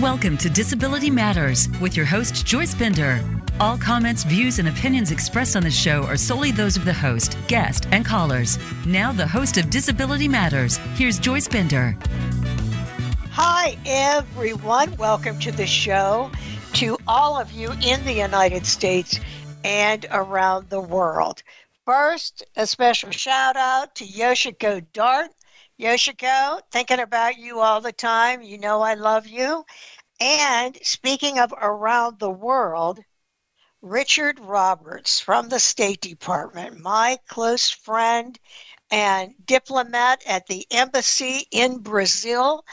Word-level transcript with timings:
Welcome 0.00 0.36
to 0.38 0.50
Disability 0.50 1.08
Matters 1.08 1.70
with 1.80 1.96
your 1.96 2.04
host, 2.04 2.44
Joyce 2.44 2.74
Bender. 2.74 3.18
All 3.58 3.78
comments, 3.78 4.24
views, 4.24 4.58
and 4.58 4.68
opinions 4.68 5.10
expressed 5.10 5.56
on 5.56 5.62
the 5.62 5.70
show 5.70 6.02
are 6.02 6.18
solely 6.18 6.50
those 6.50 6.76
of 6.76 6.84
the 6.84 6.92
host, 6.92 7.38
guest, 7.48 7.86
and 7.92 8.04
callers. 8.04 8.58
Now, 8.84 9.10
the 9.10 9.26
host 9.26 9.56
of 9.56 9.70
Disability 9.70 10.28
Matters, 10.28 10.76
here's 10.96 11.18
Joyce 11.18 11.48
Bender. 11.48 11.96
Hi, 13.30 13.78
everyone. 13.86 14.94
Welcome 14.98 15.38
to 15.38 15.50
the 15.50 15.66
show. 15.66 16.30
To 16.74 16.98
all 17.08 17.40
of 17.40 17.50
you 17.52 17.72
in 17.82 18.04
the 18.04 18.12
United 18.12 18.66
States 18.66 19.18
and 19.64 20.04
around 20.10 20.68
the 20.68 20.82
world. 20.82 21.42
First, 21.86 22.44
a 22.54 22.66
special 22.66 23.12
shout 23.12 23.56
out 23.56 23.94
to 23.94 24.04
Yoshiko 24.04 24.84
Dart 24.92 25.30
Yoshiko, 25.78 26.62
thinking 26.70 27.00
about 27.00 27.36
you 27.36 27.60
all 27.60 27.82
the 27.82 27.92
time. 27.92 28.40
You 28.40 28.56
know 28.56 28.80
I 28.80 28.94
love 28.94 29.26
you. 29.26 29.66
And 30.20 30.78
speaking 30.82 31.38
of 31.38 31.52
around 31.52 32.18
the 32.18 32.30
world, 32.30 33.00
Richard 33.82 34.40
Roberts 34.40 35.20
from 35.20 35.48
the 35.48 35.60
State 35.60 36.00
Department, 36.00 36.80
my 36.80 37.18
close 37.28 37.68
friend 37.68 38.38
and 38.90 39.34
diplomat 39.44 40.22
at 40.26 40.46
the 40.46 40.66
embassy 40.70 41.46
in 41.50 41.78
Brazil. 41.78 42.64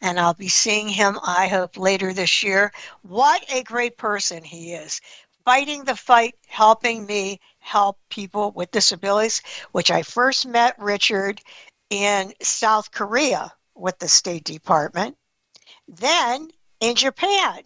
And 0.00 0.18
I'll 0.18 0.34
be 0.34 0.48
seeing 0.48 0.88
him, 0.88 1.18
I 1.22 1.48
hope, 1.48 1.76
later 1.76 2.14
this 2.14 2.42
year. 2.42 2.72
What 3.02 3.44
a 3.52 3.62
great 3.62 3.98
person 3.98 4.42
he 4.42 4.72
is. 4.72 5.02
Fighting 5.44 5.84
the 5.84 5.96
fight, 5.96 6.34
helping 6.46 7.04
me 7.04 7.40
help 7.58 7.98
people 8.08 8.52
with 8.52 8.70
disabilities, 8.70 9.42
which 9.72 9.90
I 9.90 10.02
first 10.02 10.46
met 10.46 10.78
Richard 10.78 11.42
in 11.90 12.32
South 12.40 12.90
Korea 12.90 13.52
with 13.74 13.98
the 13.98 14.08
State 14.08 14.44
Department, 14.44 15.16
then 15.86 16.50
in 16.80 16.96
Japan. 16.96 17.62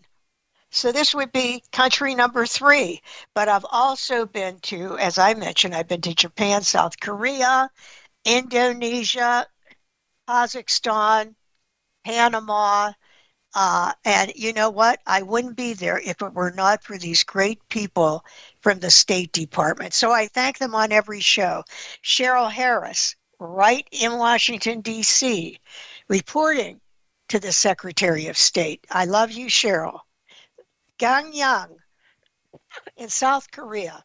So 0.70 0.90
this 0.90 1.14
would 1.14 1.30
be 1.30 1.62
country 1.70 2.16
number 2.16 2.46
three. 2.46 3.00
But 3.32 3.48
I've 3.48 3.66
also 3.70 4.26
been 4.26 4.58
to, 4.62 4.98
as 4.98 5.18
I 5.18 5.34
mentioned, 5.34 5.74
I've 5.74 5.88
been 5.88 6.00
to 6.02 6.14
Japan, 6.14 6.62
South 6.62 6.98
Korea, 6.98 7.70
Indonesia, 8.24 9.46
Kazakhstan, 10.28 11.36
Panama. 12.04 12.92
Uh, 13.54 13.92
and 14.04 14.32
you 14.34 14.52
know 14.52 14.68
what? 14.68 15.00
I 15.06 15.22
wouldn't 15.22 15.56
be 15.56 15.74
there 15.74 16.00
if 16.00 16.20
it 16.20 16.34
were 16.34 16.50
not 16.50 16.82
for 16.82 16.98
these 16.98 17.22
great 17.22 17.66
people 17.68 18.24
from 18.60 18.80
the 18.80 18.90
State 18.90 19.30
Department. 19.30 19.94
So 19.94 20.10
I 20.10 20.26
thank 20.26 20.58
them 20.58 20.74
on 20.74 20.90
every 20.90 21.20
show. 21.20 21.62
Cheryl 22.02 22.50
Harris, 22.50 23.14
right 23.38 23.86
in 23.92 24.18
Washington, 24.18 24.80
D.C., 24.80 25.60
reporting 26.08 26.80
to 27.28 27.38
the 27.38 27.52
Secretary 27.52 28.26
of 28.26 28.36
State. 28.36 28.86
I 28.90 29.04
love 29.04 29.30
you, 29.30 29.46
Cheryl. 29.46 30.00
Gang 30.98 31.32
Yang 31.32 31.76
in 32.96 33.08
South 33.08 33.50
Korea. 33.50 34.04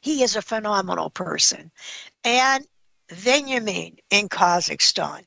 He 0.00 0.22
is 0.22 0.36
a 0.36 0.42
phenomenal 0.42 1.10
person. 1.10 1.70
And 2.24 2.66
Benjamin 3.24 3.96
in 4.10 4.28
Kazakhstan. 4.28 5.24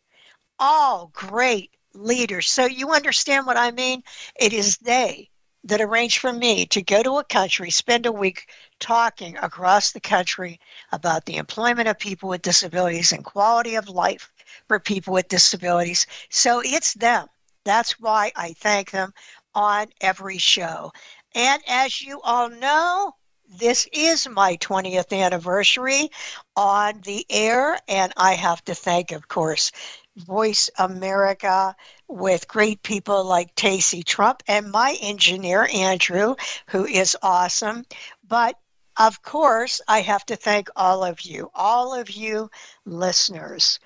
All 0.59 1.11
great 1.13 1.71
leaders. 1.93 2.49
So 2.49 2.65
you 2.65 2.91
understand 2.91 3.45
what 3.45 3.57
I 3.57 3.71
mean? 3.71 4.03
It 4.39 4.53
is 4.53 4.77
they 4.77 5.29
that 5.63 5.81
arranged 5.81 6.17
for 6.19 6.33
me 6.33 6.65
to 6.67 6.81
go 6.81 7.03
to 7.03 7.19
a 7.19 7.23
country, 7.23 7.69
spend 7.69 8.05
a 8.05 8.11
week 8.11 8.49
talking 8.79 9.37
across 9.37 9.91
the 9.91 9.99
country 9.99 10.59
about 10.91 11.25
the 11.25 11.37
employment 11.37 11.87
of 11.87 11.99
people 11.99 12.29
with 12.29 12.41
disabilities 12.41 13.11
and 13.11 13.23
quality 13.23 13.75
of 13.75 13.87
life 13.87 14.31
for 14.67 14.79
people 14.79 15.13
with 15.13 15.27
disabilities. 15.27 16.07
So 16.29 16.61
it's 16.63 16.93
them. 16.93 17.27
That's 17.63 17.99
why 17.99 18.31
I 18.35 18.53
thank 18.53 18.91
them 18.91 19.13
on 19.53 19.87
every 20.01 20.37
show. 20.37 20.91
And 21.35 21.61
as 21.67 22.01
you 22.01 22.21
all 22.21 22.49
know, 22.49 23.13
this 23.59 23.87
is 23.91 24.29
my 24.29 24.55
20th 24.57 25.11
anniversary 25.11 26.09
on 26.55 27.01
the 27.01 27.25
air, 27.29 27.77
and 27.87 28.13
I 28.15 28.33
have 28.33 28.63
to 28.65 28.73
thank, 28.73 29.11
of 29.11 29.27
course, 29.27 29.71
Voice 30.15 30.69
America 30.77 31.75
with 32.07 32.47
great 32.47 32.81
people 32.83 33.23
like 33.25 33.53
Tacey 33.55 34.03
Trump 34.03 34.41
and 34.47 34.71
my 34.71 34.97
engineer, 35.01 35.67
Andrew, 35.73 36.35
who 36.67 36.85
is 36.85 37.17
awesome. 37.21 37.85
But 38.27 38.57
of 38.97 39.21
course, 39.21 39.81
I 39.87 40.01
have 40.01 40.25
to 40.27 40.35
thank 40.35 40.69
all 40.75 41.03
of 41.03 41.21
you, 41.21 41.49
all 41.55 41.93
of 41.93 42.09
you 42.09 42.49
listeners. 42.85 43.79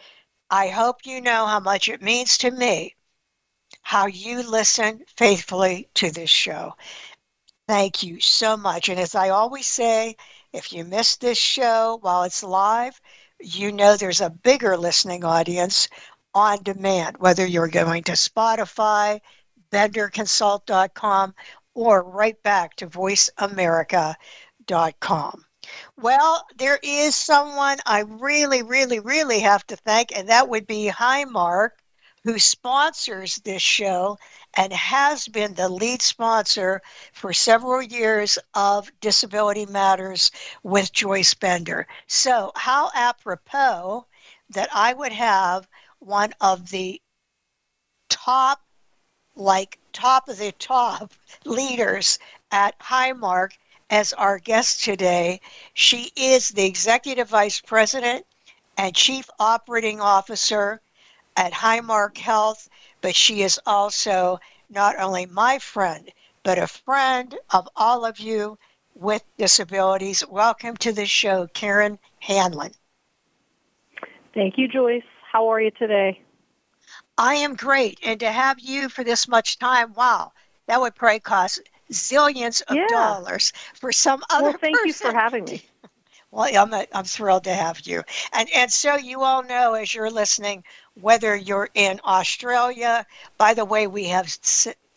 I 0.56 0.70
hope 0.70 1.06
you 1.06 1.20
know 1.20 1.46
how 1.48 1.60
much 1.60 1.90
it 1.90 2.02
means 2.02 2.38
to 2.38 2.50
me 2.50 2.96
how 3.82 4.06
you 4.06 4.42
listen 4.42 5.04
faithfully 5.18 5.90
to 5.96 6.12
this 6.12 6.30
show. 6.30 6.78
Thank 7.68 8.04
you 8.04 8.22
so 8.22 8.56
much. 8.56 8.88
And 8.88 8.98
as 8.98 9.16
I 9.16 9.32
always 9.32 9.68
say, 9.68 10.16
if 10.54 10.72
you 10.72 10.86
miss 10.86 11.18
this 11.18 11.38
show 11.38 12.00
while 12.02 12.24
it's 12.24 12.42
live, 12.42 13.02
you 13.42 13.74
know 13.74 13.98
there's 13.98 14.22
a 14.22 14.30
bigger 14.30 14.78
listening 14.78 15.26
audience 15.26 15.90
on 16.34 16.64
demand, 16.64 17.18
whether 17.18 17.46
you're 17.46 17.68
going 17.68 18.04
to 18.04 18.14
Spotify, 18.14 19.20
benderconsult.com, 19.74 21.36
or 21.74 22.02
right 22.02 22.42
back 22.44 22.78
to 22.78 22.88
voiceamerica.com. 22.88 25.45
Well, 25.98 26.46
there 26.56 26.80
is 26.82 27.18
someone 27.18 27.80
I 27.86 28.00
really, 28.00 28.64
really, 28.64 29.00
really 29.02 29.42
have 29.42 29.68
to 29.68 29.76
thank, 29.76 30.16
and 30.16 30.30
that 30.30 30.48
would 30.48 30.66
be 30.68 30.90
Highmark, 30.90 31.72
who 32.24 32.40
sponsors 32.40 33.36
this 33.44 33.62
show 33.62 34.18
and 34.54 34.72
has 34.72 35.28
been 35.28 35.54
the 35.54 35.68
lead 35.68 36.02
sponsor 36.02 36.82
for 37.14 37.34
several 37.34 37.82
years 37.82 38.38
of 38.54 38.90
Disability 39.02 39.66
Matters 39.66 40.32
with 40.64 40.94
Joyce 40.94 41.34
Bender. 41.34 41.88
So, 42.08 42.54
how 42.56 42.90
apropos 42.94 44.08
that 44.50 44.70
I 44.74 44.94
would 44.94 45.12
have 45.12 45.68
one 46.00 46.34
of 46.40 46.70
the 46.70 47.02
top, 48.10 48.62
like 49.36 49.80
top 49.94 50.30
of 50.30 50.38
the 50.38 50.52
top 50.54 51.14
leaders 51.46 52.20
at 52.52 52.78
Highmark 52.80 53.52
as 53.90 54.14
our 54.14 54.40
guest 54.40 54.84
today. 54.84 55.40
She 55.74 56.12
is 56.16 56.50
the 56.50 56.66
Executive 56.66 57.30
Vice 57.30 57.62
President 57.62 58.26
and 58.78 58.96
Chief 58.96 59.30
Operating 59.40 60.02
Officer 60.02 60.82
at 61.38 61.54
Highmark 61.54 62.18
Health, 62.18 62.70
but 63.02 63.16
she 63.16 63.42
is 63.42 63.60
also 63.66 64.40
not 64.70 64.98
only 65.00 65.26
my 65.26 65.60
friend, 65.60 66.12
but 66.44 66.58
a 66.58 66.68
friend 66.68 67.38
of 67.52 67.68
all 67.76 68.06
of 68.06 68.20
you 68.20 68.58
with 68.96 69.24
disabilities. 69.38 70.26
Welcome 70.28 70.78
to 70.78 70.92
the 70.92 71.06
show, 71.06 71.48
Karen 71.54 72.00
Hanlon. 72.20 72.72
Thank 74.34 74.58
you, 74.58 74.68
Joyce. 74.68 75.04
How 75.32 75.50
are 75.52 75.62
you 75.62 75.72
today? 75.72 76.22
I 77.18 77.36
am 77.36 77.56
great. 77.56 78.00
And 78.04 78.20
to 78.20 78.32
have 78.32 78.60
you 78.60 78.90
for 78.90 79.04
this 79.04 79.28
much 79.28 79.60
time, 79.60 79.94
wow, 79.94 80.32
that 80.68 80.80
would 80.80 80.96
probably 80.96 81.20
cost 81.20 81.62
zillions 81.92 82.62
of 82.64 82.76
yeah. 82.76 82.88
dollars 82.88 83.54
for 83.74 83.92
some 83.92 84.24
other 84.30 84.50
Well, 84.50 84.58
thank 84.58 84.76
person. 84.78 84.88
you 84.88 84.94
for 84.94 85.14
having 85.14 85.46
me. 85.46 85.64
Well, 86.32 86.50
I'm, 86.54 86.74
a, 86.74 86.86
I'm 86.92 87.06
thrilled 87.06 87.46
to 87.46 87.54
have 87.54 87.80
you. 87.88 88.04
And, 88.34 88.50
and 88.54 88.70
so 88.70 88.98
you 88.98 89.22
all 89.22 89.42
know 89.42 89.76
as 89.76 89.94
you're 89.94 90.12
listening, 90.12 90.66
whether 90.96 91.34
you're 91.34 91.70
in 91.76 92.02
Australia, 92.04 93.06
by 93.38 93.54
the 93.54 93.64
way, 93.64 93.88
we 93.88 94.10
have 94.10 94.38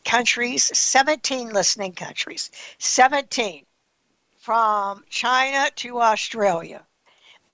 countries, 0.05 0.65
17 0.77 1.51
listening 1.51 1.93
countries, 1.93 2.51
17 2.79 3.65
from 4.39 5.05
China 5.11 5.71
to 5.77 6.01
Australia. 6.01 6.85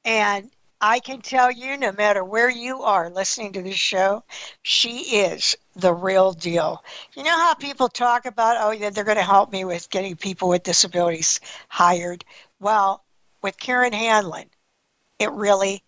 And 0.06 0.50
I 0.87 1.00
can 1.00 1.22
tell 1.22 1.50
you, 1.50 1.78
no 1.78 1.93
matter 1.93 2.22
where 2.22 2.50
you 2.50 2.82
are 2.82 3.08
listening 3.08 3.55
to 3.55 3.62
this 3.62 3.75
show, 3.75 4.23
she 4.61 5.17
is 5.17 5.56
the 5.75 5.94
real 5.94 6.35
deal. 6.35 6.85
You 7.17 7.23
know 7.23 7.31
how 7.38 7.55
people 7.55 7.88
talk 7.88 8.26
about, 8.26 8.58
oh, 8.61 8.70
yeah, 8.70 8.91
they're 8.91 9.03
going 9.03 9.17
to 9.17 9.23
help 9.23 9.50
me 9.50 9.64
with 9.64 9.88
getting 9.88 10.14
people 10.14 10.50
with 10.50 10.62
disabilities 10.62 11.41
hired? 11.69 12.23
Well, 12.61 13.03
with 13.41 13.56
Karen 13.56 13.94
Hanlon, 13.94 14.50
it 15.19 15.31
really, 15.31 15.82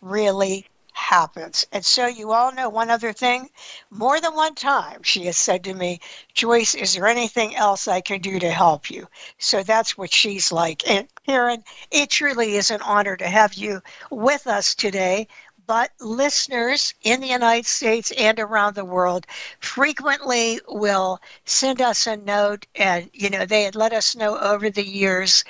really 0.00 0.66
happens. 0.98 1.66
And 1.72 1.84
so 1.86 2.06
you 2.06 2.32
all 2.32 2.52
know 2.52 2.68
one 2.68 2.90
other 2.90 3.12
thing. 3.12 3.50
More 3.90 4.20
than 4.20 4.34
one 4.34 4.54
time, 4.54 5.02
she 5.02 5.26
has 5.26 5.36
said 5.38 5.64
to 5.64 5.74
me, 5.74 6.00
Joyce, 6.34 6.74
is 6.74 6.94
there 6.94 7.06
anything 7.06 7.56
else 7.56 7.88
I 7.88 8.00
can 8.00 8.20
do 8.20 8.38
to 8.40 8.50
help 8.50 8.90
you? 8.90 9.08
So 9.38 9.62
that's 9.62 9.96
what 9.96 10.12
she's 10.12 10.52
like. 10.52 10.88
And 10.88 11.08
Karen, 11.26 11.64
it 11.90 12.10
truly 12.10 12.56
is 12.56 12.70
an 12.70 12.82
honor 12.82 13.16
to 13.16 13.28
have 13.28 13.54
you 13.54 13.80
with 14.10 14.46
us 14.46 14.74
today. 14.74 15.28
But 15.66 15.92
listeners 16.00 16.94
in 17.02 17.20
the 17.20 17.28
United 17.28 17.66
States 17.66 18.10
and 18.12 18.38
around 18.40 18.74
the 18.74 18.84
world 18.84 19.26
frequently 19.60 20.60
will 20.68 21.20
send 21.44 21.80
us 21.80 22.06
a 22.06 22.16
note, 22.16 22.66
and 22.74 23.10
you 23.12 23.28
know 23.30 23.44
they 23.44 23.62
had 23.64 23.76
let 23.76 23.92
us 23.92 24.16
know 24.16 24.38
over 24.38 24.70
the 24.70 24.86
years 24.86 25.44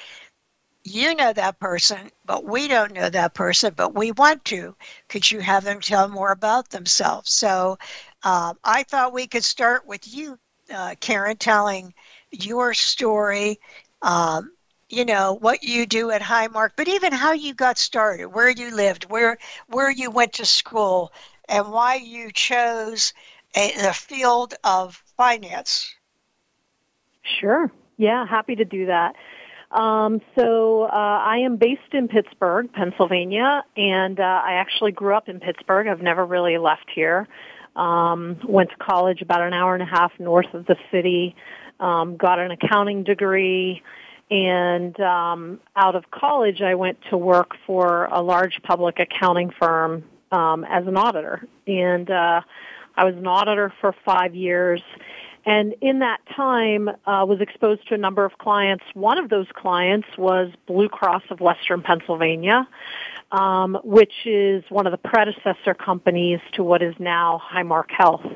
you 0.88 1.14
know 1.14 1.32
that 1.32 1.58
person, 1.61 2.11
but 2.25 2.44
we 2.44 2.69
don't 2.69 2.93
know 2.93 3.08
that 3.11 3.35
person, 3.35 3.73
but 3.76 3.94
we 3.94 4.12
want 4.12 4.44
to. 4.46 4.75
Could 5.08 5.31
you 5.31 5.40
have 5.40 5.64
them 5.64 5.81
tell 5.81 6.08
more 6.08 6.32
about 6.32 6.70
themselves? 6.70 7.31
So 7.32 7.79
Um, 8.25 8.58
I 8.64 8.82
thought 8.85 9.12
we 9.12 9.26
could 9.26 9.44
start 9.44 9.87
with 9.87 10.12
you, 10.12 10.38
uh, 10.73 10.94
Karen, 11.00 11.37
telling 11.37 11.94
your 12.31 12.75
story. 12.75 13.58
Um, 14.02 14.52
you 14.88 15.05
know 15.05 15.35
what 15.35 15.62
you 15.62 15.87
do 15.87 16.11
at 16.11 16.23
Highmark, 16.23 16.70
but 16.76 16.88
even 16.88 17.12
how 17.12 17.32
you 17.32 17.55
got 17.55 17.79
started, 17.79 18.29
where 18.29 18.50
you 18.50 18.75
lived, 18.75 19.05
where 19.11 19.38
where 19.69 19.91
you 19.91 20.11
went 20.11 20.32
to 20.34 20.46
school, 20.46 21.12
and 21.49 21.70
why 21.73 21.94
you 21.96 22.31
chose 22.32 23.12
a, 23.55 23.73
the 23.82 23.93
field 23.93 24.55
of 24.64 25.02
finance. 25.17 25.94
Sure. 27.41 27.70
Yeah, 27.96 28.26
happy 28.26 28.56
to 28.56 28.64
do 28.64 28.87
that. 28.87 29.14
Um, 29.70 30.20
so 30.37 30.85
uh, 30.85 30.88
I 30.93 31.38
am 31.44 31.56
based 31.56 31.93
in 31.93 32.09
Pittsburgh, 32.09 32.73
Pennsylvania, 32.73 33.65
and 33.76 34.19
uh, 34.19 34.23
I 34.23 34.55
actually 34.55 34.93
grew 34.93 35.15
up 35.15 35.29
in 35.29 35.41
Pittsburgh. 35.41 35.88
I've 35.88 36.00
never 36.00 36.25
really 36.25 36.56
left 36.56 36.87
here. 36.94 37.29
Um, 37.76 38.38
went 38.49 38.70
to 38.70 38.76
college 38.76 39.20
about 39.20 39.43
an 39.43 39.53
hour 39.53 39.75
and 39.75 39.82
a 39.82 39.87
half 39.87 40.12
north 40.19 40.53
of 40.55 40.67
the 40.67 40.76
city. 40.91 41.37
Um, 41.81 42.17
got 42.17 42.38
an 42.38 42.50
accounting 42.50 43.05
degree, 43.05 43.82
and 44.31 44.99
um, 45.00 45.61
out 45.76 45.94
of 45.94 46.11
college, 46.11 46.61
I 46.61 46.75
went 46.75 46.99
to 47.11 47.17
work 47.17 47.53
for 47.67 48.06
a 48.06 48.20
large 48.20 48.61
public 48.62 48.99
accounting 48.99 49.50
firm 49.61 50.03
um, 50.32 50.65
as 50.65 50.87
an 50.87 50.97
auditor, 50.97 51.47
and 51.67 52.11
uh, 52.11 52.41
I 52.97 53.05
was 53.05 53.15
an 53.15 53.26
auditor 53.26 53.73
for 53.81 53.94
five 54.05 54.35
years 54.35 54.82
and 55.49 55.75
in 55.81 56.00
that 56.00 56.19
time 56.37 56.89
uh, 56.89 57.25
was 57.27 57.41
exposed 57.41 57.89
to 57.89 57.95
a 57.95 57.99
number 57.99 58.27
of 58.27 58.37
clients. 58.37 58.85
One 58.93 59.17
of 59.17 59.31
those 59.31 59.47
clients 59.55 60.06
was 60.19 60.50
Blue 60.67 60.91
Cross 60.91 61.23
of 61.31 61.41
Western 61.41 61.81
Pennsylvania, 61.81 62.69
um, 63.33 63.79
which 63.83 64.12
is 64.27 64.62
one 64.69 64.87
of 64.87 64.91
the 64.91 64.99
predecessor 64.99 65.73
companies 65.73 66.41
to 66.53 66.62
what 66.62 66.83
is 66.83 66.95
now 66.99 67.41
Highmark 67.50 67.91
Health. 67.91 68.27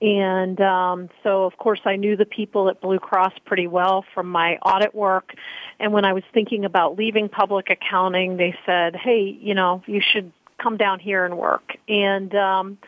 And 0.00 0.60
um, 0.60 1.10
so, 1.22 1.44
of 1.44 1.56
course, 1.58 1.80
I 1.84 1.94
knew 1.94 2.16
the 2.16 2.26
people 2.26 2.68
at 2.68 2.80
Blue 2.80 2.98
Cross 2.98 3.34
pretty 3.44 3.68
well 3.68 4.04
from 4.12 4.26
my 4.28 4.56
audit 4.56 4.96
work. 4.96 5.34
And 5.78 5.92
when 5.92 6.04
I 6.04 6.12
was 6.12 6.24
thinking 6.34 6.64
about 6.64 6.98
leaving 6.98 7.28
public 7.28 7.70
accounting, 7.70 8.36
they 8.36 8.56
said, 8.66 8.96
"Hey, 8.96 9.38
you 9.40 9.54
know, 9.54 9.84
you 9.86 10.00
should 10.00 10.32
come 10.60 10.76
down 10.76 10.98
here 10.98 11.24
and 11.24 11.38
work." 11.38 11.76
And 11.86 12.34
um, 12.34 12.78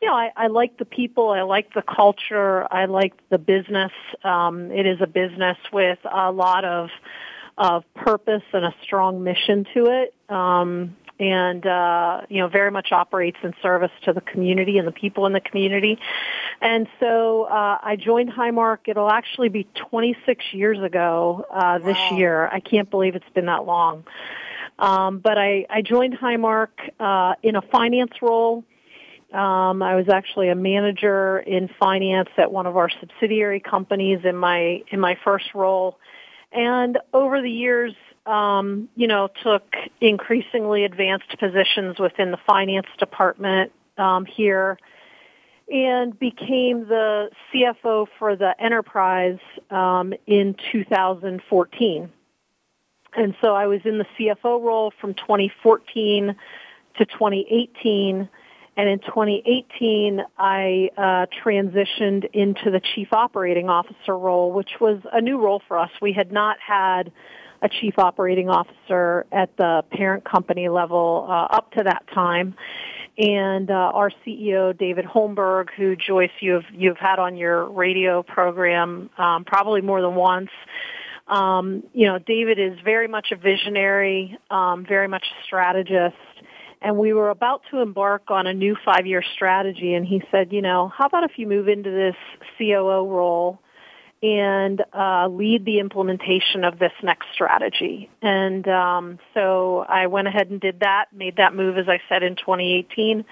you 0.00 0.08
know, 0.08 0.14
I, 0.14 0.30
I 0.36 0.46
like 0.46 0.78
the 0.78 0.84
people, 0.84 1.30
I 1.30 1.42
like 1.42 1.74
the 1.74 1.82
culture, 1.82 2.66
I 2.72 2.86
like 2.86 3.14
the 3.30 3.38
business. 3.38 3.92
Um, 4.22 4.70
it 4.70 4.86
is 4.86 5.00
a 5.00 5.06
business 5.06 5.58
with 5.72 5.98
a 6.04 6.30
lot 6.30 6.64
of 6.64 6.90
of 7.56 7.82
purpose 7.94 8.44
and 8.52 8.64
a 8.64 8.72
strong 8.84 9.24
mission 9.24 9.66
to 9.74 9.86
it. 9.86 10.14
Um, 10.32 10.96
and 11.20 11.66
uh, 11.66 12.20
you 12.28 12.40
know 12.40 12.48
very 12.48 12.70
much 12.70 12.92
operates 12.92 13.38
in 13.42 13.52
service 13.60 13.90
to 14.04 14.12
the 14.12 14.20
community 14.20 14.78
and 14.78 14.86
the 14.86 14.92
people 14.92 15.26
in 15.26 15.32
the 15.32 15.40
community. 15.40 15.98
And 16.60 16.86
so 17.00 17.44
uh, 17.44 17.78
I 17.82 17.96
joined 17.96 18.30
Highmark. 18.30 18.78
It'll 18.86 19.10
actually 19.10 19.48
be 19.48 19.66
26 19.90 20.44
years 20.52 20.80
ago 20.80 21.44
uh, 21.50 21.78
this 21.78 21.96
wow. 21.96 22.16
year. 22.16 22.48
I 22.48 22.60
can't 22.60 22.88
believe 22.90 23.16
it's 23.16 23.28
been 23.34 23.46
that 23.46 23.66
long. 23.66 24.04
Um, 24.78 25.18
but 25.18 25.36
I, 25.38 25.66
I 25.68 25.82
joined 25.82 26.16
Highmark 26.16 26.68
uh, 27.00 27.34
in 27.42 27.56
a 27.56 27.62
finance 27.62 28.12
role. 28.22 28.64
Um, 29.32 29.82
I 29.82 29.94
was 29.94 30.08
actually 30.08 30.48
a 30.48 30.54
manager 30.54 31.38
in 31.38 31.68
finance 31.78 32.30
at 32.38 32.50
one 32.50 32.66
of 32.66 32.76
our 32.78 32.88
subsidiary 32.88 33.60
companies 33.60 34.20
in 34.24 34.36
my 34.36 34.82
in 34.90 35.00
my 35.00 35.18
first 35.22 35.54
role, 35.54 35.98
and 36.50 36.98
over 37.12 37.42
the 37.42 37.50
years, 37.50 37.92
um, 38.24 38.88
you 38.96 39.06
know, 39.06 39.28
took 39.42 39.64
increasingly 40.00 40.84
advanced 40.84 41.38
positions 41.38 41.98
within 41.98 42.30
the 42.30 42.38
finance 42.46 42.86
department 42.98 43.72
um, 43.98 44.24
here, 44.24 44.78
and 45.70 46.18
became 46.18 46.88
the 46.88 47.28
CFO 47.52 48.06
for 48.18 48.34
the 48.34 48.54
enterprise 48.58 49.40
um, 49.70 50.14
in 50.26 50.56
2014. 50.72 52.10
And 53.14 53.34
so 53.42 53.54
I 53.54 53.66
was 53.66 53.80
in 53.84 53.98
the 53.98 54.06
CFO 54.18 54.62
role 54.62 54.90
from 55.00 55.12
2014 55.12 56.34
to 56.96 57.04
2018 57.04 58.28
and 58.78 58.88
in 58.88 59.00
2018, 59.00 60.22
I 60.38 60.90
uh, 60.96 61.26
transitioned 61.44 62.30
into 62.32 62.70
the 62.70 62.80
chief 62.94 63.08
operating 63.12 63.68
officer 63.68 64.16
role, 64.16 64.52
which 64.52 64.70
was 64.80 65.00
a 65.12 65.20
new 65.20 65.36
role 65.40 65.60
for 65.66 65.76
us. 65.76 65.90
We 66.00 66.12
had 66.12 66.30
not 66.30 66.58
had 66.64 67.10
a 67.60 67.68
chief 67.68 67.98
operating 67.98 68.48
officer 68.48 69.26
at 69.32 69.56
the 69.56 69.82
parent 69.90 70.24
company 70.24 70.68
level 70.68 71.26
uh, 71.28 71.56
up 71.56 71.72
to 71.72 71.82
that 71.82 72.04
time. 72.14 72.54
And 73.18 73.68
uh, 73.68 73.74
our 73.74 74.12
CEO, 74.24 74.78
David 74.78 75.06
Holmberg, 75.06 75.70
who 75.76 75.96
Joyce 75.96 76.30
you've 76.38 76.66
you've 76.72 76.98
had 76.98 77.18
on 77.18 77.36
your 77.36 77.68
radio 77.68 78.22
program 78.22 79.10
um, 79.18 79.44
probably 79.44 79.80
more 79.80 80.00
than 80.00 80.14
once. 80.14 80.50
Um, 81.26 81.82
you 81.92 82.06
know, 82.06 82.20
David 82.20 82.60
is 82.60 82.78
very 82.84 83.08
much 83.08 83.32
a 83.32 83.36
visionary, 83.36 84.38
um, 84.52 84.86
very 84.88 85.08
much 85.08 85.24
a 85.24 85.44
strategist 85.44 86.14
and 86.80 86.96
we 86.96 87.12
were 87.12 87.30
about 87.30 87.62
to 87.70 87.80
embark 87.80 88.30
on 88.30 88.46
a 88.46 88.54
new 88.54 88.76
five-year 88.84 89.22
strategy 89.34 89.94
and 89.94 90.06
he 90.06 90.22
said, 90.30 90.52
you 90.52 90.62
know, 90.62 90.88
how 90.88 91.06
about 91.06 91.24
if 91.24 91.32
you 91.36 91.46
move 91.46 91.68
into 91.68 91.90
this 91.90 92.16
COO 92.56 93.06
role 93.06 93.58
and 94.22 94.82
uh, 94.92 95.28
lead 95.28 95.64
the 95.64 95.78
implementation 95.78 96.64
of 96.64 96.78
this 96.78 96.92
next 97.02 97.26
strategy. 97.32 98.10
And 98.20 98.66
um, 98.66 99.18
so 99.34 99.84
I 99.88 100.08
went 100.08 100.26
ahead 100.26 100.50
and 100.50 100.60
did 100.60 100.80
that, 100.80 101.06
made 101.12 101.36
that 101.36 101.54
move, 101.54 101.78
as 101.78 101.88
I 101.88 102.00
said, 102.08 102.22
in 102.22 102.34
2018, 102.34 103.24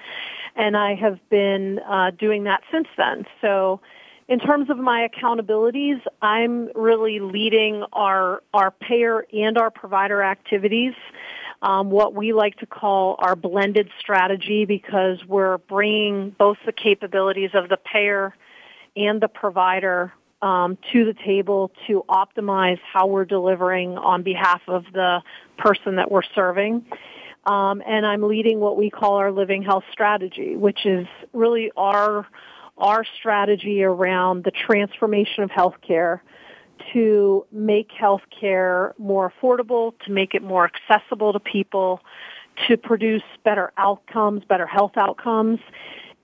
and 0.55 0.77
I 0.77 0.95
have 0.95 1.19
been 1.29 1.79
uh, 1.79 2.11
doing 2.11 2.45
that 2.45 2.61
since 2.71 2.87
then. 2.97 3.25
So 3.41 3.81
in 4.29 4.39
terms 4.39 4.69
of 4.69 4.77
my 4.77 5.07
accountabilities, 5.07 6.01
I'm 6.21 6.69
really 6.75 7.19
leading 7.19 7.83
our 7.93 8.43
our 8.53 8.71
payer 8.71 9.25
and 9.31 9.57
our 9.57 9.71
provider 9.71 10.21
activities 10.21 10.93
um, 11.61 11.89
what 11.89 12.13
we 12.13 12.33
like 12.33 12.57
to 12.57 12.65
call 12.65 13.15
our 13.19 13.35
blended 13.35 13.89
strategy 13.99 14.65
because 14.65 15.17
we're 15.25 15.57
bringing 15.57 16.29
both 16.37 16.57
the 16.65 16.71
capabilities 16.71 17.51
of 17.53 17.69
the 17.69 17.77
payer 17.77 18.33
and 18.95 19.21
the 19.21 19.27
provider 19.27 20.13
um, 20.41 20.77
to 20.93 21.05
the 21.05 21.15
table 21.25 21.71
to 21.87 22.03
optimize 22.07 22.79
how 22.93 23.07
we're 23.07 23.25
delivering 23.25 23.97
on 23.97 24.23
behalf 24.23 24.61
of 24.67 24.85
the 24.93 25.21
person 25.57 25.95
that 25.95 26.11
we're 26.11 26.21
serving. 26.35 26.85
Um, 27.45 27.81
and 27.85 28.05
I'm 28.05 28.23
leading 28.23 28.59
what 28.59 28.77
we 28.77 28.89
call 28.89 29.15
our 29.15 29.31
living 29.31 29.63
health 29.63 29.85
strategy, 29.91 30.55
which 30.55 30.85
is 30.85 31.07
really 31.33 31.71
our 31.75 32.27
our 32.77 33.03
strategy 33.17 33.83
around 33.83 34.43
the 34.43 34.51
transformation 34.51 35.43
of 35.43 35.49
healthcare 35.49 36.19
to 36.93 37.45
make 37.51 37.89
healthcare 37.91 38.93
more 38.97 39.31
affordable, 39.31 39.93
to 40.05 40.11
make 40.11 40.33
it 40.33 40.41
more 40.41 40.69
accessible 40.69 41.33
to 41.33 41.39
people, 41.39 42.01
to 42.67 42.77
produce 42.77 43.23
better 43.43 43.71
outcomes, 43.77 44.43
better 44.45 44.65
health 44.65 44.97
outcomes, 44.97 45.59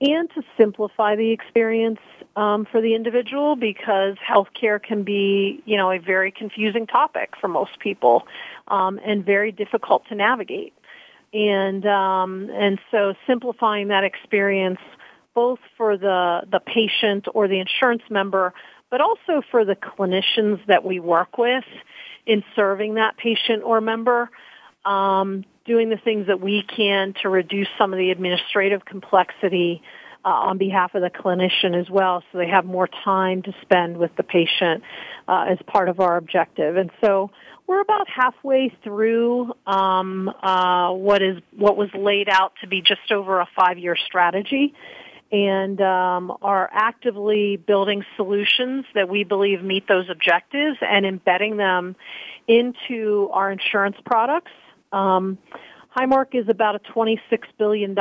and 0.00 0.28
to 0.34 0.42
simplify 0.58 1.16
the 1.16 1.30
experience 1.30 2.00
um, 2.36 2.66
for 2.70 2.80
the 2.80 2.94
individual 2.94 3.56
because 3.56 4.16
healthcare 4.16 4.82
can 4.82 5.04
be, 5.04 5.62
you 5.64 5.76
know, 5.76 5.90
a 5.90 5.98
very 5.98 6.32
confusing 6.32 6.86
topic 6.86 7.34
for 7.40 7.48
most 7.48 7.78
people 7.78 8.26
um, 8.68 8.98
and 9.04 9.24
very 9.24 9.52
difficult 9.52 10.06
to 10.08 10.14
navigate. 10.14 10.74
And 11.32 11.84
um, 11.86 12.50
and 12.52 12.78
so 12.90 13.14
simplifying 13.26 13.88
that 13.88 14.04
experience 14.04 14.78
both 15.34 15.58
for 15.76 15.96
the 15.96 16.42
the 16.50 16.60
patient 16.60 17.26
or 17.34 17.48
the 17.48 17.58
insurance 17.58 18.02
member, 18.08 18.54
but 18.94 19.00
also 19.00 19.42
for 19.50 19.64
the 19.64 19.74
clinicians 19.74 20.64
that 20.68 20.84
we 20.84 21.00
work 21.00 21.36
with 21.36 21.64
in 22.26 22.44
serving 22.54 22.94
that 22.94 23.16
patient 23.16 23.64
or 23.64 23.80
member, 23.80 24.30
um, 24.84 25.44
doing 25.66 25.88
the 25.88 25.96
things 25.96 26.28
that 26.28 26.40
we 26.40 26.62
can 26.62 27.12
to 27.20 27.28
reduce 27.28 27.66
some 27.76 27.92
of 27.92 27.98
the 27.98 28.12
administrative 28.12 28.84
complexity 28.84 29.82
uh, 30.24 30.28
on 30.28 30.58
behalf 30.58 30.94
of 30.94 31.02
the 31.02 31.10
clinician 31.10 31.74
as 31.74 31.90
well, 31.90 32.22
so 32.30 32.38
they 32.38 32.46
have 32.46 32.64
more 32.64 32.88
time 33.02 33.42
to 33.42 33.52
spend 33.62 33.96
with 33.96 34.14
the 34.16 34.22
patient 34.22 34.84
uh, 35.26 35.46
as 35.48 35.58
part 35.66 35.88
of 35.88 35.98
our 35.98 36.16
objective. 36.16 36.76
And 36.76 36.92
so 37.00 37.32
we're 37.66 37.80
about 37.80 38.06
halfway 38.08 38.72
through 38.84 39.54
um, 39.66 40.28
uh, 40.40 40.92
what 40.92 41.20
is 41.20 41.42
what 41.56 41.76
was 41.76 41.88
laid 41.94 42.28
out 42.28 42.52
to 42.60 42.68
be 42.68 42.80
just 42.80 43.10
over 43.10 43.40
a 43.40 43.48
five-year 43.56 43.96
strategy 44.06 44.72
and 45.34 45.80
um, 45.80 46.32
are 46.42 46.70
actively 46.72 47.56
building 47.56 48.04
solutions 48.14 48.84
that 48.94 49.08
we 49.08 49.24
believe 49.24 49.64
meet 49.64 49.88
those 49.88 50.08
objectives 50.08 50.78
and 50.80 51.04
embedding 51.04 51.56
them 51.56 51.96
into 52.46 53.28
our 53.32 53.50
insurance 53.50 53.96
products. 54.06 54.52
Um, 54.92 55.38
Highmark 55.96 56.36
is 56.36 56.48
about 56.48 56.76
a 56.76 56.78
$26 56.78 57.18
billion 57.58 57.96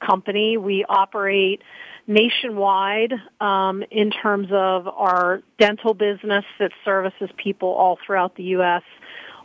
company. 0.00 0.56
We 0.56 0.86
operate 0.88 1.60
nationwide 2.06 3.12
um, 3.42 3.84
in 3.90 4.10
terms 4.10 4.48
of 4.50 4.88
our 4.88 5.42
dental 5.58 5.92
business 5.92 6.46
that 6.58 6.70
services 6.82 7.28
people 7.36 7.68
all 7.68 7.98
throughout 8.06 8.36
the 8.36 8.44
U.S., 8.44 8.82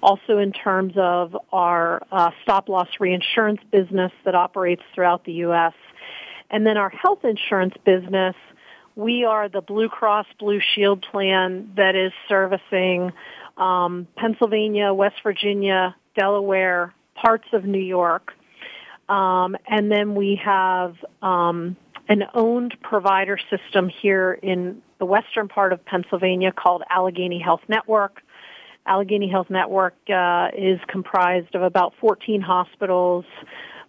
also 0.01 0.37
in 0.37 0.53
terms 0.53 0.93
of 0.95 1.35
our 1.51 2.01
uh, 2.13 2.31
stop 2.43 2.69
loss 2.69 2.87
reinsurance 3.01 3.59
business 3.73 4.13
that 4.23 4.35
operates 4.35 4.83
throughout 4.95 5.25
the 5.25 5.33
U.S., 5.33 5.73
And 6.49 6.65
then 6.65 6.77
our 6.77 6.89
health 6.89 7.23
insurance 7.23 7.75
business, 7.85 8.35
we 8.95 9.23
are 9.23 9.49
the 9.49 9.61
Blue 9.61 9.89
Cross 9.89 10.25
Blue 10.39 10.59
Shield 10.75 11.05
plan 11.11 11.71
that 11.75 11.95
is 11.95 12.11
servicing 12.27 13.11
um, 13.57 14.07
Pennsylvania, 14.15 14.93
West 14.93 15.17
Virginia, 15.23 15.95
Delaware, 16.17 16.93
parts 17.15 17.47
of 17.53 17.65
New 17.65 17.81
York. 17.81 18.33
Um, 19.07 19.55
and 19.67 19.91
then 19.91 20.15
we 20.15 20.39
have 20.43 20.95
um, 21.21 21.75
an 22.07 22.23
owned 22.33 22.75
provider 22.81 23.39
system 23.49 23.89
here 23.89 24.33
in 24.33 24.81
the 24.99 25.05
western 25.05 25.47
part 25.47 25.73
of 25.73 25.83
Pennsylvania 25.85 26.51
called 26.51 26.83
Allegheny 26.89 27.39
Health 27.39 27.61
Network. 27.67 28.21
Allegheny 28.85 29.29
Health 29.29 29.49
Network 29.49 29.95
uh, 30.09 30.49
is 30.57 30.79
comprised 30.87 31.53
of 31.55 31.61
about 31.61 31.93
14 31.99 32.41
hospitals, 32.41 33.25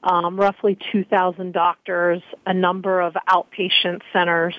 um, 0.02 0.38
roughly 0.38 0.78
2,000 0.92 1.52
doctors, 1.52 2.22
a 2.46 2.54
number 2.54 3.00
of 3.00 3.14
outpatient 3.28 4.00
centers. 4.12 4.54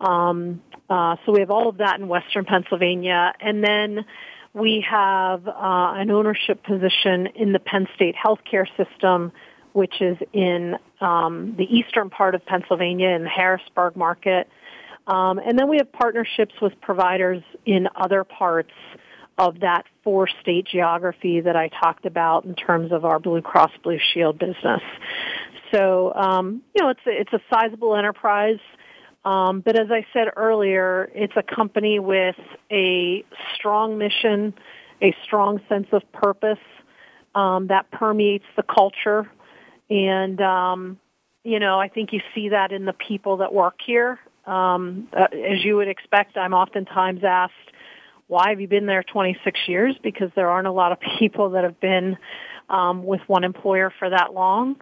Um, 0.00 0.62
uh, 0.90 1.16
so 1.24 1.32
we 1.32 1.40
have 1.40 1.50
all 1.50 1.68
of 1.68 1.78
that 1.78 1.98
in 1.98 2.08
Western 2.08 2.44
Pennsylvania, 2.44 3.32
and 3.40 3.62
then 3.64 4.04
we 4.52 4.84
have 4.88 5.46
uh, 5.46 5.52
an 5.54 6.10
ownership 6.10 6.62
position 6.62 7.28
in 7.34 7.52
the 7.52 7.58
Penn 7.58 7.88
State 7.94 8.14
healthcare 8.14 8.66
system, 8.76 9.32
which 9.72 10.00
is 10.00 10.16
in 10.32 10.76
um, 11.00 11.54
the 11.56 11.64
eastern 11.64 12.10
part 12.10 12.34
of 12.34 12.44
Pennsylvania 12.46 13.10
in 13.10 13.24
the 13.24 13.28
Harrisburg 13.28 13.96
market. 13.96 14.48
Um, 15.06 15.38
and 15.38 15.58
then 15.58 15.68
we 15.68 15.78
have 15.78 15.92
partnerships 15.92 16.54
with 16.62 16.72
providers 16.80 17.42
in 17.66 17.88
other 17.96 18.24
parts 18.24 18.70
of 19.38 19.60
that 19.60 19.84
four 20.02 20.28
state 20.40 20.66
geography 20.66 21.40
that 21.40 21.56
I 21.56 21.68
talked 21.68 22.06
about 22.06 22.44
in 22.44 22.54
terms 22.54 22.92
of 22.92 23.04
our 23.04 23.18
Blue 23.18 23.42
Cross 23.42 23.72
Blue 23.82 23.98
Shield 24.12 24.38
business. 24.38 24.82
So, 25.72 26.12
um, 26.14 26.62
you 26.74 26.82
know, 26.82 26.90
it's 26.90 27.00
a, 27.06 27.10
it's 27.10 27.32
a 27.32 27.40
sizable 27.52 27.96
enterprise. 27.96 28.60
Um, 29.24 29.60
but 29.60 29.78
as 29.78 29.90
I 29.90 30.06
said 30.12 30.28
earlier, 30.36 31.10
it's 31.14 31.32
a 31.36 31.42
company 31.42 31.98
with 31.98 32.36
a 32.70 33.24
strong 33.54 33.98
mission, 33.98 34.54
a 35.00 35.16
strong 35.24 35.60
sense 35.68 35.88
of 35.92 36.02
purpose 36.12 36.58
um, 37.34 37.68
that 37.68 37.90
permeates 37.90 38.44
the 38.56 38.62
culture. 38.62 39.28
And, 39.90 40.40
um, 40.40 40.98
you 41.42 41.58
know, 41.58 41.80
I 41.80 41.88
think 41.88 42.12
you 42.12 42.20
see 42.34 42.50
that 42.50 42.70
in 42.70 42.84
the 42.84 42.92
people 42.92 43.38
that 43.38 43.52
work 43.52 43.80
here. 43.84 44.20
Um, 44.46 45.08
uh, 45.12 45.26
as 45.32 45.64
you 45.64 45.76
would 45.76 45.88
expect, 45.88 46.36
I'm 46.36 46.52
oftentimes 46.52 47.24
asked, 47.24 47.52
why 48.26 48.50
have 48.50 48.60
you 48.60 48.68
been 48.68 48.86
there 48.86 49.02
26 49.02 49.60
years? 49.68 49.96
Because 50.02 50.30
there 50.34 50.48
aren't 50.48 50.66
a 50.66 50.72
lot 50.72 50.92
of 50.92 50.98
people 51.18 51.50
that 51.50 51.64
have 51.64 51.80
been 51.80 52.16
um, 52.68 53.04
with 53.04 53.20
one 53.26 53.44
employer 53.44 53.92
for 53.98 54.10
that 54.10 54.32
long. 54.34 54.76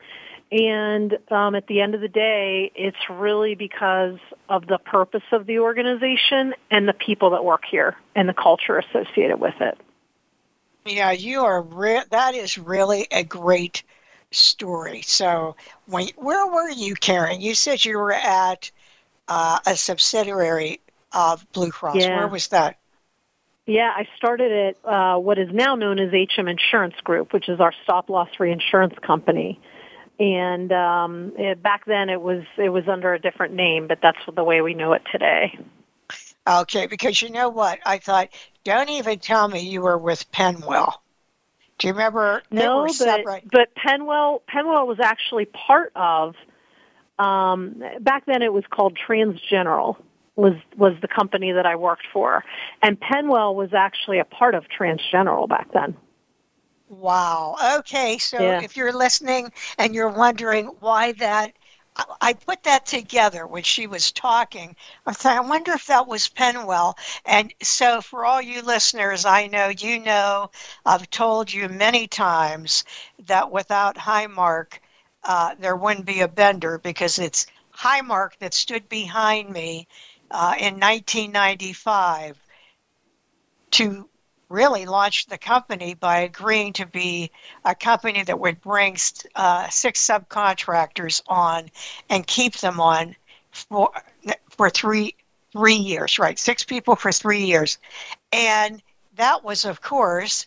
And 0.52 1.16
um, 1.30 1.54
at 1.54 1.66
the 1.66 1.80
end 1.80 1.94
of 1.94 2.02
the 2.02 2.08
day, 2.08 2.70
it's 2.74 2.98
really 3.08 3.54
because 3.54 4.18
of 4.50 4.66
the 4.66 4.78
purpose 4.78 5.22
of 5.32 5.46
the 5.46 5.60
organization 5.60 6.54
and 6.70 6.86
the 6.86 6.92
people 6.92 7.30
that 7.30 7.42
work 7.42 7.62
here 7.68 7.96
and 8.14 8.28
the 8.28 8.34
culture 8.34 8.78
associated 8.78 9.40
with 9.40 9.54
it. 9.60 9.78
Yeah, 10.84 11.12
you 11.12 11.40
are. 11.40 11.62
Re- 11.62 12.02
that 12.10 12.34
is 12.34 12.58
really 12.58 13.06
a 13.10 13.24
great 13.24 13.82
story. 14.30 15.00
So, 15.02 15.56
when 15.86 16.08
where 16.16 16.46
were 16.46 16.68
you, 16.68 16.96
Karen? 16.96 17.40
You 17.40 17.54
said 17.54 17.84
you 17.84 17.96
were 17.96 18.12
at 18.12 18.70
uh, 19.28 19.58
a 19.64 19.76
subsidiary 19.76 20.80
of 21.12 21.50
Blue 21.52 21.70
Cross. 21.70 21.96
Yeah. 21.96 22.16
Where 22.16 22.28
was 22.28 22.48
that? 22.48 22.76
Yeah, 23.66 23.90
I 23.94 24.08
started 24.16 24.74
at 24.84 24.90
uh, 24.90 25.18
what 25.18 25.38
is 25.38 25.48
now 25.52 25.76
known 25.76 25.98
as 25.98 26.10
HM 26.12 26.48
Insurance 26.48 26.96
Group, 27.04 27.32
which 27.32 27.48
is 27.48 27.60
our 27.60 27.72
stop 27.84 28.10
loss 28.10 28.28
reinsurance 28.38 28.94
company 29.06 29.60
and 30.18 30.70
um, 30.72 31.32
it, 31.36 31.62
back 31.62 31.84
then 31.86 32.08
it 32.08 32.20
was 32.20 32.44
it 32.56 32.68
was 32.68 32.84
under 32.88 33.12
a 33.12 33.18
different 33.18 33.54
name, 33.54 33.88
but 33.88 33.98
that's 34.02 34.18
the 34.34 34.44
way 34.44 34.60
we 34.60 34.74
know 34.74 34.92
it 34.92 35.02
today. 35.10 35.58
Okay, 36.46 36.86
because 36.86 37.22
you 37.22 37.30
know 37.30 37.48
what? 37.48 37.78
I 37.86 37.98
thought, 37.98 38.28
don't 38.64 38.90
even 38.90 39.18
tell 39.18 39.48
me 39.48 39.60
you 39.60 39.80
were 39.80 39.98
with 39.98 40.30
Penwell. 40.32 40.94
Do 41.78 41.88
you 41.88 41.92
remember? 41.94 42.42
no, 42.50 42.86
but, 42.98 43.24
but 43.50 43.68
Penwell 43.74 44.42
Penwell 44.52 44.86
was 44.86 44.98
actually 45.00 45.46
part 45.46 45.92
of. 45.96 46.34
Um, 47.18 47.82
back 48.00 48.26
then, 48.26 48.42
it 48.42 48.52
was 48.52 48.64
called 48.70 48.98
TransGeneral. 49.08 49.96
Was 50.36 50.54
was 50.76 50.94
the 51.02 51.08
company 51.08 51.52
that 51.52 51.66
I 51.66 51.76
worked 51.76 52.06
for, 52.12 52.42
and 52.82 52.98
Penwell 53.00 53.54
was 53.54 53.72
actually 53.74 54.18
a 54.18 54.24
part 54.24 54.54
of 54.54 54.64
TransGeneral 54.68 55.48
back 55.48 55.70
then. 55.72 55.96
Wow. 56.88 57.56
Okay. 57.78 58.18
So 58.18 58.50
Yeah. 58.50 58.58
if 58.58 58.76
you're 58.76 58.92
listening 58.92 59.52
and 59.78 59.94
you're 59.94 60.08
wondering 60.08 60.66
why 60.80 61.12
that, 61.12 61.52
I- 61.96 62.04
I 62.20 62.32
put 62.34 62.62
that 62.64 62.86
together 62.86 63.46
when 63.46 63.62
she 63.62 63.86
was 63.86 64.12
talking. 64.12 64.76
I 65.06 65.12
thought, 65.12 65.36
I 65.36 65.40
wonder 65.40 65.72
if 65.72 65.86
that 65.86 66.06
was 66.06 66.28
Penwell. 66.28 66.96
And 67.24 67.52
so 67.62 68.00
for 68.00 68.24
all 68.24 68.40
you 68.40 68.62
listeners, 68.62 69.24
I 69.24 69.46
know 69.46 69.68
you 69.68 69.98
know, 70.00 70.50
I've 70.84 71.10
told 71.10 71.52
you 71.52 71.68
many 71.68 72.06
times 72.06 72.84
that 73.26 73.50
without 73.50 73.96
Highmark, 73.96 74.78
uh, 75.24 75.54
there 75.58 75.76
wouldn't 75.76 76.06
be 76.06 76.20
a 76.20 76.28
bender 76.28 76.78
because 76.78 77.18
it's 77.18 77.46
Highmark 77.78 78.38
that 78.38 78.54
stood 78.54 78.88
behind 78.88 79.50
me 79.50 79.86
uh, 80.32 80.54
in 80.58 80.80
1995 80.80 82.36
to 83.72 84.08
really 84.48 84.84
launched 84.84 85.30
the 85.30 85.38
company 85.38 85.94
by 85.94 86.20
agreeing 86.20 86.72
to 86.74 86.86
be 86.86 87.30
a 87.64 87.74
company 87.74 88.22
that 88.22 88.38
would 88.38 88.60
bring 88.60 88.96
uh, 89.34 89.68
six 89.68 90.06
subcontractors 90.06 91.22
on 91.26 91.70
and 92.10 92.26
keep 92.26 92.56
them 92.58 92.80
on 92.80 93.16
for 93.50 93.90
for 94.50 94.68
three 94.68 95.14
three 95.52 95.74
years, 95.74 96.18
right? 96.18 96.38
Six 96.38 96.62
people 96.64 96.96
for 96.96 97.12
three 97.12 97.44
years, 97.44 97.78
and 98.32 98.82
that 99.16 99.44
was, 99.44 99.64
of 99.64 99.80
course, 99.80 100.46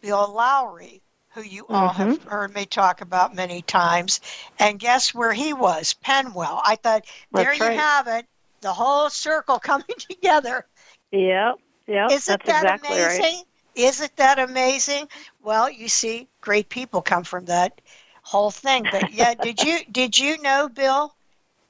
Bill 0.00 0.32
Lowry, 0.32 1.02
who 1.30 1.42
you 1.42 1.66
all 1.68 1.92
have 1.92 2.22
heard 2.24 2.54
me 2.54 2.66
talk 2.66 3.00
about 3.00 3.34
many 3.34 3.62
times. 3.62 4.20
And 4.58 4.78
guess 4.78 5.14
where 5.14 5.32
he 5.32 5.52
was? 5.52 5.94
Penwell. 6.04 6.60
I 6.64 6.76
thought 6.76 7.04
there 7.32 7.46
That's 7.46 7.60
you 7.60 7.66
right. 7.66 7.78
have 7.78 8.06
it, 8.08 8.26
the 8.60 8.72
whole 8.72 9.10
circle 9.10 9.58
coming 9.62 9.86
together. 9.98 10.66
Yep. 11.12 11.56
Yep. 11.86 12.10
Isn't 12.10 12.44
that's 12.44 12.46
that 12.46 12.64
exactly 12.64 12.98
amazing? 12.98 13.22
right. 13.22 13.44
Isn't 13.74 14.16
that 14.16 14.38
amazing? 14.38 15.08
Well, 15.42 15.70
you 15.70 15.88
see, 15.88 16.28
great 16.40 16.68
people 16.68 17.02
come 17.02 17.24
from 17.24 17.46
that 17.46 17.80
whole 18.22 18.50
thing. 18.50 18.84
But 18.90 19.12
yeah, 19.12 19.34
did 19.42 19.62
you 19.62 19.78
did 19.90 20.18
you 20.18 20.40
know 20.42 20.68
Bill? 20.68 21.14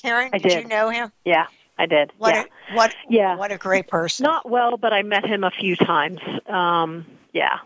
Karen, 0.03 0.31
I 0.33 0.39
did, 0.39 0.63
you 0.63 0.69
know 0.69 0.89
him? 0.89 1.13
Yeah, 1.25 1.47
I 1.79 1.87
did. 1.87 2.13
What 2.19 2.35
yeah. 2.35 2.45
a 2.71 2.75
what 2.75 2.95
Yeah. 3.09 3.37
what 3.37 3.53
a 3.53 3.59
great 3.59 3.89
person. 3.89 4.25
Not 4.25 4.49
well, 4.49 4.77
but 4.77 4.93
I 4.93 5.03
met 5.03 5.27
him 5.27 5.45
a 5.45 5.51
few 5.51 5.77
times. 5.77 6.21
Um, 6.47 7.07
yeah. 7.33 7.59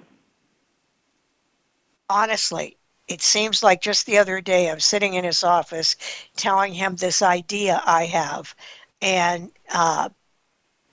honestly, 2.09 2.77
it 3.09 3.21
seems 3.23 3.63
like 3.63 3.83
just 3.83 4.07
the 4.07 4.19
other 4.19 4.41
day 4.41 4.71
I'm 4.71 4.81
sitting 4.81 5.15
in 5.15 5.25
his 5.25 5.45
office 5.45 5.97
telling 6.37 6.73
him 6.73 6.97
this 6.97 7.23
idea 7.23 7.83
I 7.85 8.07
have. 8.07 8.55
And 9.01 9.51
uh, 9.73 10.11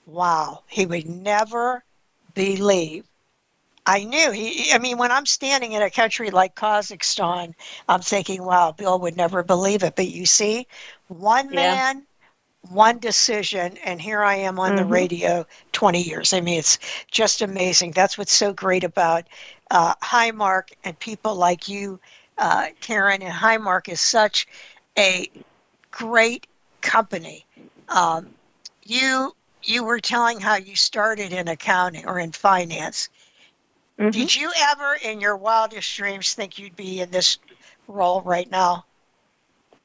wow, 0.06 0.62
he 0.68 0.86
would 0.86 1.06
never 1.08 1.84
believe. 2.34 3.04
I 3.86 4.04
knew 4.04 4.30
he, 4.30 4.72
I 4.72 4.78
mean, 4.78 4.98
when 4.98 5.10
I'm 5.10 5.26
standing 5.26 5.72
in 5.72 5.82
a 5.82 5.90
country 5.90 6.30
like 6.30 6.54
Kazakhstan, 6.54 7.54
I'm 7.88 8.00
thinking, 8.00 8.44
wow, 8.44 8.72
Bill 8.72 8.98
would 9.00 9.16
never 9.16 9.42
believe 9.42 9.82
it. 9.82 9.96
But 9.96 10.08
you 10.08 10.26
see, 10.26 10.66
one 11.08 11.52
Yeah. 11.52 11.54
man, 11.54 12.06
one 12.70 12.98
decision, 12.98 13.76
and 13.84 14.00
here 14.00 14.22
I 14.22 14.36
am 14.36 14.58
on 14.58 14.74
the 14.74 14.84
Mhm. 14.84 14.86
radio 14.86 15.46
20 15.72 16.02
years. 16.02 16.32
I 16.32 16.40
mean, 16.40 16.58
it's 16.58 16.78
just 17.10 17.42
amazing. 17.42 17.92
That's 17.92 18.18
what's 18.18 18.32
so 18.32 18.52
great 18.52 18.84
about 18.84 19.24
uh, 19.70 19.94
Highmark 20.02 20.70
and 20.84 20.98
people 20.98 21.34
like 21.34 21.68
you, 21.68 22.00
uh, 22.38 22.66
Karen. 22.80 23.22
And 23.22 23.32
Highmark 23.34 23.88
is 23.88 24.00
such 24.00 24.46
a 24.98 25.28
great 25.90 26.46
company. 26.80 27.46
Um, 27.88 28.30
you 28.84 29.32
you 29.64 29.84
were 29.84 30.00
telling 30.00 30.40
how 30.40 30.56
you 30.56 30.74
started 30.76 31.32
in 31.32 31.48
accounting 31.48 32.06
or 32.06 32.18
in 32.18 32.32
finance. 32.32 33.08
Mhm. 33.98 34.12
Did 34.12 34.34
you 34.34 34.50
ever, 34.70 34.96
in 35.04 35.20
your 35.20 35.36
wildest 35.36 35.94
dreams, 35.96 36.34
think 36.34 36.58
you'd 36.58 36.76
be 36.76 37.00
in 37.00 37.10
this 37.10 37.38
role 37.86 38.20
right 38.22 38.50
now? 38.50 38.84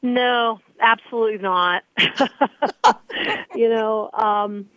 No, 0.01 0.60
absolutely 0.80 1.39
not. 1.39 1.84
you 3.56 3.70
know, 3.70 4.10
um, 4.13 4.70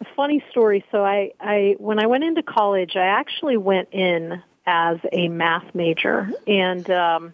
a 0.00 0.04
funny 0.16 0.42
story. 0.50 0.84
So 0.90 1.04
I, 1.04 1.32
I, 1.40 1.76
when 1.78 1.98
I 1.98 2.06
went 2.06 2.24
into 2.24 2.42
college, 2.42 2.96
I 2.96 3.06
actually 3.06 3.56
went 3.56 3.88
in 3.92 4.42
as 4.66 4.98
a 5.12 5.28
math 5.28 5.74
major, 5.74 6.30
and 6.46 6.88
um, 6.90 7.32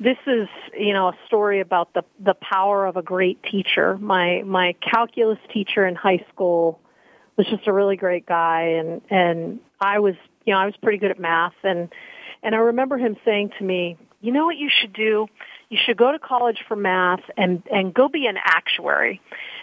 this 0.00 0.18
is, 0.26 0.48
you 0.78 0.92
know, 0.92 1.08
a 1.08 1.18
story 1.26 1.60
about 1.60 1.92
the 1.94 2.02
the 2.20 2.34
power 2.34 2.86
of 2.86 2.96
a 2.96 3.02
great 3.02 3.42
teacher. 3.42 3.98
My 3.98 4.42
my 4.44 4.74
calculus 4.80 5.38
teacher 5.52 5.86
in 5.86 5.94
high 5.94 6.24
school 6.32 6.80
was 7.36 7.46
just 7.46 7.66
a 7.66 7.72
really 7.72 7.96
great 7.96 8.26
guy, 8.26 8.62
and 8.62 9.02
and 9.10 9.60
I 9.80 9.98
was, 9.98 10.14
you 10.44 10.54
know, 10.54 10.60
I 10.60 10.66
was 10.66 10.74
pretty 10.82 10.98
good 10.98 11.10
at 11.10 11.18
math, 11.18 11.54
and 11.62 11.88
and 12.42 12.54
I 12.54 12.58
remember 12.58 12.98
him 12.98 13.16
saying 13.24 13.52
to 13.58 13.64
me, 13.64 13.96
you 14.20 14.32
know 14.32 14.46
what 14.46 14.56
you 14.56 14.70
should 14.70 14.92
do? 14.92 15.28
you 15.68 15.78
should 15.84 15.96
go 15.96 16.12
to 16.12 16.18
college 16.18 16.64
for 16.66 16.76
math 16.76 17.22
and 17.36 17.62
and 17.70 17.92
go 17.92 18.08
be 18.08 18.26
an 18.26 18.36
actuary. 18.42 19.20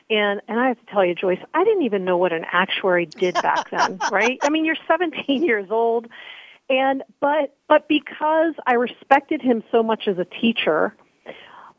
And 0.09 0.41
and 0.47 0.59
I 0.59 0.67
have 0.67 0.79
to 0.79 0.85
tell 0.91 1.03
you, 1.03 1.15
Joyce, 1.15 1.39
I 1.53 1.63
didn't 1.63 1.83
even 1.83 2.05
know 2.05 2.17
what 2.17 2.31
an 2.31 2.45
actuary 2.51 3.07
did 3.07 3.33
back 3.35 3.69
then, 3.71 3.99
right? 4.11 4.37
I 4.43 4.49
mean, 4.49 4.65
you're 4.65 4.77
17 4.87 5.43
years 5.43 5.67
old, 5.71 6.07
and 6.69 7.03
but 7.19 7.55
but 7.67 7.87
because 7.87 8.53
I 8.65 8.73
respected 8.73 9.41
him 9.41 9.63
so 9.71 9.83
much 9.83 10.07
as 10.07 10.17
a 10.17 10.25
teacher, 10.25 10.95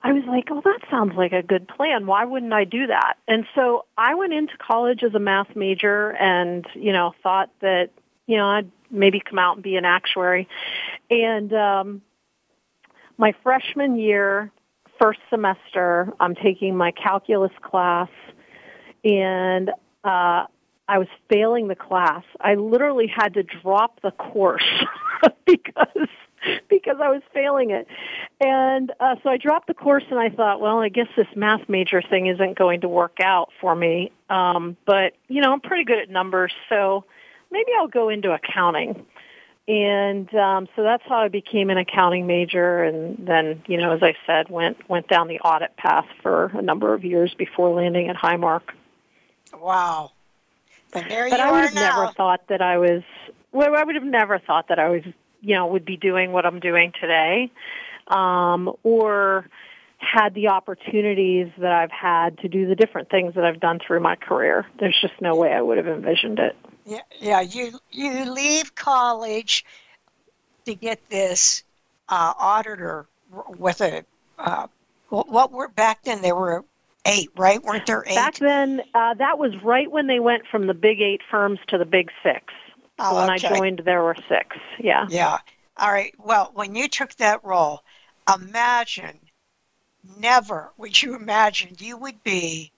I 0.02 0.12
was 0.12 0.24
like, 0.26 0.48
oh, 0.50 0.60
that 0.64 0.80
sounds 0.90 1.14
like 1.16 1.32
a 1.32 1.42
good 1.42 1.66
plan. 1.68 2.06
Why 2.06 2.24
wouldn't 2.24 2.52
I 2.52 2.64
do 2.64 2.86
that? 2.86 3.14
And 3.26 3.46
so 3.54 3.86
I 3.98 4.14
went 4.14 4.32
into 4.32 4.56
college 4.58 5.02
as 5.02 5.14
a 5.14 5.18
math 5.18 5.56
major, 5.56 6.10
and 6.10 6.66
you 6.74 6.92
know, 6.92 7.14
thought 7.22 7.50
that 7.60 7.90
you 8.26 8.36
know 8.36 8.46
I'd 8.46 8.70
maybe 8.90 9.20
come 9.20 9.38
out 9.38 9.56
and 9.56 9.62
be 9.64 9.76
an 9.76 9.84
actuary, 9.84 10.48
and 11.10 11.52
um, 11.52 12.02
my 13.18 13.34
freshman 13.42 13.98
year, 13.98 14.52
first 15.00 15.20
semester, 15.30 16.12
I'm 16.20 16.34
taking 16.34 16.76
my 16.76 16.92
calculus 16.92 17.52
class, 17.62 18.10
and 19.04 19.70
uh, 20.04 20.46
I 20.88 20.98
was 20.98 21.08
failing 21.28 21.68
the 21.68 21.74
class. 21.74 22.22
I 22.40 22.54
literally 22.54 23.06
had 23.06 23.34
to 23.34 23.42
drop 23.42 24.00
the 24.02 24.12
course 24.12 24.64
because 25.46 26.08
because 26.68 26.98
I 27.02 27.08
was 27.08 27.22
failing 27.34 27.70
it. 27.70 27.88
And 28.40 28.92
uh, 29.00 29.16
so 29.22 29.30
I 29.30 29.36
dropped 29.36 29.66
the 29.66 29.74
course 29.74 30.04
and 30.10 30.20
I 30.20 30.28
thought, 30.28 30.60
well, 30.60 30.78
I 30.78 30.88
guess 30.88 31.08
this 31.16 31.26
math 31.34 31.68
major 31.68 32.02
thing 32.02 32.26
isn't 32.26 32.56
going 32.56 32.82
to 32.82 32.88
work 32.88 33.18
out 33.20 33.50
for 33.60 33.74
me. 33.74 34.12
Um, 34.30 34.76
but, 34.86 35.14
you 35.26 35.40
know, 35.40 35.52
I'm 35.52 35.60
pretty 35.60 35.84
good 35.84 35.98
at 35.98 36.08
numbers, 36.08 36.52
so 36.68 37.04
maybe 37.50 37.72
I'll 37.76 37.88
go 37.88 38.10
into 38.10 38.32
accounting 38.32 39.06
and 39.68 40.32
um, 40.34 40.68
so 40.76 40.82
that's 40.82 41.02
how 41.08 41.18
I 41.18 41.28
became 41.28 41.70
an 41.70 41.78
accounting 41.78 42.26
major, 42.26 42.84
and 42.84 43.26
then 43.26 43.62
you 43.66 43.78
know, 43.78 43.92
as 43.92 44.02
I 44.02 44.14
said, 44.24 44.48
went 44.48 44.88
went 44.88 45.08
down 45.08 45.26
the 45.26 45.40
audit 45.40 45.76
path 45.76 46.06
for 46.22 46.52
a 46.54 46.62
number 46.62 46.94
of 46.94 47.04
years 47.04 47.34
before 47.34 47.74
landing 47.74 48.08
at 48.08 48.16
Highmark. 48.16 48.62
Wow! 49.52 50.12
But 50.96 51.10
there 51.10 51.28
but 51.28 51.40
you 51.40 51.44
I 51.44 51.50
would 51.50 51.58
are 51.58 51.62
have 51.66 51.74
now. 51.74 51.80
never 51.80 52.12
thought 52.12 52.48
that 52.48 52.62
I 52.62 52.78
was. 52.78 53.02
Well, 53.52 53.76
I 53.76 53.84
would 53.84 53.96
have 53.96 54.04
never 54.04 54.38
thought 54.38 54.68
that 54.68 54.78
I 54.78 54.88
was, 54.88 55.02
you 55.42 55.54
know, 55.54 55.66
would 55.66 55.84
be 55.84 55.98
doing 55.98 56.32
what 56.32 56.46
I'm 56.46 56.58
doing 56.58 56.92
today, 56.98 57.50
um, 58.08 58.72
or 58.82 59.46
had 59.98 60.32
the 60.32 60.48
opportunities 60.48 61.48
that 61.58 61.72
I've 61.72 61.90
had 61.90 62.38
to 62.38 62.48
do 62.48 62.66
the 62.66 62.74
different 62.74 63.10
things 63.10 63.34
that 63.34 63.44
I've 63.44 63.60
done 63.60 63.78
through 63.78 64.00
my 64.00 64.16
career. 64.16 64.66
There's 64.80 64.98
just 64.98 65.20
no 65.20 65.34
way 65.36 65.52
I 65.52 65.60
would 65.60 65.76
have 65.76 65.86
envisioned 65.86 66.38
it. 66.38 66.56
Yeah, 66.86 67.00
yeah. 67.20 67.42
You 67.42 67.78
you 67.90 68.32
leave 68.32 68.74
college 68.74 69.66
to 70.64 70.74
get 70.74 71.10
this 71.10 71.62
uh, 72.08 72.32
auditor 72.38 73.06
with 73.58 73.82
a 73.82 74.02
uh, 74.38 74.66
what 75.10 75.52
were 75.52 75.68
back 75.68 76.04
then 76.04 76.22
there 76.22 76.34
were 76.34 76.64
eight, 77.06 77.30
right? 77.36 77.62
Weren't 77.62 77.86
there 77.86 78.04
eight? 78.06 78.14
Back 78.14 78.36
then, 78.38 78.82
uh, 78.94 79.14
that 79.14 79.38
was 79.38 79.52
right 79.62 79.90
when 79.90 80.06
they 80.06 80.20
went 80.20 80.46
from 80.50 80.66
the 80.66 80.74
big 80.74 81.00
eight 81.00 81.22
firms 81.30 81.58
to 81.68 81.78
the 81.78 81.84
big 81.84 82.10
six. 82.22 82.52
Oh, 82.98 83.16
when 83.16 83.30
okay. 83.30 83.48
I 83.48 83.56
joined, 83.56 83.82
there 83.84 84.02
were 84.02 84.16
six. 84.28 84.56
Yeah. 84.78 85.06
Yeah. 85.08 85.38
All 85.76 85.92
right. 85.92 86.14
Well, 86.18 86.50
when 86.54 86.74
you 86.74 86.88
took 86.88 87.14
that 87.16 87.44
role, 87.44 87.82
imagine 88.34 89.18
never 90.18 90.72
would 90.78 91.02
you 91.02 91.14
imagine 91.14 91.74
you 91.78 91.96
would 91.96 92.22
be 92.22 92.70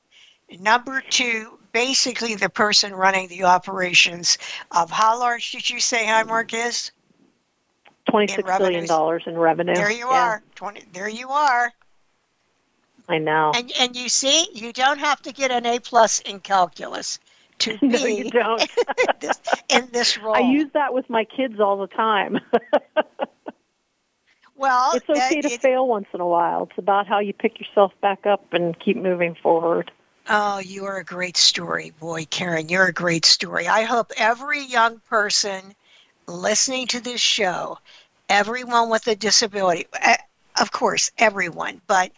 number 0.61 1.03
two, 1.11 1.59
basically 1.73 2.35
the 2.35 2.49
person 2.49 2.95
running 2.95 3.29
the 3.29 3.45
operations 3.45 4.39
of 4.71 4.91
how 4.91 5.19
large 5.19 5.53
did 5.53 5.69
you 5.69 5.79
say 5.79 6.05
Highmark 6.05 6.55
is? 6.55 6.91
Twenty-six 8.11 8.43
billion 8.57 8.87
dollars 8.87 9.23
in 9.27 9.37
revenue. 9.37 9.75
There 9.75 9.91
you 9.91 10.09
Yeah, 10.11 10.23
are. 10.23 10.43
Twenty. 10.55 10.85
There 10.93 11.09
you 11.09 11.29
are. 11.29 11.73
I 13.09 13.19
know. 13.19 13.53
And 13.55 13.73
and 13.81 13.97
you 13.97 14.09
see, 14.09 14.49
you 14.53 14.73
don't 14.73 14.99
have 14.99 15.23
to 15.23 15.33
get 15.33 15.51
an 15.51 15.65
A 15.67 15.79
plus 15.81 16.21
in 16.21 16.41
calculus 16.41 17.19
to 17.61 17.79
be 17.81 17.89
no, 17.89 18.05
you 18.05 18.31
don't. 18.31 18.71
this, 19.21 19.41
in 19.69 19.89
this 19.93 20.19
role. 20.23 20.37
I 20.37 20.41
use 20.41 20.71
that 20.75 20.93
with 20.93 21.09
my 21.09 21.25
kids 21.25 21.59
all 21.61 21.79
the 21.79 21.87
time. 21.87 22.39
well, 24.57 24.93
it's 24.95 25.09
okay 25.09 25.41
that- 25.41 25.49
to 25.49 25.55
it- 25.55 25.61
fail 25.61 25.87
once 25.87 26.07
in 26.13 26.21
a 26.21 26.27
while. 26.27 26.65
It's 26.65 26.79
about 26.79 27.07
how 27.07 27.19
you 27.21 27.33
pick 27.33 27.59
yourself 27.61 27.93
back 28.01 28.27
up 28.27 28.53
and 28.53 28.79
keep 28.79 28.97
moving 28.97 29.35
forward. 29.43 29.91
Oh, 30.31 30.59
you 30.59 30.85
are 30.85 30.99
a 30.99 31.05
great 31.05 31.39
story, 31.39 31.91
boy, 31.99 32.27
Karen. 32.29 32.69
You're 32.69 32.89
a 32.89 32.93
great 32.93 33.25
story. 33.25 33.67
I 33.67 33.85
hope 33.85 34.13
every 34.19 34.61
young 34.63 35.01
person 35.09 35.75
listening 36.27 36.87
to 36.89 37.01
this 37.01 37.23
show, 37.23 37.79
everyone 38.29 38.91
with 38.91 39.07
a 39.09 39.17
disability, 39.17 39.87
eh, 40.03 40.17
of 40.61 40.71
course, 40.71 41.11
everyone, 41.17 41.81
but 41.87 42.13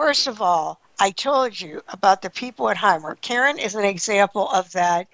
first 0.00 0.26
of 0.26 0.40
all, 0.40 0.80
I 0.98 1.10
told 1.10 1.60
you 1.60 1.82
about 1.88 2.22
the 2.22 2.30
people 2.30 2.70
at 2.70 2.76
Highmark. 2.78 3.20
Karen 3.20 3.58
is 3.58 3.74
an 3.74 3.84
example 3.84 4.48
of 4.48 4.72
that 4.72 5.06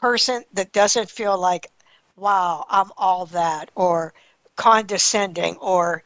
person 0.00 0.44
that 0.52 0.70
doesn't 0.72 1.10
feel 1.10 1.36
like, 1.36 1.72
wow, 2.14 2.64
I'm 2.70 2.92
all 2.96 3.26
that, 3.26 3.72
or 3.74 4.14
condescending, 4.54 5.56
or, 5.56 6.04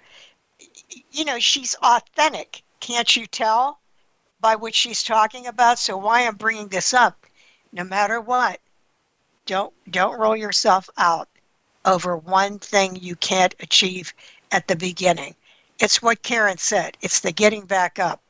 you 1.12 1.26
know, 1.26 1.38
she's 1.38 1.74
authentic. 1.82 2.62
Can't 2.80 3.14
you 3.16 3.26
tell? 3.26 3.80
by 4.40 4.56
what 4.56 4.74
she's 4.74 5.02
talking 5.02 5.46
about. 5.46 5.78
So 5.78 5.96
why 5.96 6.26
I'm 6.26 6.36
bringing 6.36 6.68
this 6.68 6.92
up, 6.92 7.24
no 7.72 7.82
matter 7.82 8.20
what, 8.20 8.60
don't 9.46 9.72
don't 9.90 10.18
roll 10.18 10.36
yourself 10.36 10.90
out 10.98 11.28
over 11.86 12.14
one 12.18 12.58
thing 12.58 12.96
you 12.96 13.16
can't 13.16 13.54
achieve 13.60 14.12
at 14.52 14.68
the 14.68 14.76
beginning. 14.76 15.34
It's 15.84 16.00
what 16.00 16.22
Karen 16.22 16.56
said. 16.56 16.96
It's 17.02 17.20
the 17.20 17.30
getting 17.30 17.66
back 17.66 17.98
up. 17.98 18.22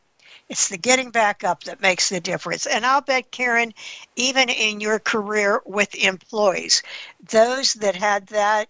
It's 0.49 0.69
the 0.69 0.77
getting 0.77 1.11
back 1.11 1.45
up 1.45 1.63
that 1.63 1.81
makes 1.81 2.09
the 2.09 2.19
difference. 2.19 2.67
And 2.67 2.85
I'll 2.85 3.01
bet 3.01 3.31
Karen, 3.31 3.73
even 4.17 4.49
in 4.49 4.81
your 4.81 4.99
career 4.99 5.63
with 5.65 5.95
employees, 5.95 6.83
those 7.31 7.75
that 7.75 7.95
had 7.95 8.27
that, 8.27 8.69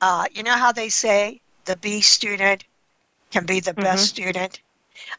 uh, 0.00 0.26
you 0.32 0.42
know 0.42 0.56
how 0.56 0.72
they 0.72 0.88
say 0.88 1.40
the 1.64 1.76
B 1.76 2.00
student 2.00 2.64
can 3.30 3.46
be 3.46 3.60
the 3.60 3.72
best 3.72 4.06
student. 4.06 4.58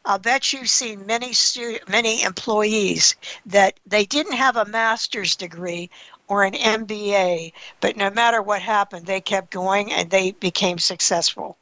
I'll 0.04 0.18
bet 0.18 0.52
you've 0.52 0.68
seen 0.68 1.06
many 1.06 1.32
stu- 1.32 1.80
many 1.88 2.22
employees 2.22 3.16
that 3.46 3.80
they 3.86 4.04
didn't 4.04 4.34
have 4.36 4.58
a 4.58 4.66
master's 4.66 5.36
degree 5.36 5.88
or 6.28 6.44
an 6.44 6.52
MBA, 6.52 7.54
but 7.80 7.96
no 7.96 8.10
matter 8.10 8.42
what 8.42 8.60
happened, 8.60 9.06
they 9.06 9.22
kept 9.22 9.50
going 9.50 9.90
and 9.90 10.10
they 10.10 10.32
became 10.32 10.78
successful. 10.78 11.56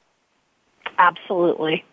Absolutely. 0.98 1.84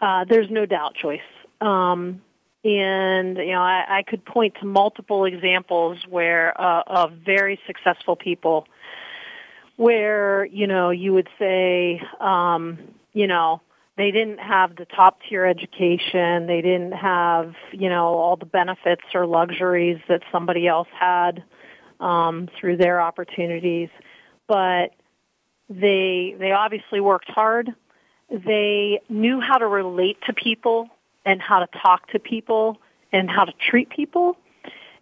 Uh, 0.00 0.24
there's 0.28 0.50
no 0.50 0.66
doubt, 0.66 0.94
Joyce. 1.00 1.20
Um, 1.60 2.20
and 2.64 3.36
you 3.38 3.52
know, 3.52 3.62
I, 3.62 3.98
I 3.98 4.02
could 4.02 4.24
point 4.24 4.54
to 4.60 4.66
multiple 4.66 5.24
examples 5.24 5.98
where 6.08 6.60
uh, 6.60 6.82
of 6.86 7.12
very 7.24 7.58
successful 7.66 8.16
people, 8.16 8.66
where 9.76 10.44
you 10.44 10.66
know 10.66 10.90
you 10.90 11.12
would 11.12 11.28
say, 11.38 12.00
um, 12.20 12.78
you 13.12 13.26
know, 13.26 13.60
they 13.96 14.10
didn't 14.12 14.38
have 14.38 14.76
the 14.76 14.84
top 14.84 15.18
tier 15.28 15.44
education, 15.44 16.46
they 16.46 16.60
didn't 16.62 16.92
have 16.92 17.54
you 17.72 17.88
know 17.88 18.14
all 18.14 18.36
the 18.36 18.46
benefits 18.46 19.02
or 19.14 19.26
luxuries 19.26 19.98
that 20.08 20.22
somebody 20.30 20.68
else 20.68 20.88
had 20.98 21.42
um, 21.98 22.48
through 22.60 22.76
their 22.76 23.00
opportunities, 23.00 23.88
but 24.46 24.90
they 25.68 26.36
they 26.38 26.52
obviously 26.52 27.00
worked 27.00 27.30
hard 27.30 27.74
they 28.32 29.00
knew 29.08 29.40
how 29.40 29.58
to 29.58 29.66
relate 29.66 30.16
to 30.26 30.32
people 30.32 30.88
and 31.24 31.40
how 31.40 31.60
to 31.60 31.68
talk 31.80 32.08
to 32.08 32.18
people 32.18 32.78
and 33.12 33.30
how 33.30 33.44
to 33.44 33.52
treat 33.52 33.90
people. 33.90 34.36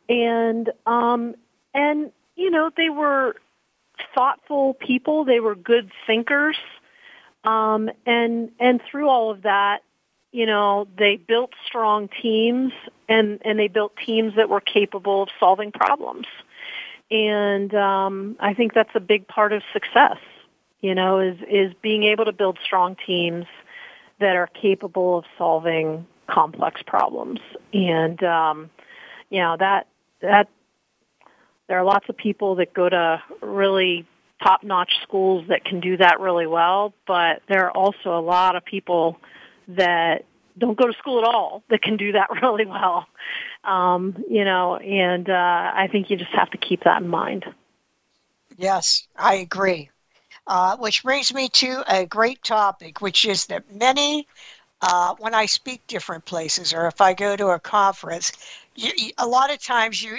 And 0.08 0.70
um 0.84 1.34
and 1.72 2.10
you 2.34 2.50
know 2.50 2.70
they 2.76 2.90
were 2.90 3.36
thoughtful 4.14 4.74
people. 4.74 5.24
They 5.24 5.40
were 5.40 5.54
good 5.54 5.90
thinkers. 6.06 6.58
Um 7.44 7.90
and 8.04 8.50
and 8.58 8.80
through 8.90 9.08
all 9.08 9.30
of 9.30 9.42
that 9.42 9.80
you 10.32 10.46
know 10.46 10.88
they 10.98 11.16
built 11.16 11.52
strong 11.64 12.08
teams 12.20 12.72
and 13.08 13.40
and 13.44 13.58
they 13.58 13.68
built 13.68 13.92
teams 14.04 14.34
that 14.34 14.48
were 14.48 14.60
capable 14.60 15.22
of 15.22 15.28
solving 15.38 15.70
problems. 15.70 16.26
And 17.12 17.72
um 17.74 18.36
i 18.40 18.54
think 18.54 18.74
that's 18.74 18.94
a 18.94 19.00
big 19.00 19.28
part 19.28 19.52
of 19.52 19.62
success 19.72 20.18
you 20.80 20.94
know, 20.94 21.20
is 21.20 21.38
is 21.48 21.72
being 21.82 22.04
able 22.04 22.24
to 22.24 22.32
build 22.32 22.58
strong 22.64 22.96
teams 23.06 23.46
that 24.18 24.36
are 24.36 24.46
capable 24.48 25.18
of 25.18 25.24
solving 25.38 26.06
complex 26.28 26.82
problems. 26.86 27.40
And 27.72 28.22
um, 28.22 28.70
you 29.30 29.40
know 29.40 29.56
that 29.58 29.86
that 30.20 30.48
there 31.68 31.78
are 31.78 31.84
lots 31.84 32.08
of 32.08 32.16
people 32.16 32.56
that 32.56 32.74
go 32.74 32.88
to 32.88 33.22
really 33.40 34.06
top-notch 34.42 34.92
schools 35.02 35.46
that 35.48 35.64
can 35.64 35.80
do 35.80 35.96
that 35.98 36.18
really 36.18 36.46
well, 36.46 36.94
but 37.06 37.42
there 37.48 37.66
are 37.66 37.70
also 37.70 38.18
a 38.18 38.20
lot 38.20 38.56
of 38.56 38.64
people 38.64 39.18
that 39.68 40.24
don't 40.58 40.76
go 40.76 40.86
to 40.86 40.92
school 40.98 41.18
at 41.18 41.24
all 41.24 41.62
that 41.70 41.82
can 41.82 41.96
do 41.96 42.12
that 42.12 42.28
really 42.42 42.66
well. 42.66 43.06
Um, 43.64 44.24
you 44.28 44.44
know, 44.44 44.76
and 44.76 45.28
uh, 45.28 45.32
I 45.32 45.88
think 45.92 46.10
you 46.10 46.16
just 46.16 46.32
have 46.32 46.50
to 46.50 46.58
keep 46.58 46.84
that 46.84 47.02
in 47.02 47.08
mind. 47.08 47.44
Yes, 48.56 49.06
I 49.16 49.36
agree. 49.36 49.90
Uh, 50.46 50.76
which 50.76 51.02
brings 51.02 51.32
me 51.32 51.48
to 51.48 51.82
a 51.88 52.06
great 52.06 52.42
topic, 52.42 53.00
which 53.00 53.24
is 53.24 53.46
that 53.46 53.72
many, 53.74 54.26
uh, 54.82 55.14
when 55.18 55.34
I 55.34 55.46
speak 55.46 55.86
different 55.86 56.24
places 56.24 56.72
or 56.72 56.86
if 56.86 57.00
I 57.00 57.14
go 57.14 57.36
to 57.36 57.48
a 57.48 57.58
conference, 57.58 58.32
you, 58.74 59.12
a 59.18 59.26
lot 59.26 59.52
of 59.52 59.62
times 59.62 60.02
you, 60.02 60.18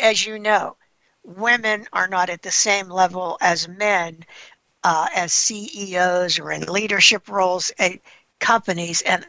as 0.00 0.24
you 0.26 0.38
know, 0.38 0.76
women 1.24 1.86
are 1.92 2.08
not 2.08 2.30
at 2.30 2.42
the 2.42 2.50
same 2.50 2.88
level 2.88 3.38
as 3.40 3.68
men 3.68 4.24
uh, 4.84 5.08
as 5.14 5.32
CEOs 5.32 6.38
or 6.38 6.52
in 6.52 6.62
leadership 6.64 7.28
roles 7.28 7.72
companies. 8.44 9.00
And 9.02 9.24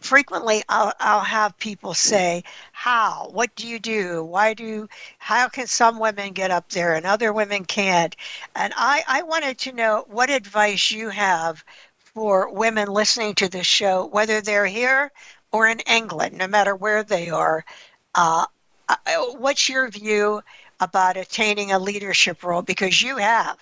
frequently 0.00 0.62
I'll, 0.68 0.92
I'll 1.00 1.24
have 1.24 1.58
people 1.58 1.94
say, 1.94 2.44
How? 2.72 3.30
What 3.32 3.54
do 3.56 3.66
you 3.66 3.78
do? 3.78 4.22
Why 4.24 4.52
do, 4.54 4.88
how 5.18 5.48
can 5.48 5.66
some 5.66 5.98
women 5.98 6.32
get 6.32 6.50
up 6.50 6.68
there 6.68 6.94
and 6.94 7.06
other 7.06 7.32
women 7.32 7.64
can't? 7.64 8.14
And 8.54 8.72
I, 8.76 9.02
I 9.08 9.22
wanted 9.22 9.58
to 9.60 9.72
know 9.72 10.04
what 10.08 10.28
advice 10.28 10.90
you 10.90 11.08
have 11.08 11.64
for 11.96 12.52
women 12.52 12.88
listening 12.88 13.34
to 13.36 13.48
this 13.48 13.66
show, 13.66 14.06
whether 14.06 14.40
they're 14.40 14.66
here 14.66 15.10
or 15.52 15.66
in 15.66 15.80
England, 15.80 16.36
no 16.36 16.46
matter 16.46 16.76
where 16.76 17.02
they 17.02 17.30
are. 17.30 17.64
Uh, 18.14 18.44
what's 19.38 19.68
your 19.68 19.88
view 19.88 20.42
about 20.80 21.16
attaining 21.16 21.72
a 21.72 21.78
leadership 21.78 22.42
role? 22.42 22.62
Because 22.62 23.00
you 23.00 23.16
have 23.16 23.56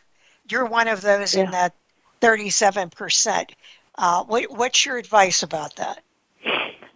you're 0.51 0.65
one 0.65 0.89
of 0.89 1.01
those 1.03 1.35
yeah. 1.35 1.45
in 1.45 1.51
that 1.51 1.75
37%. 2.21 3.51
Uh, 3.99 4.23
what, 4.25 4.45
what's 4.51 4.87
your 4.87 4.97
advice 4.97 5.43
about 5.43 5.77
that? 5.77 6.03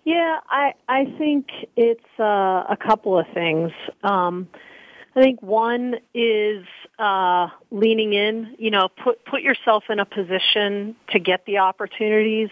Yeah, 0.04 0.38
I 0.48 0.74
I 0.88 1.04
think 1.18 1.48
it's 1.76 2.00
uh, 2.18 2.64
a 2.68 2.76
couple 2.76 3.18
of 3.18 3.26
things. 3.34 3.70
Um, 4.02 4.48
I 5.14 5.20
think 5.20 5.42
one 5.42 5.96
is 6.14 6.64
uh, 6.98 7.48
leaning 7.70 8.12
in. 8.12 8.56
You 8.58 8.70
know, 8.70 8.88
put 9.02 9.24
put 9.24 9.42
yourself 9.42 9.84
in 9.90 10.00
a 10.00 10.04
position 10.04 10.96
to 11.10 11.18
get 11.18 11.44
the 11.44 11.58
opportunities. 11.58 12.50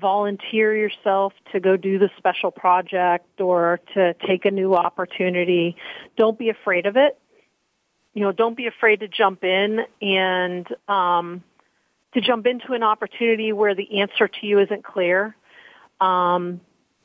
Volunteer 0.00 0.76
yourself 0.76 1.32
to 1.52 1.60
go 1.60 1.78
do 1.78 1.98
the 1.98 2.10
special 2.18 2.50
project 2.50 3.40
or 3.40 3.80
to 3.94 4.14
take 4.26 4.44
a 4.44 4.50
new 4.50 4.74
opportunity. 4.74 5.76
Don't 6.18 6.38
be 6.38 6.50
afraid 6.50 6.86
of 6.86 6.96
it 6.96 7.18
you 8.12 8.22
know, 8.22 8.32
don't 8.32 8.56
be 8.56 8.66
afraid 8.66 9.00
to 9.00 9.08
jump 9.08 9.44
in 9.44 9.80
and 10.00 10.66
um, 10.88 11.44
to 12.16 12.22
jump 12.22 12.46
into 12.46 12.72
an 12.72 12.82
opportunity 12.82 13.52
where 13.52 13.74
the 13.74 14.00
answer 14.00 14.26
to 14.26 14.46
you 14.46 14.58
isn't 14.60 14.82
clear. 14.82 15.36
Um, 16.00 16.62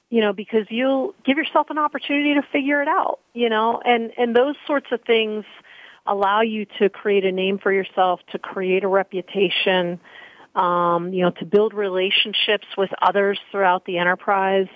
you 0.10 0.21
know, 0.21 0.34
because 0.34 0.65
you'll 0.69 1.13
give 1.26 1.38
yourself 1.38 1.69
an 1.69 1.78
opportunity 1.78 2.34
to 2.34 2.41
figure 2.52 2.82
it 2.82 2.88
out. 2.88 3.19
You 3.34 3.50
know, 3.50 3.82
and 3.84 4.12
and 4.17 4.36
those 4.36 4.56
sorts 4.65 4.88
of 4.91 5.02
things 5.06 5.43
allow 6.08 6.41
you 6.41 6.65
to 6.80 6.89
create 6.89 7.26
a 7.26 7.32
name 7.32 7.60
for 7.60 7.71
yourself, 7.71 8.21
to 8.32 8.39
create 8.39 8.84
a 8.84 8.88
reputation. 8.88 10.00
Um, 10.54 11.13
you 11.13 11.24
know, 11.24 11.32
to 11.32 11.45
build 11.45 11.74
relationships 11.74 12.67
with 12.78 12.89
others 13.02 13.39
throughout 13.52 13.86
the 13.86 14.00
enterprise 14.00 14.67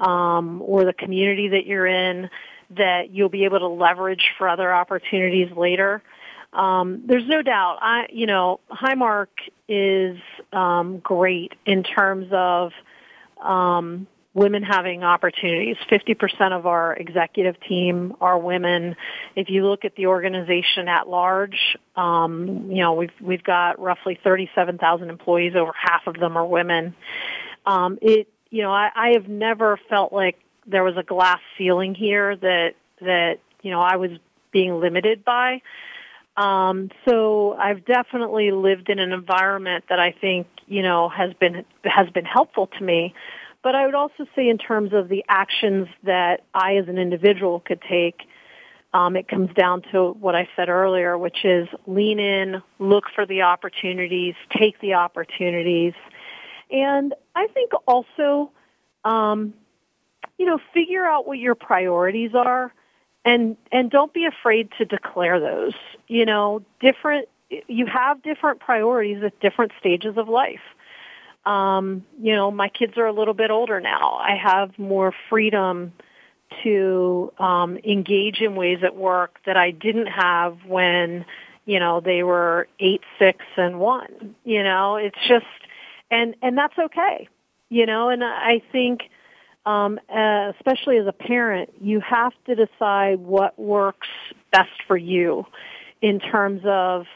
um, 0.00 0.60
or 0.60 0.84
the 0.84 0.92
community 0.92 1.50
that 1.50 1.66
you're 1.66 1.86
in 1.86 2.30
that 2.70 3.10
you'll 3.12 3.28
be 3.28 3.44
able 3.44 3.60
to 3.60 3.68
leverage 3.68 4.30
for 4.38 4.48
other 4.48 4.74
opportunities 4.74 5.56
later. 5.56 6.02
Um, 6.54 7.02
there's 7.06 7.26
no 7.26 7.42
doubt. 7.42 7.78
I, 7.80 8.06
you 8.12 8.26
know, 8.26 8.60
Highmark 8.70 9.28
is 9.68 10.16
um, 10.52 10.98
great 10.98 11.52
in 11.66 11.82
terms 11.82 12.28
of 12.30 12.72
um, 13.42 14.06
women 14.34 14.62
having 14.62 15.02
opportunities. 15.02 15.76
50% 15.90 16.52
of 16.52 16.66
our 16.66 16.94
executive 16.94 17.56
team 17.60 18.14
are 18.20 18.38
women. 18.38 18.94
If 19.34 19.48
you 19.50 19.66
look 19.66 19.84
at 19.84 19.96
the 19.96 20.06
organization 20.06 20.88
at 20.88 21.08
large, 21.08 21.76
um, 21.96 22.70
you 22.70 22.82
know, 22.82 22.94
we've 22.94 23.12
we've 23.20 23.44
got 23.44 23.80
roughly 23.80 24.18
37,000 24.22 25.10
employees. 25.10 25.54
Over 25.56 25.72
half 25.80 26.06
of 26.06 26.14
them 26.14 26.36
are 26.36 26.46
women. 26.46 26.94
Um, 27.66 27.98
it, 28.00 28.28
you 28.50 28.62
know, 28.62 28.72
I, 28.72 28.90
I 28.94 29.08
have 29.14 29.28
never 29.28 29.78
felt 29.88 30.12
like 30.12 30.38
there 30.66 30.84
was 30.84 30.96
a 30.96 31.02
glass 31.02 31.40
ceiling 31.58 31.94
here 31.94 32.36
that 32.36 32.74
that 33.00 33.38
you 33.62 33.70
know 33.70 33.80
I 33.80 33.96
was 33.96 34.10
being 34.52 34.80
limited 34.80 35.24
by. 35.24 35.62
Um, 36.36 36.90
so 37.08 37.54
I've 37.54 37.84
definitely 37.84 38.50
lived 38.50 38.88
in 38.88 38.98
an 38.98 39.12
environment 39.12 39.84
that 39.88 40.00
I 40.00 40.12
think 40.12 40.46
you 40.66 40.82
know 40.82 41.08
has 41.08 41.32
been 41.34 41.64
has 41.84 42.08
been 42.10 42.24
helpful 42.24 42.68
to 42.78 42.84
me. 42.84 43.14
But 43.62 43.74
I 43.74 43.86
would 43.86 43.94
also 43.94 44.26
say 44.36 44.48
in 44.48 44.58
terms 44.58 44.92
of 44.92 45.08
the 45.08 45.24
actions 45.28 45.88
that 46.02 46.42
I 46.52 46.76
as 46.76 46.88
an 46.88 46.98
individual 46.98 47.60
could 47.60 47.80
take, 47.88 48.20
um, 48.92 49.16
it 49.16 49.26
comes 49.26 49.54
down 49.54 49.82
to 49.92 50.10
what 50.10 50.34
I 50.34 50.48
said 50.54 50.68
earlier, 50.68 51.16
which 51.16 51.44
is 51.44 51.66
lean 51.86 52.18
in, 52.18 52.62
look 52.78 53.04
for 53.14 53.24
the 53.24 53.42
opportunities, 53.42 54.34
take 54.50 54.78
the 54.80 54.94
opportunities, 54.94 55.94
and 56.70 57.14
I 57.34 57.46
think 57.46 57.70
also 57.86 58.50
um, 59.04 59.54
you 60.38 60.46
know, 60.46 60.58
figure 60.72 61.04
out 61.04 61.26
what 61.26 61.38
your 61.38 61.54
priorities 61.54 62.32
are 62.34 62.72
and 63.24 63.56
and 63.72 63.90
don't 63.90 64.12
be 64.12 64.26
afraid 64.26 64.68
to 64.78 64.84
declare 64.84 65.40
those. 65.40 65.74
You 66.08 66.26
know, 66.26 66.62
different 66.80 67.28
you 67.68 67.86
have 67.86 68.22
different 68.22 68.60
priorities 68.60 69.22
at 69.22 69.38
different 69.40 69.72
stages 69.78 70.16
of 70.16 70.28
life. 70.28 70.60
Um, 71.46 72.04
you 72.20 72.34
know, 72.34 72.50
my 72.50 72.68
kids 72.68 72.94
are 72.96 73.06
a 73.06 73.12
little 73.12 73.34
bit 73.34 73.50
older 73.50 73.80
now. 73.80 74.14
I 74.14 74.36
have 74.36 74.78
more 74.78 75.12
freedom 75.28 75.92
to 76.62 77.32
um, 77.38 77.78
engage 77.78 78.40
in 78.40 78.54
ways 78.54 78.78
at 78.82 78.96
work 78.96 79.38
that 79.44 79.56
I 79.56 79.70
didn't 79.70 80.06
have 80.06 80.58
when, 80.66 81.24
you 81.66 81.80
know, 81.80 82.00
they 82.00 82.22
were 82.22 82.68
eight, 82.78 83.02
six, 83.18 83.44
and 83.56 83.78
one. 83.78 84.34
You 84.44 84.62
know, 84.62 84.96
it's 84.96 85.18
just, 85.28 85.46
and 86.10 86.34
and 86.42 86.56
that's 86.56 86.78
okay. 86.78 87.28
You 87.68 87.86
know, 87.86 88.08
and 88.08 88.22
I 88.24 88.62
think 88.72 89.02
um, 89.66 89.98
uh, 90.08 90.52
especially 90.56 90.98
as 90.98 91.06
a 91.06 91.12
parent, 91.12 91.70
you 91.80 92.00
have 92.00 92.32
to 92.46 92.54
decide 92.54 93.18
what 93.18 93.58
works 93.58 94.08
best 94.52 94.70
for 94.86 94.96
you 94.96 95.46
in 96.02 96.20
terms 96.20 96.62
of 96.64 97.06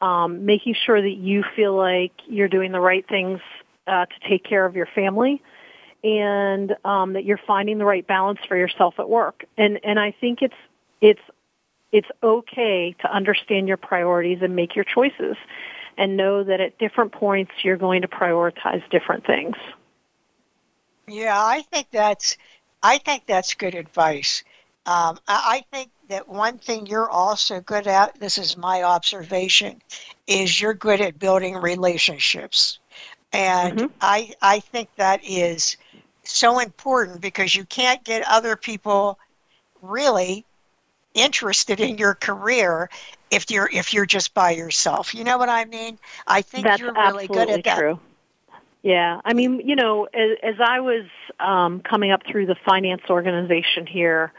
um, 0.00 0.44
making 0.44 0.74
sure 0.84 1.00
that 1.00 1.16
you 1.16 1.44
feel 1.54 1.76
like 1.76 2.12
you're 2.26 2.48
doing 2.48 2.72
the 2.72 2.80
right 2.80 3.06
things 3.08 3.40
uh, 3.86 4.06
to 4.06 4.28
take 4.28 4.44
care 4.44 4.66
of 4.66 4.74
your 4.74 4.88
family 4.94 5.40
and 6.02 6.74
um, 6.84 7.12
that 7.12 7.24
you're 7.24 7.40
finding 7.46 7.78
the 7.78 7.84
right 7.84 8.06
balance 8.06 8.40
for 8.48 8.56
yourself 8.56 8.94
at 8.98 9.08
work. 9.08 9.44
And 9.56 9.78
and 9.84 10.00
I 10.00 10.14
think 10.20 10.42
it's 10.42 10.54
it's 11.00 11.20
it's 11.92 12.08
okay 12.22 12.96
to 13.00 13.14
understand 13.14 13.68
your 13.68 13.76
priorities 13.76 14.38
and 14.42 14.56
make 14.56 14.74
your 14.74 14.84
choices 14.84 15.36
and 15.96 16.16
know 16.16 16.42
that 16.42 16.60
at 16.60 16.78
different 16.78 17.12
points 17.12 17.52
you're 17.62 17.76
going 17.76 18.02
to 18.02 18.08
prioritize 18.08 18.82
different 18.90 19.26
things. 19.26 19.56
Yeah, 21.06 21.38
I 21.38 21.62
think 21.62 21.88
that's 21.90 22.36
I 22.82 22.98
think 22.98 23.26
that's 23.26 23.54
good 23.54 23.74
advice. 23.74 24.44
Um, 24.86 25.18
I, 25.28 25.64
I 25.72 25.76
think 25.76 25.90
that 26.08 26.28
one 26.28 26.58
thing 26.58 26.86
you're 26.86 27.08
also 27.08 27.60
good 27.60 27.86
at, 27.86 28.18
this 28.18 28.36
is 28.36 28.56
my 28.56 28.82
observation, 28.82 29.80
is 30.26 30.60
you're 30.60 30.74
good 30.74 31.00
at 31.00 31.18
building 31.18 31.56
relationships. 31.56 32.78
And 33.32 33.78
mm-hmm. 33.78 33.86
I 34.00 34.32
I 34.42 34.60
think 34.60 34.88
that 34.96 35.20
is 35.24 35.76
so 36.24 36.58
important 36.58 37.20
because 37.20 37.54
you 37.54 37.64
can't 37.64 38.02
get 38.04 38.22
other 38.28 38.56
people 38.56 39.18
really 39.80 40.44
interested 41.14 41.80
in 41.80 41.98
your 41.98 42.14
career 42.14 42.88
if 43.30 43.50
you're 43.50 43.70
if 43.72 43.92
you're 43.92 44.06
just 44.06 44.34
by 44.34 44.50
yourself. 44.50 45.14
You 45.14 45.24
know 45.24 45.38
what 45.38 45.48
I 45.48 45.64
mean? 45.64 45.98
I 46.26 46.42
think 46.42 46.64
That's 46.64 46.80
you're 46.80 46.92
really 46.92 47.26
good 47.26 47.50
at 47.50 47.64
that. 47.64 47.78
True. 47.78 47.98
Yeah, 48.82 49.20
I 49.24 49.32
mean, 49.32 49.62
you 49.64 49.76
know, 49.76 50.08
as, 50.12 50.38
as 50.42 50.54
I 50.60 50.80
was 50.80 51.04
um, 51.38 51.80
coming 51.80 52.10
up 52.10 52.22
through 52.26 52.46
the 52.46 52.56
finance 52.66 53.02
organization 53.08 53.86
here, 53.86 54.32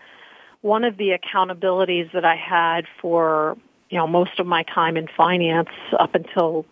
one 0.62 0.84
of 0.84 0.97
the 0.97 1.17
accountabilities 1.17 2.12
that 2.13 2.25
I 2.25 2.36
had 2.36 2.86
for 3.01 3.58
you 3.89 3.99
know 3.99 4.08
most 4.08 4.39
of 4.39 4.47
my 4.47 4.63
time 4.63 4.97
in 4.97 5.08
finance 5.15 5.69
up 5.99 6.15
until 6.15 6.65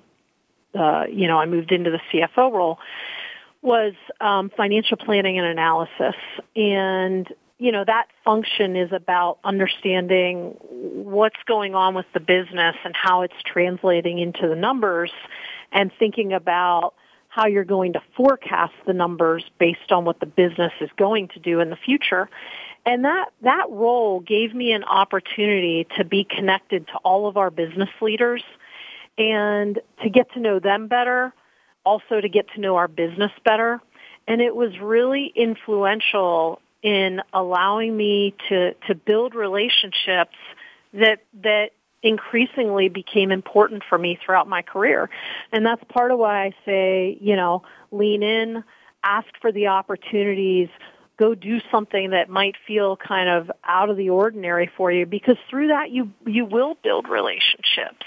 uh, 0.74 1.04
you 1.10 1.28
know 1.28 1.38
I 1.38 1.46
moved 1.46 1.72
into 1.72 1.92
the 1.92 2.00
CFO 2.12 2.52
role 2.52 2.80
was 3.62 3.94
um, 4.20 4.50
financial 4.58 4.98
planning 4.98 5.38
and 5.38 5.46
analysis, 5.46 6.16
and 6.56 7.28
you 7.60 7.72
know 7.72 7.84
that 7.86 8.08
function 8.26 8.76
is 8.76 8.92
about 8.92 9.38
understanding 9.44 10.58
what's 10.62 11.44
going 11.46 11.76
on 11.76 11.94
with 11.94 12.08
the 12.14 12.20
business 12.20 12.76
and 12.84 12.96
how 12.96 13.22
it's 13.22 13.42
translating 13.46 14.18
into 14.18 14.48
the 14.48 14.56
numbers, 14.56 15.12
and 15.72 15.92
thinking 16.00 16.34
about 16.34 16.96
how 17.32 17.48
you're 17.48 17.64
going 17.64 17.94
to 17.94 18.02
forecast 18.18 18.74
the 18.86 18.92
numbers 18.92 19.46
based 19.58 19.90
on 19.90 20.04
what 20.04 20.20
the 20.20 20.26
business 20.26 20.74
is 20.82 20.90
going 20.98 21.30
to 21.30 21.40
do 21.40 21.62
in 21.62 21.70
the 21.70 21.78
future. 21.78 22.30
And 22.86 23.06
that, 23.06 23.30
that 23.42 23.68
role 23.70 24.20
gave 24.20 24.54
me 24.54 24.74
an 24.74 24.84
opportunity 24.84 25.88
to 25.98 26.04
be 26.04 26.26
connected 26.26 26.88
to 26.88 26.94
all 27.06 27.28
of 27.28 27.38
our 27.38 27.50
business 27.50 27.90
leaders 28.02 28.44
and 29.18 29.80
to 30.04 30.10
get 30.10 30.34
to 30.34 30.42
know 30.42 30.60
them 30.60 30.88
better, 30.88 31.34
also 31.86 32.20
to 32.20 32.28
get 32.28 32.48
to 32.56 32.60
know 32.60 32.76
our 32.76 32.90
business 32.90 33.32
better. 33.46 33.80
And 34.28 34.42
it 34.42 34.54
was 34.54 34.78
really 34.80 35.32
influential 35.34 36.60
in 36.84 37.22
allowing 37.32 37.96
me 37.96 38.36
to, 38.50 38.74
to 38.88 38.96
build 38.96 39.36
relationships 39.36 40.36
that, 40.94 41.20
that 41.44 41.70
increasingly 42.04 42.90
became 42.90 43.32
important 43.32 43.84
for 43.88 43.98
me 43.98 44.20
throughout 44.24 44.48
my 44.48 44.62
career. 44.62 45.10
And 45.52 45.66
that's 45.66 45.84
part 45.90 46.12
of 46.12 46.20
why 46.20 46.46
I 46.46 46.52
say, 46.66 47.18
you 47.22 47.36
know, 47.36 47.64
lean 47.92 48.24
in, 48.24 48.64
ask 49.04 49.28
for 49.42 49.52
the 49.52 49.68
opportunities, 49.68 50.70
go 51.22 51.36
do 51.36 51.60
something 51.72 52.10
that 52.12 52.30
might 52.30 52.56
feel 52.66 52.98
kind 52.98 53.30
of 53.30 53.52
out 53.64 53.90
of 53.92 53.98
the 53.98 54.10
ordinary 54.10 54.70
for 54.76 54.92
you 54.92 55.06
because 55.06 55.38
through 55.50 55.68
that 55.68 55.92
you 55.92 56.12
you 56.26 56.46
will 56.46 56.76
build 56.84 57.08
relationships 57.08 58.06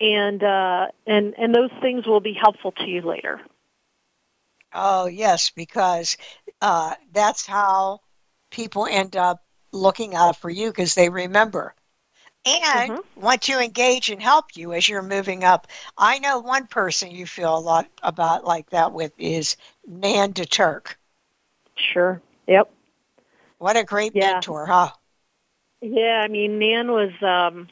and 0.00 0.42
uh 0.42 0.86
and 1.06 1.34
and 1.38 1.54
those 1.54 1.70
things 1.80 2.06
will 2.06 2.20
be 2.20 2.32
helpful 2.32 2.72
to 2.72 2.86
you 2.86 3.02
later 3.02 3.40
oh 4.74 5.06
yes 5.06 5.50
because 5.50 6.16
uh 6.60 6.92
that's 7.12 7.46
how 7.46 8.00
people 8.50 8.84
end 8.90 9.14
up 9.14 9.44
looking 9.72 10.16
out 10.16 10.36
for 10.36 10.50
you 10.50 10.70
because 10.70 10.96
they 10.96 11.08
remember 11.08 11.72
and 12.46 12.92
mm-hmm. 12.92 13.20
want 13.20 13.42
to 13.42 13.62
engage 13.62 14.10
and 14.10 14.22
help 14.22 14.56
you 14.56 14.72
as 14.72 14.88
you're 14.88 15.02
moving 15.02 15.44
up. 15.44 15.66
I 15.96 16.18
know 16.18 16.38
one 16.38 16.66
person 16.66 17.10
you 17.10 17.26
feel 17.26 17.56
a 17.56 17.60
lot 17.60 17.88
about 18.02 18.44
like 18.44 18.70
that 18.70 18.92
with 18.92 19.12
is 19.18 19.56
Nan 19.86 20.32
DeTurk. 20.32 20.94
Sure. 21.76 22.20
Yep. 22.46 22.70
What 23.58 23.76
a 23.76 23.84
great 23.84 24.12
yeah. 24.14 24.32
mentor, 24.32 24.66
huh? 24.66 24.90
Yeah, 25.82 26.22
I 26.24 26.28
mean, 26.28 26.58
Nan 26.58 26.92
was 26.92 27.10
um, 27.22 27.68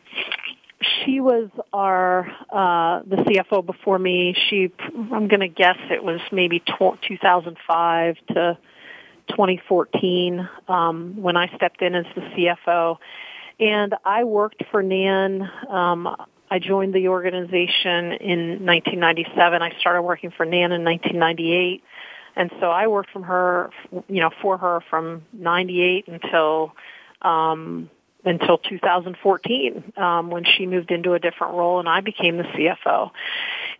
she 0.80 1.20
was 1.20 1.50
our 1.72 2.30
uh, 2.50 3.02
the 3.06 3.16
CFO 3.16 3.64
before 3.64 3.98
me. 3.98 4.34
She, 4.48 4.72
I'm 4.94 5.28
going 5.28 5.40
to 5.40 5.48
guess 5.48 5.76
it 5.90 6.02
was 6.02 6.20
maybe 6.32 6.60
tw- 6.60 7.00
2005 7.06 8.16
to 8.28 8.58
2014 9.28 10.48
um, 10.68 11.16
when 11.16 11.36
I 11.36 11.54
stepped 11.56 11.82
in 11.82 11.94
as 11.94 12.06
the 12.14 12.22
CFO, 12.22 12.98
and 13.60 13.94
I 14.04 14.24
worked 14.24 14.62
for 14.70 14.82
Nan. 14.82 15.48
Um, 15.68 16.16
I 16.50 16.58
joined 16.58 16.94
the 16.94 17.08
organization 17.08 18.12
in 18.12 18.64
1997. 18.64 19.62
I 19.62 19.72
started 19.80 20.02
working 20.02 20.30
for 20.30 20.46
Nan 20.46 20.72
in 20.72 20.84
1998 20.84 21.82
and 22.38 22.52
so 22.60 22.70
I 22.70 22.86
worked 22.86 23.10
from 23.10 23.24
her, 23.24 23.70
you 24.08 24.20
know, 24.20 24.30
for 24.40 24.56
her 24.56 24.80
from 24.88 25.24
'98 25.32 26.06
until 26.06 26.72
um, 27.20 27.90
until 28.24 28.58
2014 28.58 29.92
um, 29.96 30.30
when 30.30 30.44
she 30.44 30.66
moved 30.66 30.92
into 30.92 31.14
a 31.14 31.18
different 31.18 31.54
role 31.54 31.80
and 31.80 31.88
I 31.88 32.00
became 32.00 32.36
the 32.36 32.44
CFO. 32.44 33.10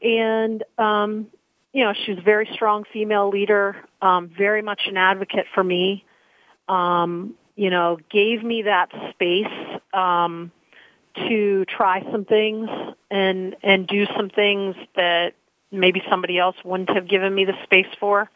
And 0.02 0.64
um, 0.76 1.28
you 1.72 1.84
know, 1.84 1.92
she's 2.04 2.18
a 2.18 2.22
very 2.22 2.48
strong 2.52 2.82
female 2.92 3.28
leader, 3.28 3.76
um, 4.02 4.28
very 4.36 4.62
much 4.62 4.82
an 4.88 4.96
advocate 4.96 5.46
for 5.54 5.62
me. 5.62 6.04
Um, 6.68 7.34
you 7.58 7.70
know, 7.70 7.98
gave 8.08 8.42
me 8.42 8.62
that 8.62 8.90
space 9.10 9.80
um, 9.92 10.52
to 11.16 11.64
try 11.64 12.02
some 12.12 12.24
things 12.24 12.68
and 13.10 13.56
and 13.62 13.86
do 13.86 14.06
some 14.16 14.30
things 14.30 14.76
that 14.94 15.34
maybe 15.70 16.02
somebody 16.08 16.38
else 16.38 16.56
wouldn't 16.64 16.90
have 16.90 17.08
given 17.08 17.34
me 17.34 17.44
the 17.44 17.54
space 17.64 17.92
for 18.00 18.30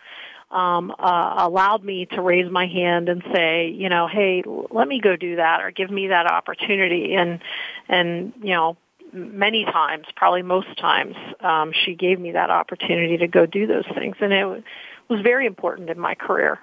um, 0.53 0.95
uh, 0.99 1.35
allowed 1.39 1.83
me 1.83 2.07
to 2.07 2.21
raise 2.21 2.51
my 2.51 2.67
hand 2.67 3.09
and 3.09 3.23
say, 3.33 3.71
you 3.71 3.89
know, 3.89 4.07
hey, 4.07 4.43
let 4.71 4.87
me 4.87 5.01
go 5.01 5.17
do 5.17 5.37
that 5.37 5.63
or 5.63 5.71
give 5.71 5.91
me 5.91 6.09
that 6.09 6.27
opportunity. 6.27 7.15
And, 7.15 7.41
and, 7.89 8.35
you 8.43 8.51
know, 8.51 8.77
many 9.13 9.65
times, 9.65 10.07
probably 10.15 10.43
most 10.43 10.77
times, 10.79 11.17
um, 11.41 11.73
she 11.73 11.95
gave 11.95 12.21
me 12.21 12.33
that 12.33 12.51
opportunity 12.51 13.17
to 13.19 13.29
go 13.29 13.47
do 13.47 13.67
those 13.67 13.87
things. 13.95 14.17
And 14.21 14.33
it 14.33 14.65
was 15.09 15.21
very 15.23 15.47
important 15.47 15.89
in 15.89 15.99
my 15.99 16.15
career. 16.15 16.59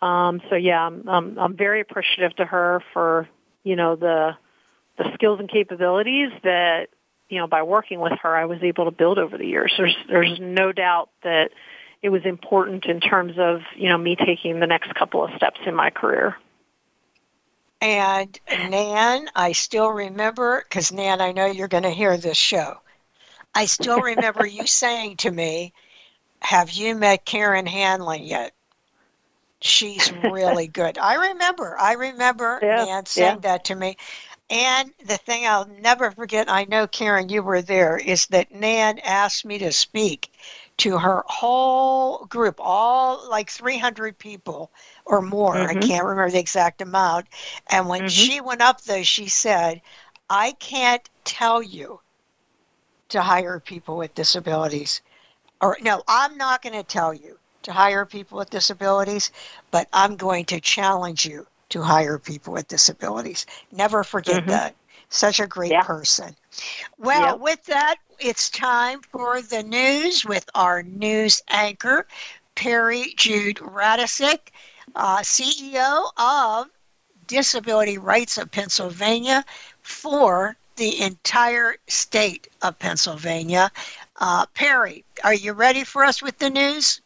Um, 0.00 0.40
so 0.48 0.54
yeah, 0.54 0.86
I'm, 0.86 1.08
I'm, 1.08 1.38
I'm 1.38 1.56
very 1.56 1.80
appreciative 1.80 2.36
to 2.36 2.44
her 2.44 2.82
for, 2.92 3.28
you 3.64 3.76
know, 3.76 3.96
the, 3.96 4.36
the 4.96 5.12
skills 5.14 5.40
and 5.40 5.48
capabilities 5.48 6.30
that, 6.44 6.88
you 7.28 7.38
know, 7.38 7.46
by 7.46 7.62
working 7.62 8.00
with 8.00 8.14
her, 8.22 8.34
I 8.34 8.46
was 8.46 8.62
able 8.62 8.84
to 8.86 8.90
build 8.90 9.18
over 9.18 9.36
the 9.36 9.46
years. 9.46 9.74
There's, 9.76 9.96
there's 10.08 10.38
no 10.40 10.72
doubt 10.72 11.10
that, 11.24 11.50
it 12.02 12.10
was 12.10 12.24
important 12.24 12.84
in 12.86 13.00
terms 13.00 13.34
of 13.38 13.60
you 13.76 13.88
know 13.88 13.98
me 13.98 14.16
taking 14.16 14.60
the 14.60 14.66
next 14.66 14.94
couple 14.94 15.24
of 15.24 15.30
steps 15.36 15.60
in 15.66 15.74
my 15.74 15.90
career. 15.90 16.36
And 17.80 18.38
Nan, 18.48 19.28
I 19.34 19.52
still 19.52 19.88
remember 19.88 20.64
because 20.68 20.92
Nan, 20.92 21.20
I 21.20 21.32
know 21.32 21.46
you're 21.46 21.68
going 21.68 21.84
to 21.84 21.90
hear 21.90 22.16
this 22.16 22.36
show. 22.36 22.78
I 23.54 23.66
still 23.66 24.00
remember 24.00 24.46
you 24.46 24.66
saying 24.66 25.18
to 25.18 25.30
me, 25.30 25.72
"Have 26.40 26.70
you 26.70 26.94
met 26.94 27.24
Karen 27.24 27.66
Hanlon 27.66 28.22
yet?" 28.22 28.52
She's 29.60 30.12
really 30.12 30.66
good. 30.80 30.98
I 30.98 31.30
remember. 31.30 31.76
I 31.78 31.94
remember 31.94 32.58
yeah, 32.62 32.84
Nan 32.84 33.06
saying 33.06 33.36
yeah. 33.36 33.50
that 33.50 33.64
to 33.66 33.74
me. 33.74 33.96
And 34.50 34.92
the 35.04 35.18
thing 35.18 35.46
I'll 35.46 35.66
never 35.66 36.10
forget, 36.10 36.50
I 36.50 36.64
know 36.64 36.86
Karen, 36.86 37.28
you 37.28 37.42
were 37.42 37.60
there, 37.60 37.98
is 37.98 38.26
that 38.26 38.50
Nan 38.50 38.98
asked 39.00 39.44
me 39.44 39.58
to 39.58 39.72
speak 39.72 40.32
to 40.78 40.96
her 40.96 41.22
whole 41.26 42.24
group, 42.26 42.56
all 42.58 43.28
like 43.28 43.50
300 43.50 44.16
people 44.16 44.70
or 45.04 45.20
more. 45.20 45.54
Mm-hmm. 45.54 45.76
I 45.76 45.80
can't 45.80 46.04
remember 46.04 46.30
the 46.30 46.38
exact 46.38 46.80
amount. 46.80 47.26
And 47.68 47.88
when 47.88 48.02
mm-hmm. 48.02 48.08
she 48.08 48.40
went 48.40 48.62
up 48.62 48.80
there, 48.82 49.04
she 49.04 49.28
said, 49.28 49.82
I 50.30 50.52
can't 50.52 51.08
tell 51.24 51.62
you 51.62 52.00
to 53.10 53.20
hire 53.20 53.60
people 53.60 53.96
with 53.96 54.14
disabilities. 54.14 55.02
Or, 55.60 55.76
no, 55.82 56.02
I'm 56.08 56.38
not 56.38 56.62
going 56.62 56.74
to 56.74 56.82
tell 56.82 57.12
you 57.12 57.38
to 57.62 57.72
hire 57.72 58.04
people 58.04 58.38
with 58.38 58.50
disabilities, 58.50 59.30
but 59.70 59.88
I'm 59.92 60.16
going 60.16 60.44
to 60.46 60.60
challenge 60.60 61.26
you 61.26 61.46
to 61.70 61.82
hire 61.82 62.18
people 62.18 62.52
with 62.52 62.68
disabilities. 62.68 63.46
Never 63.72 64.04
forget 64.04 64.42
mm-hmm. 64.42 64.50
that. 64.50 64.74
Such 65.10 65.40
a 65.40 65.46
great 65.46 65.72
yeah. 65.72 65.82
person. 65.82 66.36
Well, 66.98 67.32
yep. 67.32 67.40
with 67.40 67.64
that, 67.64 67.96
it's 68.18 68.50
time 68.50 69.00
for 69.00 69.40
the 69.40 69.62
news 69.62 70.24
with 70.24 70.48
our 70.54 70.82
news 70.82 71.40
anchor, 71.48 72.06
Peri 72.54 73.14
Jude 73.16 73.56
Radecic, 73.56 74.50
uh, 74.94 75.18
CEO 75.18 76.10
of 76.16 76.66
Disability 77.26 77.98
Rights 77.98 78.38
of 78.38 78.50
Pennsylvania 78.50 79.44
for 79.82 80.56
the 80.76 81.00
entire 81.00 81.76
state 81.88 82.48
of 82.62 82.78
Pennsylvania. 82.78 83.70
Uh, 84.20 84.46
Perry, 84.54 85.04
are 85.24 85.34
you 85.34 85.52
ready 85.52 85.84
for 85.84 86.04
us 86.04 86.22
with 86.22 86.38
the 86.38 86.50
news? 86.50 87.00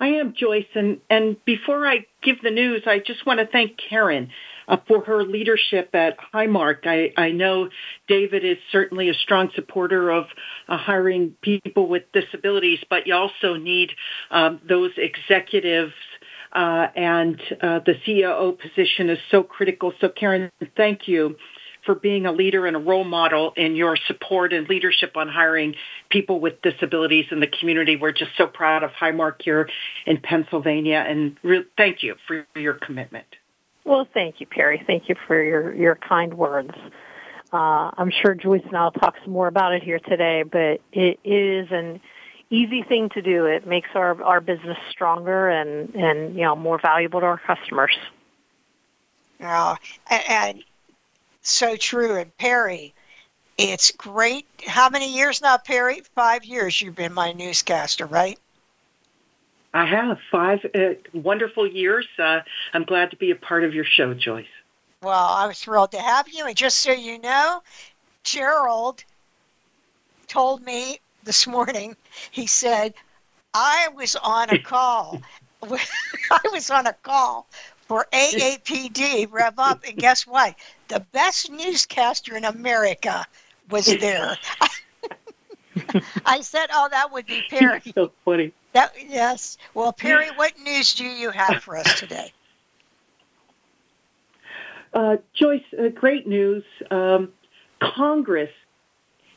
I 0.00 0.08
am, 0.08 0.34
Joyce. 0.36 0.66
And, 0.74 1.00
and 1.08 1.36
before 1.44 1.86
I 1.86 2.06
give 2.22 2.42
the 2.42 2.50
news, 2.50 2.82
I 2.86 2.98
just 2.98 3.24
want 3.24 3.40
to 3.40 3.46
thank 3.46 3.78
Karen 3.88 4.30
uh, 4.66 4.78
for 4.88 5.04
her 5.04 5.22
leadership 5.22 5.90
at 5.94 6.16
Highmark. 6.32 6.86
I, 6.86 7.12
I 7.16 7.30
know 7.30 7.68
David 8.08 8.44
is 8.44 8.58
certainly 8.72 9.08
a 9.08 9.14
strong 9.14 9.50
supporter 9.54 10.10
of 10.10 10.24
uh, 10.68 10.76
hiring 10.76 11.34
people 11.42 11.88
with 11.88 12.04
disabilities, 12.12 12.80
but 12.90 13.06
you 13.06 13.14
also 13.14 13.54
need 13.54 13.90
um, 14.30 14.60
those 14.68 14.90
executives 14.96 15.92
uh, 16.52 16.86
and 16.94 17.40
uh, 17.60 17.80
the 17.80 17.94
CEO 18.06 18.58
position 18.58 19.10
is 19.10 19.18
so 19.30 19.42
critical. 19.42 19.92
So 20.00 20.08
Karen, 20.08 20.50
thank 20.76 21.08
you 21.08 21.36
for 21.84 21.94
being 21.94 22.26
a 22.26 22.32
leader 22.32 22.66
and 22.66 22.76
a 22.76 22.78
role 22.78 23.04
model 23.04 23.52
in 23.56 23.76
your 23.76 23.96
support 24.06 24.52
and 24.52 24.68
leadership 24.68 25.16
on 25.16 25.28
hiring 25.28 25.74
people 26.10 26.40
with 26.40 26.62
disabilities 26.62 27.26
in 27.30 27.40
the 27.40 27.46
community. 27.46 27.96
We're 27.96 28.12
just 28.12 28.32
so 28.36 28.46
proud 28.46 28.82
of 28.82 28.90
Highmark 28.90 29.42
here 29.42 29.68
in 30.06 30.18
Pennsylvania 30.18 31.04
and 31.06 31.36
re- 31.42 31.64
thank 31.76 32.02
you 32.02 32.16
for 32.26 32.46
your 32.54 32.74
commitment. 32.74 33.26
Well, 33.84 34.08
thank 34.14 34.40
you, 34.40 34.46
Peri. 34.46 34.82
Thank 34.86 35.08
you 35.08 35.14
for 35.26 35.42
your, 35.42 35.74
your 35.74 35.94
kind 35.94 36.34
words. 36.34 36.72
Uh, 37.52 37.90
I'm 37.96 38.10
sure 38.10 38.34
Joyce 38.34 38.62
and 38.66 38.76
I 38.76 38.84
will 38.84 38.90
talk 38.92 39.14
some 39.22 39.32
more 39.32 39.46
about 39.46 39.72
it 39.74 39.82
here 39.82 39.98
today, 39.98 40.42
but 40.42 40.80
it 40.92 41.20
is 41.22 41.68
an 41.70 42.00
easy 42.50 42.82
thing 42.82 43.10
to 43.10 43.22
do. 43.22 43.44
It 43.44 43.66
makes 43.66 43.88
our, 43.94 44.20
our 44.22 44.40
business 44.40 44.78
stronger 44.90 45.48
and, 45.48 45.94
and, 45.94 46.34
you 46.34 46.42
know, 46.42 46.56
more 46.56 46.80
valuable 46.80 47.20
to 47.20 47.26
our 47.26 47.38
customers. 47.38 47.96
Oh, 49.40 49.76
and, 50.10 50.22
and 50.28 50.64
so 51.44 51.76
true. 51.76 52.16
And 52.16 52.36
Peri, 52.36 52.94
it's 53.56 53.92
great. 53.92 54.46
How 54.66 54.88
many 54.88 55.14
years 55.14 55.40
now, 55.40 55.56
Peri? 55.58 56.02
Five 56.14 56.44
years 56.44 56.80
you've 56.80 56.96
been 56.96 57.12
my 57.12 57.32
newscaster, 57.32 58.06
right? 58.06 58.38
I 59.72 59.86
have 59.86 60.18
five 60.30 60.64
uh, 60.74 60.94
wonderful 61.12 61.66
years. 61.66 62.06
Uh, 62.18 62.40
I'm 62.72 62.84
glad 62.84 63.10
to 63.10 63.16
be 63.16 63.30
a 63.30 63.36
part 63.36 63.64
of 63.64 63.74
your 63.74 63.84
show, 63.84 64.14
Joyce. 64.14 64.46
Well, 65.02 65.12
I 65.12 65.46
was 65.46 65.58
thrilled 65.58 65.90
to 65.92 66.00
have 66.00 66.28
you. 66.28 66.46
And 66.46 66.56
just 66.56 66.80
so 66.80 66.92
you 66.92 67.18
know, 67.18 67.62
Gerald 68.22 69.04
told 70.28 70.62
me 70.62 71.00
this 71.24 71.46
morning, 71.46 71.96
he 72.30 72.46
said, 72.46 72.94
I 73.52 73.88
was 73.94 74.16
on 74.16 74.50
a 74.50 74.58
call. 74.58 75.20
I 75.62 76.40
was 76.52 76.70
on 76.70 76.86
a 76.86 76.92
call 76.92 77.48
for 77.86 78.06
AAPD 78.12 79.30
Rev 79.30 79.58
Up, 79.58 79.84
and 79.86 79.96
guess 79.96 80.26
what? 80.26 80.54
The 80.88 81.00
best 81.12 81.50
newscaster 81.50 82.36
in 82.36 82.44
America 82.44 83.24
was 83.70 83.86
there. 84.00 84.36
I 86.26 86.40
said, 86.40 86.66
"Oh, 86.72 86.88
that 86.90 87.12
would 87.12 87.26
be 87.26 87.42
Peri." 87.48 87.82
so 87.94 88.12
funny. 88.24 88.52
That 88.72 88.94
yes. 89.06 89.58
Well, 89.74 89.92
Peri, 89.98 90.28
what 90.36 90.58
news 90.58 90.94
do 90.94 91.04
you 91.04 91.30
have 91.30 91.62
for 91.62 91.76
us 91.76 91.98
today? 91.98 92.32
Uh, 94.92 95.16
Joyce, 95.34 95.64
uh, 95.76 95.88
great 95.88 96.26
news. 96.26 96.64
Um, 96.90 97.32
Congress 97.80 98.52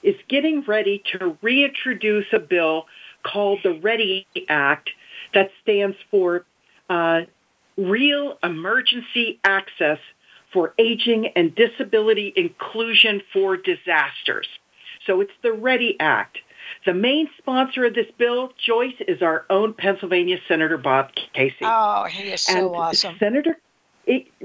is 0.03 0.15
getting 0.27 0.61
ready 0.61 1.01
to 1.11 1.35
reintroduce 1.41 2.27
a 2.31 2.39
bill 2.39 2.85
called 3.23 3.59
the 3.63 3.73
READY 3.73 4.27
Act 4.47 4.91
that 5.33 5.51
stands 5.63 5.97
for 6.11 6.45
uh, 6.89 7.21
Real 7.77 8.37
Emergency 8.43 9.39
Access 9.43 9.99
for 10.51 10.73
Aging 10.77 11.27
and 11.35 11.53
Disability 11.53 12.33
Inclusion 12.35 13.21
for 13.31 13.57
Disasters. 13.57 14.47
So 15.05 15.21
it's 15.21 15.31
the 15.43 15.53
READY 15.53 15.97
Act. 15.99 16.39
The 16.85 16.93
main 16.93 17.29
sponsor 17.37 17.85
of 17.85 17.93
this 17.93 18.07
bill, 18.17 18.51
Joyce, 18.65 18.95
is 19.07 19.21
our 19.21 19.45
own 19.49 19.73
Pennsylvania 19.73 20.37
Senator 20.47 20.77
Bob 20.77 21.11
Casey. 21.33 21.55
Oh, 21.61 22.05
he 22.05 22.29
is 22.29 22.41
so 22.41 22.57
and 22.57 22.75
awesome. 22.75 23.15
Senator, 23.19 23.57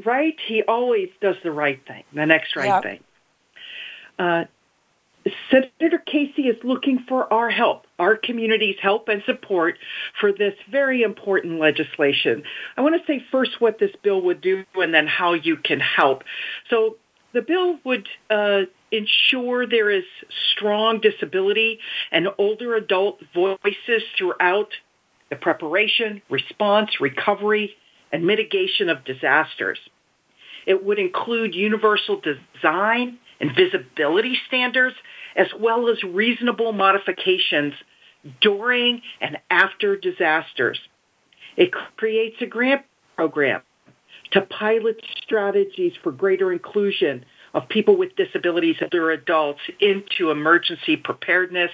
right? 0.04 0.36
He 0.46 0.62
always 0.62 1.08
does 1.20 1.36
the 1.42 1.50
right 1.50 1.80
thing, 1.86 2.04
the 2.12 2.26
next 2.26 2.54
right 2.54 2.66
Yep. 2.66 2.82
thing. 2.82 3.00
Uh, 4.18 4.44
Senator 5.50 5.98
Casey 5.98 6.42
is 6.42 6.56
looking 6.64 7.04
for 7.08 7.32
our 7.32 7.50
help, 7.50 7.86
our 7.98 8.16
community's 8.16 8.76
help 8.80 9.08
and 9.08 9.22
support 9.24 9.78
for 10.20 10.32
this 10.32 10.54
very 10.70 11.02
important 11.02 11.60
legislation. 11.60 12.42
I 12.76 12.80
want 12.80 13.00
to 13.00 13.06
say 13.06 13.24
first 13.30 13.60
what 13.60 13.78
this 13.78 13.92
bill 14.02 14.20
would 14.22 14.40
do 14.40 14.64
and 14.74 14.92
then 14.92 15.06
how 15.06 15.34
you 15.34 15.56
can 15.56 15.80
help. 15.80 16.24
So 16.70 16.96
the 17.32 17.42
bill 17.42 17.78
would 17.84 18.08
uh, 18.30 18.62
ensure 18.90 19.66
there 19.66 19.90
is 19.90 20.04
strong 20.54 21.00
disability 21.00 21.78
and 22.10 22.28
older 22.38 22.74
adult 22.74 23.20
voices 23.34 24.02
throughout 24.18 24.72
the 25.30 25.36
preparation, 25.36 26.20
response, 26.28 27.00
recovery, 27.00 27.74
and 28.12 28.26
mitigation 28.26 28.90
of 28.90 29.04
disasters. 29.04 29.78
It 30.66 30.84
would 30.84 30.98
include 30.98 31.54
universal 31.54 32.20
design 32.20 33.18
and 33.42 33.54
visibility 33.54 34.38
standards, 34.46 34.96
as 35.36 35.48
well 35.58 35.90
as 35.90 36.02
reasonable 36.02 36.72
modifications 36.72 37.74
during 38.40 39.02
and 39.20 39.36
after 39.50 39.96
disasters. 39.96 40.78
It 41.56 41.72
creates 41.96 42.36
a 42.40 42.46
grant 42.46 42.82
program 43.16 43.62
to 44.30 44.40
pilot 44.42 45.04
strategies 45.22 45.92
for 46.02 46.12
greater 46.12 46.52
inclusion 46.52 47.24
of 47.52 47.68
people 47.68 47.96
with 47.96 48.16
disabilities 48.16 48.76
and 48.80 48.90
their 48.90 49.10
adults 49.10 49.60
into 49.80 50.30
emergency 50.30 50.96
preparedness. 50.96 51.70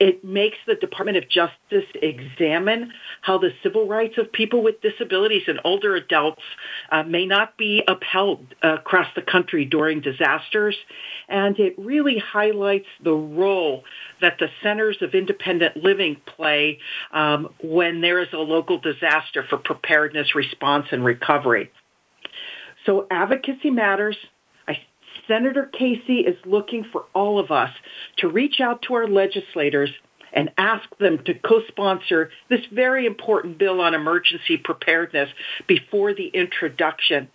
It 0.00 0.24
makes 0.24 0.56
the 0.66 0.76
Department 0.76 1.18
of 1.18 1.28
Justice 1.28 1.88
examine 1.94 2.92
how 3.22 3.38
the 3.38 3.50
civil 3.62 3.88
rights 3.88 4.16
of 4.16 4.30
people 4.32 4.62
with 4.62 4.80
disabilities 4.80 5.42
and 5.48 5.60
older 5.64 5.96
adults 5.96 6.42
uh, 6.92 7.02
may 7.02 7.26
not 7.26 7.56
be 7.56 7.82
upheld 7.88 8.54
across 8.62 9.08
the 9.16 9.22
country 9.22 9.64
during 9.64 10.00
disasters. 10.00 10.76
And 11.28 11.58
it 11.58 11.74
really 11.78 12.18
highlights 12.18 12.86
the 13.02 13.12
role 13.12 13.82
that 14.20 14.38
the 14.38 14.48
centers 14.62 14.98
of 15.00 15.14
independent 15.14 15.76
living 15.76 16.16
play 16.36 16.78
um, 17.12 17.48
when 17.62 18.00
there 18.00 18.20
is 18.20 18.28
a 18.32 18.38
local 18.38 18.78
disaster 18.78 19.44
for 19.48 19.58
preparedness, 19.58 20.34
response, 20.34 20.86
and 20.92 21.04
recovery. 21.04 21.72
So 22.86 23.06
advocacy 23.10 23.70
matters. 23.70 24.16
Senator 25.28 25.66
Casey 25.66 26.20
is 26.20 26.36
looking 26.44 26.84
for 26.90 27.04
all 27.14 27.38
of 27.38 27.52
us 27.52 27.70
to 28.18 28.28
reach 28.28 28.60
out 28.60 28.82
to 28.82 28.94
our 28.94 29.06
legislators 29.06 29.90
and 30.32 30.50
ask 30.58 30.84
them 30.98 31.22
to 31.24 31.34
co-sponsor 31.34 32.30
this 32.48 32.60
very 32.72 33.06
important 33.06 33.58
bill 33.58 33.80
on 33.80 33.94
emergency 33.94 34.56
preparedness 34.56 35.28
before 35.66 36.14
the 36.14 36.26
introduction. 36.26 37.28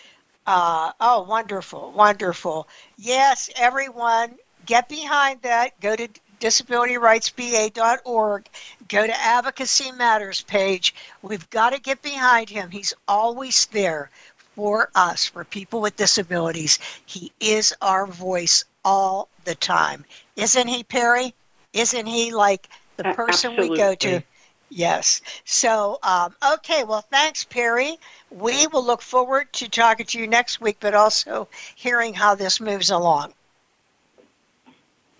uh, 0.47 0.93
oh, 1.01 1.23
wonderful, 1.23 1.91
wonderful. 1.91 2.69
Yes, 2.97 3.49
everyone, 3.57 4.35
get 4.65 4.87
behind 4.87 5.41
that. 5.41 5.77
Go 5.81 5.97
to 5.97 6.07
disabilityrightspa.org. 6.39 8.49
Go 8.87 9.05
to 9.05 9.19
Advocacy 9.19 9.91
Matters 9.91 10.39
page. 10.41 10.95
We've 11.21 11.49
got 11.49 11.71
to 11.71 11.81
get 11.81 12.01
behind 12.01 12.49
him. 12.49 12.71
He's 12.71 12.93
always 13.07 13.65
there 13.67 14.09
for 14.55 14.89
us, 14.95 15.25
for 15.25 15.43
people 15.43 15.81
with 15.81 15.97
disabilities. 15.97 16.79
He 17.05 17.33
is 17.41 17.73
our 17.81 18.07
voice 18.07 18.63
all 18.85 19.27
the 19.43 19.55
time. 19.55 20.05
Isn't 20.37 20.67
he, 20.67 20.83
Peri? 20.83 21.33
Isn't 21.73 22.05
he 22.05 22.31
like 22.31 22.69
the 22.95 23.03
person 23.03 23.57
we 23.57 23.69
go 23.69 23.95
to? 23.95 24.23
Yes. 24.69 25.21
So, 25.45 25.97
um, 26.03 26.35
okay. 26.53 26.83
Well, 26.83 27.01
thanks, 27.01 27.43
Peri. 27.43 27.97
We 28.29 28.67
will 28.67 28.85
look 28.85 29.01
forward 29.01 29.51
to 29.53 29.67
talking 29.67 30.05
to 30.07 30.19
you 30.19 30.27
next 30.27 30.61
week, 30.61 30.77
but 30.79 30.93
also 30.93 31.47
hearing 31.75 32.13
how 32.13 32.35
this 32.35 32.59
moves 32.59 32.89
along. 32.89 33.33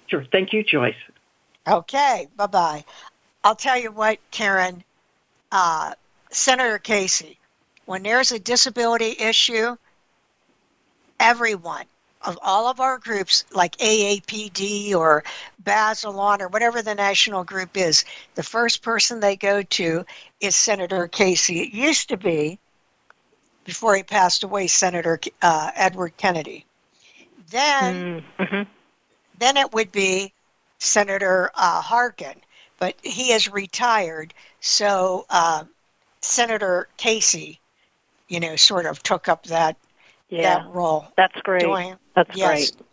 Sure. 0.08 0.26
Thank 0.32 0.54
you, 0.54 0.64
Joyce. 0.64 0.96
Okay. 1.68 2.28
Bye 2.36 2.48
bye. 2.48 2.86
I'll 3.44 3.56
tell 3.56 3.78
you 3.78 3.92
what, 3.92 4.20
Karen, 4.32 4.84
uh, 5.52 5.94
Senator 6.30 6.78
Casey, 6.78 7.38
when 7.86 8.04
there's 8.04 8.32
a 8.32 8.40
disability 8.40 9.16
issue, 9.20 9.76
everyone 11.20 11.86
of 12.26 12.38
all 12.42 12.68
of 12.68 12.80
our 12.80 12.98
groups, 12.98 13.46
like 13.54 13.78
AAPD 13.78 14.94
or 14.94 15.24
Bazelon 15.64 16.42
or 16.42 16.50
whatever 16.50 16.82
the 16.82 16.96
national 16.96 17.44
group 17.44 17.78
is, 17.78 18.04
the 18.36 18.44
first 18.44 18.82
person 18.82 19.20
they 19.20 19.36
go 19.36 19.62
to 19.64 20.06
is 20.42 20.56
Senator 20.56 21.08
Casey. 21.08 21.62
It 21.62 21.74
used 21.74 22.10
to 22.10 22.18
be, 22.18 22.60
before 23.66 23.96
he 23.96 24.04
passed 24.04 24.44
away, 24.44 24.68
Senator 24.68 25.20
uh, 25.42 25.72
Edward 25.76 26.18
Kennedy. 26.18 26.66
Then, 27.50 28.22
Mm-hmm. 28.40 28.64
then 29.40 29.58
it 29.58 29.74
would 29.74 29.92
be 29.92 30.34
Senator 30.80 31.52
uh, 31.56 31.82
Harkin, 31.82 32.36
but 32.80 32.96
he 33.02 33.32
has 33.32 33.50
retired. 33.50 34.34
So 34.60 35.26
uh, 35.30 35.64
Senator 36.22 36.90
Casey, 36.98 37.60
you 38.28 38.40
know, 38.40 38.56
sort 38.56 38.86
of 38.86 39.02
took 39.04 39.30
up 39.30 39.44
that 39.46 39.78
Yeah, 40.30 40.60
that 40.60 40.70
role. 40.74 41.08
that's 41.18 41.40
great. 41.42 41.62
Doing 41.62 41.96
That's 42.16 42.36
yes. 42.36 42.72
great. 42.72 42.88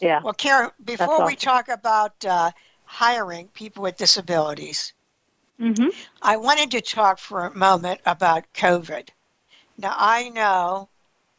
Yeah. 0.00 0.20
Well, 0.22 0.34
Karen, 0.34 0.70
before 0.84 1.24
we 1.26 1.36
talk 1.36 1.68
about 1.68 2.24
uh, 2.24 2.50
hiring 2.84 3.48
people 3.48 3.82
with 3.82 3.96
disabilities, 3.96 4.92
Mm-hmm. 5.60 5.88
I 6.22 6.36
wanted 6.36 6.72
to 6.72 6.80
talk 6.80 7.18
for 7.18 7.46
a 7.46 7.54
moment 7.56 8.00
about 8.04 8.52
COVID. 8.54 9.10
Now, 9.78 9.94
I 9.96 10.28
know 10.30 10.88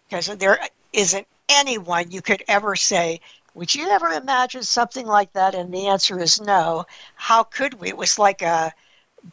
because 0.08 0.28
there 0.28 0.60
isn't 0.94 1.28
anyone 1.50 2.10
you 2.12 2.22
could 2.22 2.44
ever 2.48 2.76
say, 2.76 3.20
Would 3.54 3.76
you 3.76 3.89
ever 3.89 4.10
imagine 4.10 4.64
something 4.64 5.06
like 5.06 5.34
that? 5.34 5.56
And 5.56 5.74
the 5.74 5.88
answer 5.88 6.20
is 6.20 6.39
no. 6.39 6.86
How 7.16 7.44
could 7.44 7.74
we? 7.76 7.89
It 7.89 7.98
was 7.98 8.18
like 8.18 8.41
a 8.41 8.74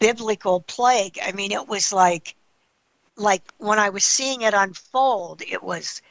biblical 0.01 0.61
plague. 0.63 1.19
I 1.23 1.33
mean, 1.33 1.53
it 1.53 1.69
was 1.69 1.93
like, 1.93 2.35
like 3.21 3.53
when 3.59 3.79
I 3.81 3.91
was 3.91 4.05
seeing 4.05 4.43
it 4.43 4.55
unfold, 4.55 5.43
it 5.49 5.62
was, 5.62 6.03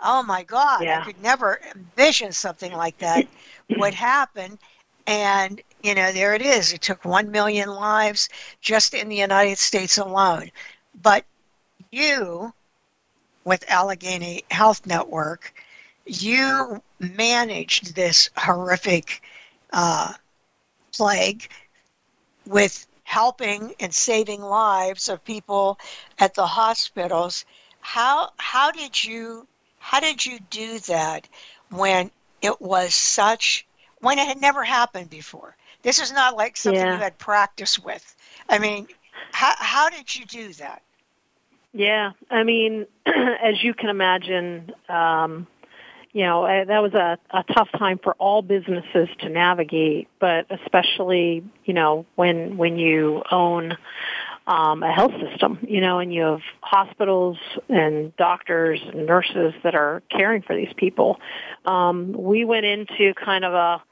oh 0.00 0.22
my 0.22 0.44
God, 0.44 0.88
Yeah. 0.88 0.94
I 0.94 0.98
could 0.98 1.20
never 1.22 1.60
envision 1.74 2.32
something 2.32 2.72
like 2.72 2.98
that 2.98 3.28
would 3.76 3.94
happen. 3.94 4.58
And, 5.06 5.62
you 5.82 5.94
know, 5.94 6.12
there 6.12 6.34
it 6.34 6.42
is. 6.42 6.72
It 6.74 6.82
took 6.82 7.04
1 7.04 7.30
million 7.32 7.70
lives 7.70 8.28
just 8.60 8.94
in 8.94 9.08
the 9.08 9.16
United 9.16 9.58
States 9.58 9.98
alone. 9.98 10.50
But 10.94 11.26
you, 11.92 12.54
with 13.44 13.64
Allegheny 13.68 14.44
Health 14.50 14.86
Network, 14.86 15.54
you 16.06 16.82
managed 17.00 17.96
this 17.96 18.30
horrific 18.36 19.22
uh, 19.72 20.14
plague 20.96 21.48
with 22.46 22.87
helping 23.08 23.74
and 23.80 23.94
saving 23.94 24.42
lives 24.42 25.08
of 25.08 25.24
people 25.24 25.78
at 26.18 26.34
the 26.34 26.46
hospitals. 26.46 27.46
How 27.80 28.32
how 28.36 28.70
did 28.70 29.02
you 29.02 29.48
how 29.78 29.98
did 29.98 30.26
you 30.26 30.38
do 30.50 30.78
that 30.80 31.26
when 31.70 32.10
it 32.42 32.60
was 32.60 32.94
such 32.94 33.66
when 34.00 34.18
it 34.18 34.28
had 34.28 34.38
never 34.38 34.62
happened 34.62 35.08
before? 35.08 35.56
This 35.80 35.98
is 35.98 36.12
not 36.12 36.36
like 36.36 36.58
something 36.58 36.84
yeah. 36.84 36.92
you 36.92 36.98
had 36.98 37.16
practice 37.16 37.78
with. 37.78 38.14
I 38.46 38.58
mean, 38.58 38.86
how 39.32 39.54
how 39.56 39.88
did 39.88 40.14
you 40.14 40.26
do 40.26 40.52
that? 40.54 40.82
Yeah, 41.72 42.12
I 42.30 42.42
mean, 42.42 42.86
as 43.06 43.64
you 43.64 43.72
can 43.72 43.88
imagine, 43.88 44.70
um, 44.90 45.46
you 46.12 46.24
know 46.24 46.44
uh, 46.44 46.64
that 46.64 46.82
was 46.82 46.94
a, 46.94 47.18
a 47.30 47.44
tough 47.54 47.68
time 47.78 47.98
for 48.02 48.14
all 48.14 48.42
businesses 48.42 49.08
to 49.20 49.28
navigate, 49.28 50.08
but 50.20 50.46
especially 50.50 51.44
you 51.64 51.74
know 51.74 52.06
when 52.16 52.56
when 52.56 52.78
you 52.78 53.22
own 53.30 53.76
um, 54.48 54.82
a 54.82 54.90
health 54.90 55.12
system, 55.20 55.58
you 55.68 55.82
know, 55.82 55.98
and 55.98 56.12
you 56.12 56.22
have 56.22 56.40
hospitals 56.62 57.36
and 57.68 58.16
doctors 58.16 58.80
and 58.82 59.06
nurses 59.06 59.52
that 59.62 59.74
are 59.74 60.02
caring 60.10 60.40
for 60.40 60.56
these 60.56 60.72
people. 60.76 61.20
Um, 61.66 62.14
we 62.14 62.46
went 62.46 62.64
into 62.64 63.12
kind 63.14 63.44
of 63.44 63.52
a 63.52 63.82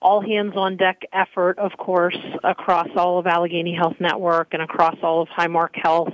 all 0.00 0.20
hands 0.20 0.52
on 0.54 0.76
deck 0.76 1.00
effort, 1.12 1.58
of 1.58 1.72
course, 1.78 2.18
across 2.44 2.88
all 2.94 3.18
of 3.18 3.26
Allegheny 3.26 3.74
Health 3.74 3.96
Network 3.98 4.52
and 4.52 4.62
across 4.62 4.96
all 5.02 5.22
of 5.22 5.28
Highmark 5.28 5.74
Health. 5.74 6.12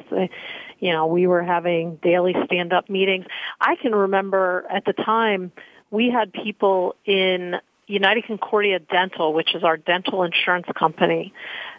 You 0.81 0.93
know, 0.93 1.07
we 1.07 1.27
were 1.27 1.43
having 1.43 1.97
daily 2.03 2.35
stand 2.47 2.73
up 2.73 2.89
meetings. 2.89 3.27
I 3.61 3.77
can 3.77 3.95
remember 3.95 4.67
at 4.71 4.85
the 4.85 4.93
time 4.93 5.53
we 5.91 6.11
had 6.11 6.33
people 6.33 6.97
in 7.05 7.57
United 7.87 8.27
Concordia 8.27 8.79
Dental, 8.79 9.33
which 9.35 9.55
is 9.55 9.65
our 9.65 9.77
dental 9.77 10.23
insurance 10.23 10.67
company, 10.79 11.33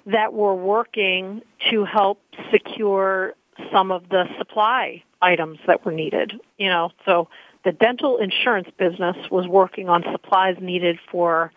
that 0.06 0.34
were 0.34 0.56
working 0.56 1.42
to 1.70 1.86
help 1.86 2.20
secure 2.52 3.34
some 3.72 3.92
of 3.92 4.10
the 4.10 4.26
supply 4.38 5.04
items 5.22 5.60
that 5.68 5.86
were 5.86 5.92
needed. 5.92 6.34
You 6.58 6.70
know, 6.70 6.92
so 7.06 7.28
the 7.64 7.72
dental 7.72 8.18
insurance 8.18 8.68
business 8.78 9.16
was 9.30 9.48
working 9.48 9.90
on 9.90 10.04
supplies 10.12 10.58
needed 10.60 11.00
for 11.12 11.52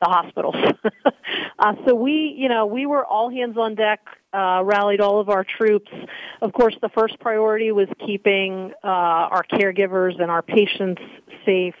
the 0.00 0.08
hospitals. 0.08 0.56
uh, 1.58 1.74
so 1.86 1.94
we, 1.94 2.34
you 2.36 2.48
know, 2.48 2.66
we 2.66 2.86
were 2.86 3.04
all 3.04 3.30
hands 3.30 3.56
on 3.56 3.74
deck, 3.74 4.00
uh, 4.32 4.62
rallied 4.64 5.00
all 5.00 5.20
of 5.20 5.28
our 5.28 5.44
troops. 5.44 5.90
Of 6.42 6.52
course, 6.52 6.76
the 6.82 6.90
first 6.90 7.18
priority 7.20 7.72
was 7.72 7.88
keeping 8.04 8.72
uh, 8.84 8.86
our 8.86 9.44
caregivers 9.50 10.20
and 10.20 10.30
our 10.30 10.42
patients 10.42 11.02
safe. 11.44 11.74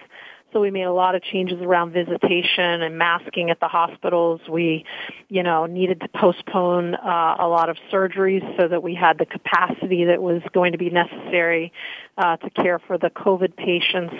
So 0.52 0.60
we 0.60 0.70
made 0.70 0.84
a 0.84 0.92
lot 0.92 1.14
of 1.14 1.22
changes 1.22 1.60
around 1.60 1.92
visitation 1.92 2.80
and 2.80 2.96
masking 2.96 3.50
at 3.50 3.60
the 3.60 3.68
hospitals. 3.68 4.40
We, 4.48 4.86
you 5.28 5.42
know, 5.42 5.66
needed 5.66 6.00
to 6.00 6.08
postpone 6.08 6.94
uh, 6.94 7.36
a 7.38 7.46
lot 7.46 7.68
of 7.68 7.76
surgeries 7.92 8.42
so 8.58 8.66
that 8.66 8.82
we 8.82 8.94
had 8.94 9.18
the 9.18 9.26
capacity 9.26 10.04
that 10.06 10.22
was 10.22 10.40
going 10.54 10.72
to 10.72 10.78
be 10.78 10.88
necessary 10.88 11.72
uh, 12.16 12.38
to 12.38 12.48
care 12.50 12.78
for 12.78 12.96
the 12.96 13.10
COVID 13.10 13.56
patients 13.56 14.14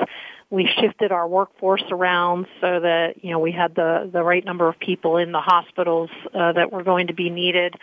we 0.51 0.69
shifted 0.81 1.11
our 1.11 1.27
workforce 1.27 1.83
around 1.91 2.47
so 2.61 2.81
that 2.81 3.25
you 3.25 3.31
know 3.31 3.39
we 3.39 3.53
had 3.53 3.75
the 3.75 4.09
the 4.13 4.23
right 4.23 4.45
number 4.45 4.69
of 4.69 4.79
people 4.79 5.17
in 5.17 5.33
the 5.33 5.41
hospitals 5.41 6.11
uh, 6.35 6.53
that 6.53 6.73
were 6.73 6.85
going 6.85 7.09
to 7.09 7.15
be 7.15 7.31
needed. 7.31 7.75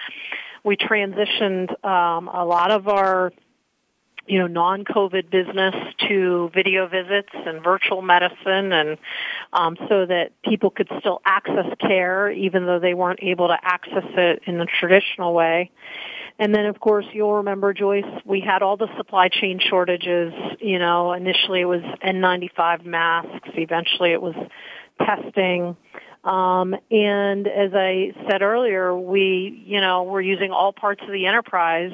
We 0.64 0.78
transitioned 0.78 1.84
um, 1.86 2.30
a 2.30 2.46
lot 2.46 2.72
of 2.72 2.88
our 2.88 3.34
you 4.26 4.40
know 4.40 4.48
non-COVID 4.48 5.30
business 5.30 5.76
to 6.08 6.50
video 6.54 6.88
visits 6.88 7.30
and 7.34 7.62
virtual 7.62 8.02
medicine, 8.02 8.72
and 8.72 8.98
um, 9.52 9.76
so 9.90 10.06
that 10.06 10.32
people 10.44 10.70
could 10.70 10.90
still 11.00 11.22
access 11.26 11.68
care 11.80 12.32
even 12.32 12.66
though 12.66 12.80
they 12.80 12.94
weren't 12.94 13.20
able 13.22 13.50
to 13.50 13.58
access 13.62 14.06
it 14.16 14.44
in 14.46 14.58
the 14.58 14.66
traditional 14.66 15.34
way. 15.34 15.70
And 16.40 16.54
then, 16.54 16.66
of 16.66 16.80
course, 16.80 17.06
you'll 17.14 17.36
remember, 17.36 17.74
Joyce, 17.74 18.04
we 18.26 18.42
had 18.42 18.64
all 18.64 18.76
the 18.76 18.90
supply 18.98 19.30
chain 19.30 19.60
shortages. 19.60 20.34
You 20.60 20.80
know, 20.80 21.14
initially 21.14 21.62
it 21.62 21.66
was 21.66 21.82
N95 22.06 22.86
masks. 22.86 23.50
Eventually 23.54 24.12
it 24.12 24.22
was 24.22 24.36
testing. 25.00 25.78
Um, 26.24 26.76
and 26.90 27.48
as 27.48 27.72
I 27.74 28.14
said 28.30 28.42
earlier, 28.42 28.96
we, 28.98 29.64
you 29.66 29.82
know, 29.82 30.04
we're 30.04 30.22
using 30.22 30.52
all 30.52 30.74
parts 30.74 31.02
of 31.04 31.12
the 31.12 31.28
enterprise 31.28 31.92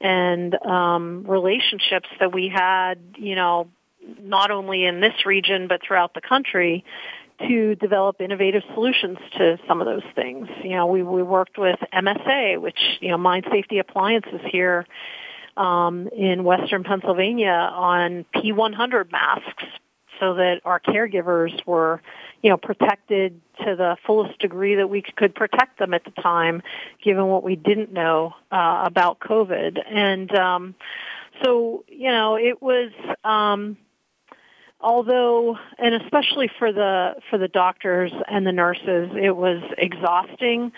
and 0.00 0.54
um, 0.66 1.24
relationships 1.26 2.08
that 2.20 2.32
we 2.32 2.52
had, 2.54 2.96
you 3.16 3.34
know, 3.34 3.68
not 4.20 4.50
only 4.50 4.84
in 4.84 5.00
this 5.00 5.24
region 5.24 5.66
but 5.66 5.80
throughout 5.86 6.12
the 6.12 6.20
country 6.20 6.84
to 7.40 7.74
develop 7.74 8.20
innovative 8.20 8.62
solutions 8.74 9.18
to 9.36 9.58
some 9.66 9.80
of 9.80 9.86
those 9.86 10.04
things. 10.14 10.48
You 10.62 10.70
know, 10.70 10.86
we, 10.86 11.02
we 11.02 11.22
worked 11.22 11.58
with 11.58 11.78
MSA, 11.92 12.60
which, 12.60 12.78
you 13.00 13.10
know, 13.10 13.18
Mine 13.18 13.42
Safety 13.50 13.78
Appliances 13.78 14.40
here 14.50 14.86
um, 15.56 16.08
in 16.08 16.44
Western 16.44 16.84
Pennsylvania 16.84 17.70
on 17.72 18.24
P100 18.34 19.10
masks 19.10 19.64
so 20.20 20.34
that 20.34 20.60
our 20.64 20.80
caregivers 20.80 21.52
were, 21.66 22.00
you 22.42 22.50
know, 22.50 22.56
protected 22.56 23.40
to 23.64 23.76
the 23.76 23.96
fullest 24.06 24.38
degree 24.38 24.76
that 24.76 24.88
we 24.88 25.02
could 25.02 25.34
protect 25.34 25.78
them 25.78 25.94
at 25.94 26.04
the 26.04 26.10
time, 26.22 26.62
given 27.02 27.26
what 27.26 27.42
we 27.42 27.56
didn't 27.56 27.92
know 27.92 28.34
uh, 28.52 28.82
about 28.84 29.18
COVID. 29.18 29.78
And 29.90 30.32
um, 30.36 30.74
so, 31.42 31.84
you 31.88 32.10
know, 32.10 32.36
it 32.36 32.62
was 32.62 32.90
um, 33.24 33.76
although 34.84 35.56
and 35.78 35.94
especially 36.02 36.50
for 36.58 36.70
the 36.72 37.14
for 37.30 37.38
the 37.38 37.48
doctors 37.48 38.12
and 38.28 38.46
the 38.46 38.52
nurses 38.52 39.10
it 39.20 39.34
was 39.34 39.62
exhausting. 39.78 40.72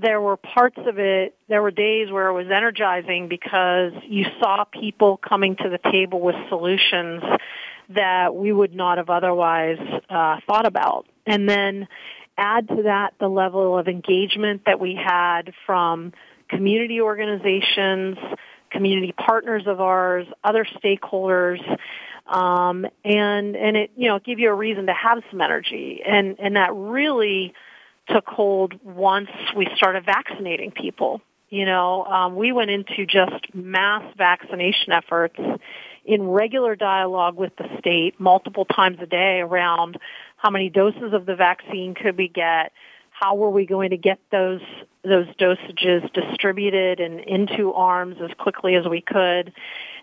There 0.00 0.20
were 0.20 0.36
parts 0.36 0.78
of 0.78 0.98
it 1.00 1.36
there 1.48 1.60
were 1.60 1.72
days 1.72 2.10
where 2.12 2.28
it 2.28 2.32
was 2.32 2.46
energizing 2.46 3.28
because 3.28 3.92
you 4.08 4.24
saw 4.40 4.64
people 4.64 5.16
coming 5.16 5.56
to 5.56 5.68
the 5.68 5.80
table 5.90 6.20
with 6.20 6.36
solutions 6.48 7.22
that 7.90 8.34
we 8.36 8.52
would 8.52 8.72
not 8.72 8.98
have 8.98 9.10
otherwise 9.10 9.78
uh, 10.08 10.36
thought 10.46 10.64
about. 10.64 11.06
And 11.26 11.48
then 11.48 11.88
add 12.38 12.68
to 12.68 12.82
that 12.84 13.14
the 13.18 13.28
level 13.28 13.76
of 13.76 13.88
engagement 13.88 14.62
that 14.66 14.78
we 14.78 14.94
had 14.94 15.52
from 15.66 16.12
community 16.48 17.00
organizations 17.00 18.16
community 18.70 19.12
partners 19.12 19.64
of 19.66 19.80
ours 19.80 20.26
other 20.44 20.64
stakeholders 20.64 21.60
um, 22.30 22.86
and 23.04 23.56
and 23.56 23.76
it 23.76 23.90
you 23.96 24.08
know 24.08 24.18
give 24.18 24.38
you 24.38 24.50
a 24.50 24.54
reason 24.54 24.86
to 24.86 24.94
have 24.94 25.22
some 25.30 25.40
energy, 25.40 26.00
and 26.06 26.36
and 26.38 26.56
that 26.56 26.72
really 26.72 27.52
took 28.08 28.26
hold 28.26 28.74
once 28.84 29.30
we 29.56 29.68
started 29.76 30.04
vaccinating 30.06 30.70
people. 30.70 31.20
You 31.48 31.66
know, 31.66 32.04
um, 32.04 32.36
we 32.36 32.52
went 32.52 32.70
into 32.70 33.04
just 33.06 33.52
mass 33.52 34.04
vaccination 34.16 34.92
efforts 34.92 35.38
in 36.04 36.28
regular 36.28 36.76
dialogue 36.76 37.36
with 37.36 37.54
the 37.56 37.68
state 37.78 38.18
multiple 38.20 38.64
times 38.64 38.98
a 39.02 39.06
day 39.06 39.40
around 39.40 39.98
how 40.36 40.50
many 40.50 40.70
doses 40.70 41.12
of 41.12 41.26
the 41.26 41.34
vaccine 41.34 41.94
could 41.94 42.16
we 42.16 42.28
get, 42.28 42.72
how 43.20 43.34
were 43.34 43.50
we 43.50 43.66
going 43.66 43.90
to 43.90 43.96
get 43.96 44.18
those 44.32 44.62
those 45.02 45.26
dosages 45.38 46.12
distributed 46.12 47.00
and 47.00 47.20
into 47.20 47.72
arms 47.72 48.16
as 48.22 48.30
quickly 48.38 48.74
as 48.74 48.86
we 48.86 49.00
could? 49.00 49.52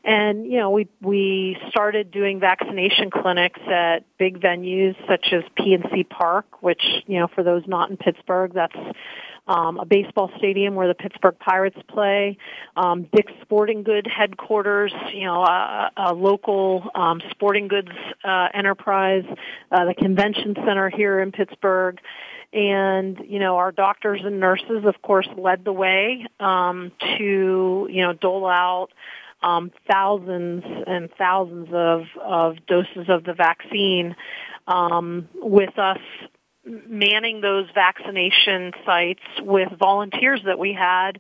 And, 0.03 0.45
you 0.45 0.57
know, 0.57 0.69
we, 0.71 0.87
we 1.01 1.57
started 1.69 2.11
doing 2.11 2.39
vaccination 2.39 3.11
clinics 3.11 3.59
at 3.67 3.99
big 4.17 4.39
venues 4.39 4.95
such 5.07 5.33
as 5.33 5.43
PNC 5.59 6.09
Park, 6.09 6.45
which, 6.61 6.81
you 7.07 7.19
know, 7.19 7.27
for 7.27 7.43
those 7.43 7.63
not 7.67 7.89
in 7.89 7.97
Pittsburgh, 7.97 8.53
that's 8.53 8.77
um, 9.47 9.79
a 9.79 9.85
baseball 9.85 10.31
stadium 10.37 10.75
where 10.75 10.87
the 10.87 10.93
Pittsburgh 10.93 11.37
Pirates 11.39 11.77
play, 11.87 12.37
um, 12.75 13.07
Dick's 13.13 13.33
Sporting 13.41 13.83
Good 13.83 14.07
headquarters, 14.07 14.93
you 15.13 15.25
know, 15.25 15.43
a, 15.43 15.91
a 15.97 16.13
local 16.13 16.89
um, 16.95 17.21
sporting 17.31 17.67
goods 17.67 17.91
uh, 18.23 18.47
enterprise, 18.53 19.25
uh, 19.71 19.85
the 19.85 19.93
convention 19.93 20.55
center 20.55 20.89
here 20.89 21.19
in 21.19 21.31
Pittsburgh, 21.31 21.99
and 22.53 23.19
you 23.27 23.39
know 23.39 23.57
our 23.57 23.71
doctors 23.71 24.21
and 24.23 24.39
nurses, 24.39 24.85
of 24.85 25.01
course, 25.01 25.27
led 25.37 25.65
the 25.65 25.73
way 25.73 26.25
um, 26.39 26.91
to 27.17 27.87
you 27.91 28.01
know 28.01 28.13
dole 28.13 28.47
out 28.47 28.89
um, 29.43 29.71
thousands 29.89 30.63
and 30.87 31.09
thousands 31.17 31.69
of, 31.71 32.03
of 32.23 32.65
doses 32.65 33.07
of 33.09 33.23
the 33.23 33.33
vaccine 33.33 34.15
um, 34.67 35.27
with 35.35 35.77
us 35.77 35.99
manning 36.87 37.41
those 37.41 37.67
vaccination 37.73 38.73
sites 38.85 39.21
with 39.41 39.69
volunteers 39.79 40.41
that 40.45 40.59
we 40.59 40.73
had 40.73 41.19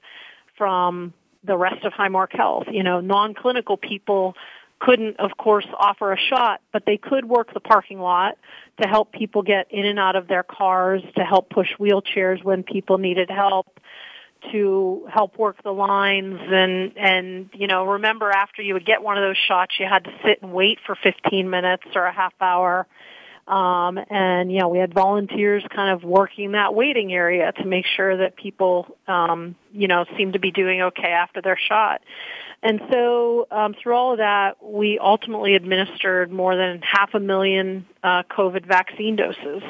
from 0.57 1.13
the 1.43 1.57
rest 1.57 1.85
of 1.85 1.93
Highmark 1.93 2.35
Health. 2.35 2.65
You 2.71 2.83
know, 2.83 2.99
non-clinical 2.99 3.77
people 3.77 4.35
couldn't, 4.79 5.19
of 5.19 5.31
course, 5.37 5.65
offer 5.77 6.13
a 6.13 6.17
shot, 6.17 6.61
but 6.71 6.83
they 6.85 6.97
could 6.97 7.25
work 7.25 7.53
the 7.53 7.59
parking 7.59 7.99
lot 7.99 8.37
to 8.81 8.87
help 8.87 9.11
people 9.11 9.41
get 9.41 9.67
in 9.71 9.85
and 9.85 9.97
out 9.97 10.15
of 10.15 10.27
their 10.27 10.43
cars, 10.43 11.01
to 11.15 11.23
help 11.23 11.49
push 11.49 11.69
wheelchairs 11.79 12.43
when 12.43 12.63
people 12.63 12.97
needed 12.97 13.29
help, 13.29 13.79
to 14.51 15.07
help 15.11 15.37
work 15.37 15.61
the 15.63 15.71
lines 15.71 16.39
and 16.39 16.95
and 16.95 17.49
you 17.53 17.65
know 17.65 17.85
remember 17.85 18.29
after 18.29 18.61
you 18.61 18.75
would 18.75 18.85
get 18.85 19.01
one 19.01 19.17
of 19.17 19.23
those 19.23 19.37
shots 19.47 19.73
you 19.79 19.85
had 19.87 20.03
to 20.03 20.11
sit 20.23 20.41
and 20.43 20.53
wait 20.53 20.77
for 20.85 20.95
15 20.95 21.49
minutes 21.49 21.83
or 21.95 22.05
a 22.05 22.13
half 22.13 22.33
hour 22.39 22.87
Um, 23.47 23.97
and 24.09 24.51
you 24.51 24.59
know, 24.59 24.67
we 24.67 24.77
had 24.77 24.93
volunteers 24.93 25.63
kind 25.73 25.93
of 25.93 26.03
working 26.03 26.51
that 26.51 26.73
waiting 26.73 27.13
area 27.13 27.51
to 27.53 27.65
make 27.65 27.85
sure 27.85 28.17
that 28.17 28.35
people, 28.35 28.97
um, 29.07 29.55
you 29.71 29.87
know, 29.87 30.05
seemed 30.17 30.33
to 30.33 30.39
be 30.39 30.51
doing 30.51 30.81
okay 30.81 31.11
after 31.11 31.41
their 31.41 31.57
shot. 31.57 32.01
And 32.61 32.81
so, 32.91 33.47
um, 33.51 33.75
through 33.81 33.95
all 33.95 34.11
of 34.13 34.17
that, 34.17 34.57
we 34.61 34.99
ultimately 34.99 35.55
administered 35.55 36.31
more 36.31 36.55
than 36.55 36.81
half 36.81 37.13
a 37.13 37.19
million 37.19 37.85
uh, 38.03 38.23
COVID 38.29 38.65
vaccine 38.65 39.15
doses. 39.15 39.63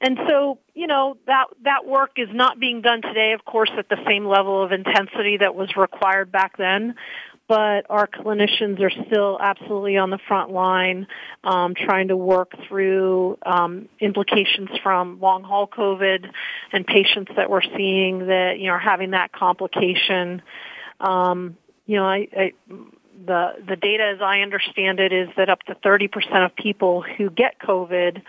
And 0.00 0.18
so, 0.28 0.58
you 0.74 0.86
know, 0.86 1.16
that 1.26 1.46
that 1.64 1.86
work 1.86 2.12
is 2.16 2.28
not 2.32 2.58
being 2.58 2.80
done 2.82 3.02
today, 3.02 3.32
of 3.32 3.44
course, 3.44 3.70
at 3.76 3.88
the 3.88 3.98
same 4.06 4.26
level 4.26 4.62
of 4.62 4.72
intensity 4.72 5.38
that 5.38 5.54
was 5.54 5.76
required 5.76 6.32
back 6.32 6.56
then 6.56 6.94
but 7.48 7.86
our 7.90 8.06
clinicians 8.06 8.80
are 8.80 8.90
still 9.06 9.38
absolutely 9.40 9.96
on 9.96 10.10
the 10.10 10.18
front 10.26 10.50
line 10.50 11.06
um, 11.42 11.74
trying 11.74 12.08
to 12.08 12.16
work 12.16 12.52
through 12.68 13.38
um, 13.44 13.88
implications 14.00 14.70
from 14.82 15.20
long 15.20 15.42
haul 15.42 15.68
COVID 15.68 16.26
and 16.72 16.86
patients 16.86 17.32
that 17.36 17.50
we're 17.50 17.62
seeing 17.62 18.26
that 18.26 18.54
you 18.58 18.66
know 18.66 18.72
are 18.72 18.78
having 18.78 19.10
that 19.10 19.32
complication. 19.32 20.42
Um, 21.00 21.56
you 21.86 21.96
know, 21.96 22.06
I, 22.06 22.28
I, 22.36 22.52
the 23.26 23.52
the 23.68 23.76
data, 23.76 24.12
as 24.14 24.22
I 24.22 24.40
understand 24.40 25.00
it, 25.00 25.12
is 25.12 25.28
that 25.36 25.48
up 25.48 25.62
to 25.64 25.74
30% 25.74 26.44
of 26.44 26.56
people 26.56 27.02
who 27.02 27.30
get 27.30 27.58
COVID 27.60 28.22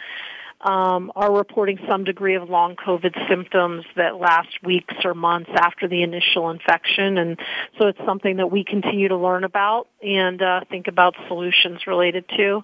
um, 0.61 1.11
are 1.15 1.35
reporting 1.35 1.79
some 1.87 2.03
degree 2.03 2.35
of 2.35 2.49
long 2.49 2.75
COVID 2.75 3.27
symptoms 3.29 3.85
that 3.95 4.17
last 4.17 4.63
weeks 4.63 4.95
or 5.03 5.13
months 5.13 5.51
after 5.55 5.87
the 5.87 6.01
initial 6.01 6.49
infection. 6.49 7.17
And 7.17 7.39
so 7.77 7.87
it's 7.87 7.99
something 8.05 8.37
that 8.37 8.51
we 8.51 8.63
continue 8.63 9.09
to 9.09 9.17
learn 9.17 9.43
about 9.43 9.87
and 10.01 10.41
uh, 10.41 10.61
think 10.69 10.87
about 10.87 11.15
solutions 11.27 11.85
related 11.87 12.25
to. 12.37 12.63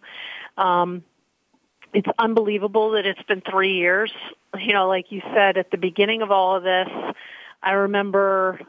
Um, 0.58 1.04
it's 1.94 2.08
unbelievable 2.18 2.92
that 2.92 3.06
it's 3.06 3.22
been 3.24 3.42
three 3.42 3.76
years. 3.76 4.12
You 4.58 4.74
know, 4.74 4.88
like 4.88 5.12
you 5.12 5.22
said 5.34 5.58
at 5.58 5.72
the 5.72 5.78
beginning 5.78 6.22
of 6.22 6.32
all 6.32 6.56
of 6.56 6.64
this, 6.64 6.88
I 7.62 7.72
remember, 7.72 8.60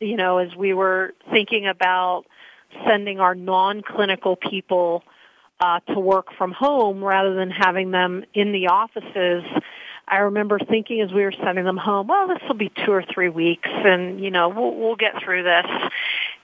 you 0.00 0.16
know, 0.16 0.38
as 0.38 0.54
we 0.56 0.72
were 0.72 1.14
thinking 1.30 1.66
about 1.66 2.24
sending 2.86 3.20
our 3.20 3.34
non-clinical 3.34 4.36
people 4.36 5.02
uh, 5.60 5.80
to 5.80 5.98
work 5.98 6.28
from 6.36 6.52
home 6.52 7.02
rather 7.02 7.34
than 7.34 7.50
having 7.50 7.90
them 7.90 8.24
in 8.34 8.52
the 8.52 8.68
offices. 8.68 9.44
I 10.06 10.18
remember 10.18 10.58
thinking 10.58 11.00
as 11.02 11.12
we 11.12 11.22
were 11.22 11.34
sending 11.44 11.64
them 11.64 11.76
home, 11.76 12.06
well, 12.06 12.28
this 12.28 12.38
will 12.48 12.56
be 12.56 12.72
two 12.84 12.92
or 12.92 13.02
three 13.02 13.28
weeks, 13.28 13.68
and 13.70 14.20
you 14.20 14.30
know, 14.30 14.48
we'll 14.48 14.74
we'll 14.74 14.96
get 14.96 15.22
through 15.22 15.42
this. 15.42 15.66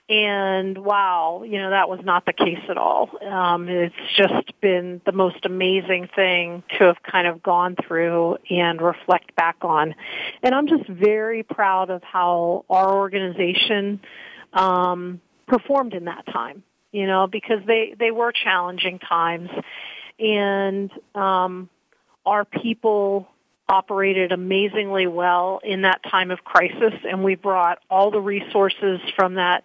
And 0.07 0.77
wow, 0.77 1.45
you 1.47 1.59
know, 1.59 1.71
that 1.71 1.89
was 1.89 2.01
not 2.05 2.27
the 2.27 2.35
case 2.35 2.61
at 2.69 2.77
all. 2.77 3.09
Um, 3.27 3.71
it's 3.71 3.95
just 4.15 4.61
been 4.61 5.01
the 5.07 5.12
most 5.12 5.47
amazing 5.47 6.11
thing 6.15 6.62
to 6.77 6.85
have 6.85 7.03
kind 7.03 7.27
of 7.27 7.43
gone 7.43 7.75
through 7.87 8.37
and 8.51 8.83
reflect 8.83 9.35
back 9.35 9.57
on. 9.62 9.95
And 10.43 10.55
I'm 10.55 10.69
just 10.69 10.87
very 10.91 11.43
proud 11.43 11.89
of 11.89 12.03
how 12.03 12.67
our 12.69 12.95
organization 12.95 14.01
um, 14.53 15.23
performed 15.47 15.95
in 15.95 16.05
that 16.05 16.27
time 16.27 16.62
you 16.95 17.09
know, 17.09 17.26
because 17.26 17.59
they, 17.66 17.95
they 17.99 18.12
were 18.12 18.30
challenging 18.30 19.01
times. 19.01 19.51
And 20.20 20.92
um, 21.16 21.68
our 22.24 22.45
people 22.45 23.26
operated 23.68 24.30
amazingly 24.30 25.09
well 25.09 25.61
in 25.64 25.82
that 25.82 26.05
time 26.09 26.30
of 26.30 26.45
crisis, 26.45 26.95
and 27.09 27.24
we 27.24 27.34
brought 27.34 27.80
all 27.90 28.12
the 28.12 28.20
resources 28.20 29.01
from 29.16 29.34
that 29.34 29.64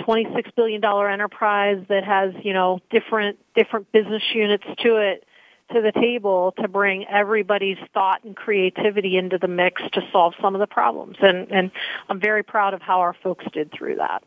$26 0.00 0.54
billion 0.54 0.84
enterprise 0.84 1.82
that 1.88 2.04
has, 2.04 2.34
you 2.42 2.52
know, 2.52 2.80
different, 2.90 3.38
different 3.54 3.90
business 3.90 4.22
units 4.34 4.64
to 4.82 4.96
it 4.96 5.24
to 5.72 5.80
the 5.80 5.92
table 5.92 6.52
to 6.60 6.68
bring 6.68 7.06
everybody's 7.06 7.78
thought 7.94 8.24
and 8.24 8.36
creativity 8.36 9.16
into 9.16 9.38
the 9.38 9.48
mix 9.48 9.80
to 9.92 10.02
solve 10.12 10.34
some 10.42 10.54
of 10.54 10.58
the 10.58 10.66
problems. 10.66 11.16
And, 11.20 11.50
and 11.50 11.70
I'm 12.08 12.20
very 12.20 12.42
proud 12.42 12.74
of 12.74 12.82
how 12.82 13.00
our 13.00 13.14
folks 13.22 13.44
did 13.52 13.72
through 13.72 13.96
that. 13.96 14.24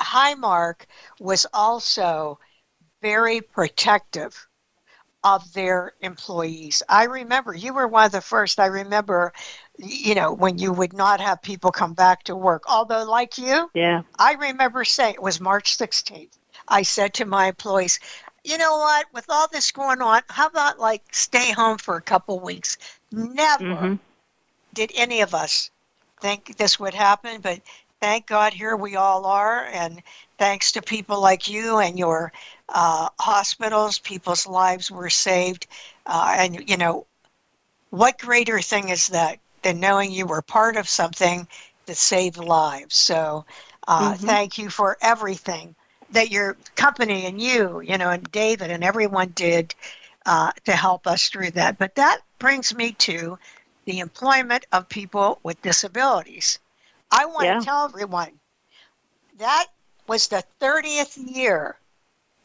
Highmark 0.00 0.82
was 1.18 1.46
also 1.52 2.38
very 3.02 3.40
protective 3.40 4.46
of 5.22 5.52
their 5.52 5.92
employees. 6.00 6.82
I 6.88 7.04
remember 7.04 7.54
you 7.54 7.74
were 7.74 7.86
one 7.86 8.06
of 8.06 8.12
the 8.12 8.20
first. 8.20 8.58
I 8.58 8.66
remember, 8.66 9.32
you 9.76 10.14
know, 10.14 10.32
when 10.32 10.58
you 10.58 10.72
would 10.72 10.94
not 10.94 11.20
have 11.20 11.42
people 11.42 11.70
come 11.70 11.92
back 11.92 12.22
to 12.24 12.36
work. 12.36 12.64
Although, 12.68 13.04
like 13.04 13.36
you, 13.36 13.70
yeah, 13.74 14.02
I 14.18 14.34
remember 14.34 14.84
saying 14.84 15.14
it 15.14 15.22
was 15.22 15.40
March 15.40 15.76
16th. 15.76 16.38
I 16.68 16.82
said 16.82 17.14
to 17.14 17.24
my 17.24 17.48
employees, 17.48 18.00
you 18.44 18.56
know 18.56 18.78
what? 18.78 19.06
With 19.12 19.26
all 19.28 19.48
this 19.48 19.70
going 19.70 20.00
on, 20.00 20.22
how 20.28 20.46
about 20.46 20.78
like 20.78 21.02
stay 21.12 21.52
home 21.52 21.78
for 21.78 21.96
a 21.96 22.02
couple 22.02 22.40
weeks? 22.40 22.78
Never 23.12 23.64
mm-hmm. 23.64 23.94
did 24.72 24.90
any 24.94 25.20
of 25.20 25.34
us 25.34 25.70
think 26.20 26.56
this 26.56 26.80
would 26.80 26.94
happen, 26.94 27.40
but 27.40 27.60
thank 28.00 28.26
God 28.26 28.52
here 28.52 28.76
we 28.76 28.96
all 28.96 29.26
are, 29.26 29.66
and 29.66 30.02
thanks 30.38 30.72
to 30.72 30.82
people 30.82 31.20
like 31.20 31.48
you 31.48 31.78
and 31.78 31.98
your 31.98 32.32
uh, 32.70 33.08
hospitals, 33.18 33.98
people's 33.98 34.46
lives 34.46 34.90
were 34.90 35.10
saved. 35.10 35.66
Uh, 36.06 36.34
and, 36.38 36.68
you 36.68 36.76
know, 36.76 37.06
what 37.90 38.18
greater 38.18 38.60
thing 38.60 38.88
is 38.88 39.08
that 39.08 39.38
than 39.62 39.78
knowing 39.80 40.10
you 40.10 40.26
were 40.26 40.42
part 40.42 40.76
of 40.76 40.88
something 40.88 41.46
that 41.86 41.96
saved 41.96 42.38
lives? 42.38 42.94
So 42.94 43.44
uh, 43.86 44.14
mm-hmm. 44.14 44.26
thank 44.26 44.58
you 44.58 44.70
for 44.70 44.96
everything 45.02 45.74
that 46.12 46.30
your 46.30 46.56
company 46.76 47.26
and 47.26 47.40
you, 47.40 47.80
you 47.80 47.98
know, 47.98 48.10
and 48.10 48.30
David 48.32 48.70
and 48.70 48.82
everyone 48.82 49.32
did 49.34 49.74
uh, 50.26 50.52
to 50.64 50.72
help 50.72 51.06
us 51.06 51.28
through 51.28 51.50
that. 51.52 51.78
But 51.78 51.94
that 51.96 52.20
brings 52.38 52.74
me 52.74 52.92
to 52.92 53.38
the 53.84 53.98
employment 53.98 54.66
of 54.72 54.88
people 54.88 55.38
with 55.42 55.60
disabilities. 55.62 56.58
I 57.10 57.26
want 57.26 57.44
yeah. 57.44 57.58
to 57.58 57.64
tell 57.64 57.84
everyone 57.84 58.32
that 59.38 59.66
was 60.06 60.28
the 60.28 60.44
30th 60.60 61.16
year 61.34 61.76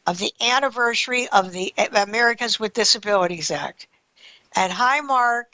of 0.07 0.17
the 0.17 0.31
anniversary 0.41 1.27
of 1.29 1.51
the 1.51 1.73
Americans 1.95 2.59
with 2.59 2.73
Disabilities 2.73 3.51
Act. 3.51 3.87
And 4.55 4.71
Highmark, 4.71 5.45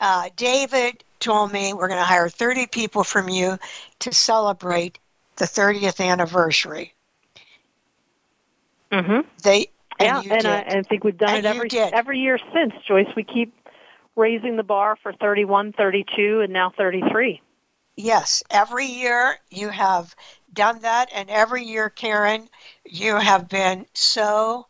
uh, 0.00 0.28
David 0.36 1.02
told 1.20 1.52
me 1.52 1.72
we're 1.72 1.88
going 1.88 2.00
to 2.00 2.04
hire 2.04 2.28
30 2.28 2.66
people 2.66 3.04
from 3.04 3.28
you 3.28 3.58
to 4.00 4.12
celebrate 4.12 4.98
the 5.36 5.44
30th 5.44 6.04
anniversary. 6.04 6.94
Mm-hmm. 8.92 9.20
They 9.42 9.68
yeah, 10.00 10.20
and, 10.20 10.32
and 10.32 10.46
I, 10.46 10.60
I, 10.60 10.82
think 10.82 11.04
we've 11.04 11.16
done 11.16 11.28
and 11.28 11.46
it 11.46 11.48
every 11.48 11.70
every 11.78 12.18
year 12.20 12.38
since. 12.54 12.72
Joyce, 12.88 13.06
we 13.14 13.22
keep 13.22 13.54
raising 14.16 14.56
the 14.56 14.62
bar 14.62 14.96
for 15.02 15.12
31, 15.12 15.74
32, 15.74 16.40
and 16.40 16.52
now 16.52 16.72
33. 16.76 17.40
Yes, 18.02 18.42
every 18.50 18.86
year 18.86 19.38
you 19.50 19.68
have 19.68 20.16
done 20.52 20.80
that, 20.80 21.10
and 21.12 21.28
every 21.30 21.64
year, 21.64 21.90
Karen, 21.90 22.48
you 22.84 23.16
have 23.16 23.48
been 23.48 23.86
so 23.94 24.66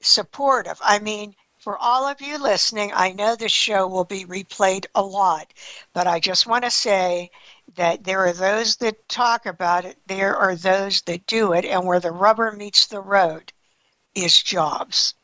supportive. 0.00 0.78
I 0.82 0.98
mean, 0.98 1.34
for 1.58 1.78
all 1.78 2.06
of 2.06 2.20
you 2.20 2.38
listening, 2.38 2.92
I 2.92 3.12
know 3.12 3.36
this 3.36 3.52
show 3.52 3.86
will 3.86 4.04
be 4.04 4.24
replayed 4.24 4.86
a 4.94 5.02
lot, 5.02 5.54
but 5.92 6.06
I 6.06 6.20
just 6.20 6.46
want 6.46 6.64
to 6.64 6.70
say 6.70 7.30
that 7.76 8.04
there 8.04 8.26
are 8.26 8.32
those 8.32 8.76
that 8.76 9.08
talk 9.08 9.46
about 9.46 9.84
it, 9.84 9.98
there 10.06 10.36
are 10.36 10.56
those 10.56 11.02
that 11.02 11.26
do 11.26 11.52
it, 11.52 11.64
and 11.64 11.86
where 11.86 12.00
the 12.00 12.10
rubber 12.10 12.52
meets 12.52 12.86
the 12.86 13.00
road 13.00 13.52
is 14.14 14.42
jobs. 14.42 15.14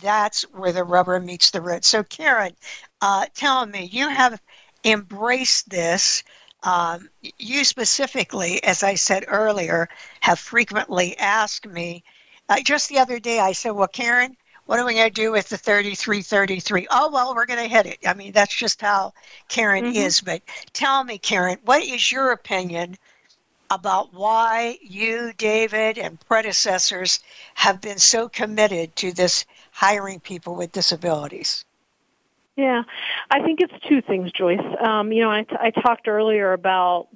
That's 0.00 0.42
where 0.44 0.72
the 0.72 0.84
rubber 0.84 1.20
meets 1.20 1.50
the 1.50 1.60
road. 1.60 1.84
So, 1.84 2.02
Karen, 2.02 2.56
uh, 3.00 3.26
tell 3.34 3.66
me, 3.66 3.84
you 3.84 4.08
have 4.08 4.40
embraced 4.84 5.68
this 5.70 6.22
um, 6.64 7.10
you 7.38 7.62
specifically, 7.62 8.62
as 8.64 8.82
I 8.82 8.94
said 8.94 9.24
earlier, 9.28 9.88
have 10.20 10.38
frequently 10.38 11.16
asked 11.18 11.66
me. 11.66 12.02
Uh, 12.48 12.60
just 12.60 12.88
the 12.88 12.98
other 12.98 13.18
day, 13.18 13.38
I 13.38 13.52
said, 13.52 13.70
Well, 13.72 13.86
Karen, 13.86 14.36
what 14.66 14.78
are 14.78 14.86
we 14.86 14.94
going 14.94 15.08
to 15.08 15.12
do 15.12 15.32
with 15.32 15.50
the 15.50 15.58
3333? 15.58 16.86
Oh, 16.90 17.10
well, 17.10 17.34
we're 17.34 17.44
going 17.44 17.62
to 17.62 17.68
hit 17.68 17.84
it. 17.84 17.98
I 18.06 18.14
mean, 18.14 18.32
that's 18.32 18.54
just 18.54 18.80
how 18.80 19.12
Karen 19.48 19.84
mm-hmm. 19.84 19.96
is. 19.96 20.22
But 20.22 20.42
tell 20.72 21.04
me, 21.04 21.18
Karen, 21.18 21.58
what 21.64 21.82
is 21.82 22.10
your 22.10 22.32
opinion 22.32 22.96
about 23.70 24.14
why 24.14 24.78
you, 24.80 25.34
David, 25.36 25.98
and 25.98 26.18
predecessors 26.28 27.20
have 27.54 27.82
been 27.82 27.98
so 27.98 28.28
committed 28.28 28.96
to 28.96 29.12
this 29.12 29.44
hiring 29.70 30.20
people 30.20 30.54
with 30.54 30.72
disabilities? 30.72 31.66
Yeah, 32.56 32.82
I 33.30 33.42
think 33.42 33.60
it's 33.60 33.72
two 33.88 34.00
things, 34.00 34.30
Joyce. 34.32 34.60
Um, 34.80 35.10
you 35.10 35.22
know, 35.22 35.30
I, 35.30 35.42
t- 35.42 35.56
I 35.58 35.70
talked 35.70 36.06
earlier 36.06 36.52
about 36.52 37.08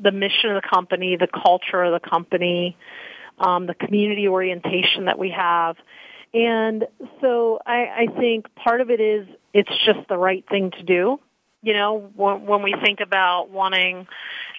the 0.00 0.10
mission 0.10 0.50
of 0.50 0.60
the 0.60 0.68
company, 0.68 1.16
the 1.16 1.28
culture 1.28 1.82
of 1.82 1.92
the 1.92 2.08
company, 2.08 2.76
um, 3.38 3.66
the 3.66 3.74
community 3.74 4.26
orientation 4.26 5.04
that 5.04 5.18
we 5.18 5.30
have. 5.30 5.76
And 6.32 6.86
so 7.20 7.60
I, 7.64 8.06
I 8.08 8.18
think 8.18 8.52
part 8.56 8.80
of 8.80 8.90
it 8.90 9.00
is 9.00 9.28
it's 9.52 9.70
just 9.86 10.08
the 10.08 10.18
right 10.18 10.44
thing 10.48 10.72
to 10.72 10.82
do. 10.82 11.20
You 11.62 11.72
know, 11.74 12.10
when, 12.16 12.44
when 12.44 12.62
we 12.62 12.74
think 12.84 12.98
about 13.00 13.50
wanting 13.50 14.08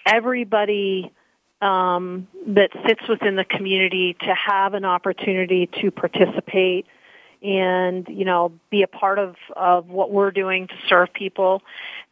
everybody 0.05 1.11
um, 1.61 2.27
that 2.47 2.69
sits 2.87 3.01
within 3.09 3.35
the 3.35 3.43
community 3.43 4.15
to 4.21 4.33
have 4.33 4.73
an 4.73 4.85
opportunity 4.85 5.69
to 5.81 5.91
participate 5.91 6.85
and 7.45 8.07
you 8.09 8.25
know 8.25 8.51
be 8.69 8.81
a 8.81 8.87
part 8.87 9.19
of 9.19 9.35
of 9.55 9.89
what 9.89 10.11
we're 10.11 10.31
doing 10.31 10.67
to 10.67 10.73
serve 10.87 11.13
people. 11.13 11.61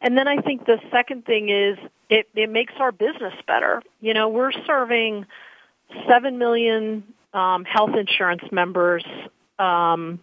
And 0.00 0.16
then 0.16 0.28
i 0.28 0.36
think 0.36 0.66
the 0.66 0.78
second 0.90 1.24
thing 1.26 1.48
is 1.48 1.78
it 2.08 2.28
it 2.34 2.50
makes 2.50 2.74
our 2.78 2.92
business 2.92 3.34
better. 3.46 3.82
You 4.00 4.14
know 4.14 4.28
we're 4.28 4.52
serving 4.66 5.26
7 6.08 6.38
million 6.38 7.04
um, 7.32 7.64
health 7.64 7.94
insurance 7.96 8.44
members 8.52 9.04
um, 9.58 10.20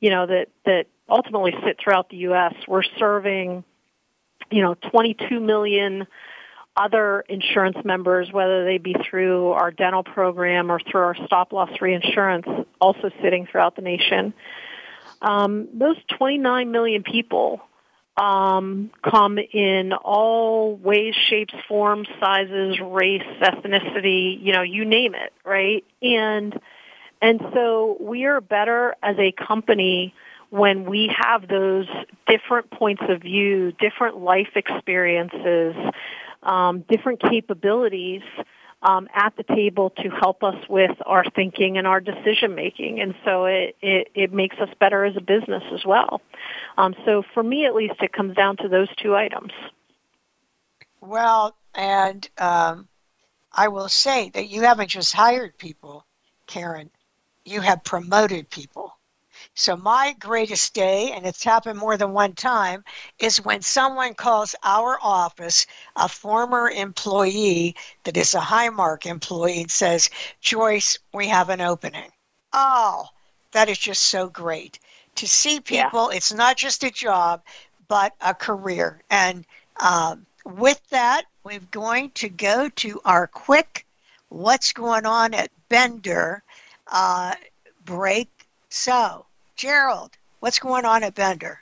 you 0.00 0.10
know 0.10 0.26
that 0.26 0.48
that 0.64 0.86
ultimately 1.08 1.54
sit 1.64 1.78
throughout 1.82 2.08
the 2.10 2.18
US 2.28 2.54
we're 2.66 2.82
serving 2.98 3.64
you 4.50 4.62
know 4.62 4.74
22 4.90 5.40
million 5.40 6.06
other 6.78 7.24
insurance 7.28 7.76
members, 7.84 8.32
whether 8.32 8.64
they 8.64 8.78
be 8.78 8.94
through 9.10 9.50
our 9.50 9.70
dental 9.70 10.04
program 10.04 10.70
or 10.70 10.78
through 10.78 11.00
our 11.00 11.16
stop 11.26 11.52
loss 11.52 11.70
reinsurance, 11.80 12.46
also 12.80 13.10
sitting 13.22 13.46
throughout 13.46 13.74
the 13.76 13.82
nation. 13.82 14.32
Um, 15.20 15.68
those 15.74 15.96
29 16.16 16.70
million 16.70 17.02
people 17.02 17.60
um, 18.16 18.90
come 19.02 19.38
in 19.38 19.92
all 19.92 20.76
ways, 20.76 21.14
shapes, 21.14 21.54
forms, 21.68 22.08
sizes, 22.20 22.78
race, 22.80 23.22
ethnicity, 23.42 24.38
you 24.40 24.52
know, 24.52 24.62
you 24.62 24.84
name 24.84 25.14
it, 25.14 25.32
right? 25.44 25.84
And 26.02 26.58
and 27.20 27.40
so 27.52 27.96
we 28.00 28.26
are 28.26 28.40
better 28.40 28.94
as 29.02 29.16
a 29.18 29.32
company 29.32 30.14
when 30.50 30.84
we 30.84 31.14
have 31.16 31.48
those 31.48 31.86
different 32.26 32.70
points 32.70 33.02
of 33.08 33.22
view, 33.22 33.72
different 33.72 34.18
life 34.18 34.50
experiences, 34.54 35.74
um, 36.48 36.84
different 36.88 37.20
capabilities 37.20 38.22
um, 38.82 39.08
at 39.14 39.36
the 39.36 39.42
table 39.42 39.90
to 39.90 40.08
help 40.08 40.42
us 40.42 40.56
with 40.68 40.96
our 41.04 41.24
thinking 41.34 41.78
and 41.78 41.86
our 41.86 42.00
decision 42.00 42.54
making. 42.54 43.00
And 43.00 43.14
so 43.24 43.44
it, 43.44 43.76
it, 43.82 44.08
it, 44.14 44.32
makes 44.32 44.56
us 44.58 44.68
better 44.78 45.04
as 45.04 45.16
a 45.16 45.20
business 45.20 45.64
as 45.74 45.84
well. 45.84 46.20
Um, 46.76 46.94
so 47.04 47.22
for 47.34 47.42
me, 47.42 47.66
at 47.66 47.74
least, 47.74 47.96
it 48.00 48.12
comes 48.12 48.36
down 48.36 48.56
to 48.58 48.68
those 48.68 48.88
two 49.02 49.14
items. 49.14 49.52
Well, 51.00 51.56
and 51.74 52.28
um, 52.38 52.88
I 53.52 53.68
will 53.68 53.88
say 53.88 54.30
that 54.30 54.48
you 54.48 54.62
haven't 54.62 54.90
just 54.90 55.12
hired 55.12 55.58
people, 55.58 56.06
Karen, 56.46 56.90
you 57.44 57.60
have 57.60 57.84
promoted 57.84 58.48
people. 58.48 58.97
So 59.58 59.76
my 59.76 60.14
greatest 60.20 60.72
day, 60.72 61.10
and 61.10 61.26
it's 61.26 61.42
happened 61.42 61.80
more 61.80 61.96
than 61.96 62.12
one 62.12 62.34
time, 62.34 62.84
is 63.18 63.44
when 63.44 63.60
someone 63.60 64.14
calls 64.14 64.54
our 64.62 65.00
office, 65.02 65.66
a 65.96 66.08
former 66.08 66.70
employee 66.70 67.74
that 68.04 68.16
is 68.16 68.34
a 68.34 68.40
Highmark 68.40 69.04
employee, 69.04 69.62
and 69.62 69.70
says, 69.70 70.10
Joyce, 70.40 70.96
we 71.12 71.26
have 71.26 71.48
an 71.48 71.60
opening. 71.60 72.08
Oh, 72.52 73.08
that 73.50 73.68
is 73.68 73.78
just 73.78 74.04
so 74.04 74.28
great. 74.28 74.78
To 75.16 75.26
see 75.26 75.58
people, 75.58 76.10
yeah. 76.12 76.18
it's 76.18 76.32
not 76.32 76.56
just 76.56 76.84
a 76.84 76.90
job, 76.92 77.42
but 77.88 78.14
a 78.20 78.34
career. 78.34 79.02
And 79.10 79.44
um, 79.80 80.24
with 80.44 80.88
that, 80.90 81.24
we're 81.42 81.58
going 81.72 82.12
to 82.12 82.28
go 82.28 82.68
to 82.76 83.00
our 83.04 83.26
quick 83.26 83.84
what's 84.28 84.72
going 84.72 85.04
on 85.04 85.34
at 85.34 85.50
Bender 85.68 86.44
uh, 86.86 87.34
break. 87.84 88.30
So, 88.68 89.26
Gerald, 89.58 90.16
what's 90.38 90.60
going 90.60 90.84
on 90.84 91.02
at 91.02 91.16
Bender? 91.16 91.58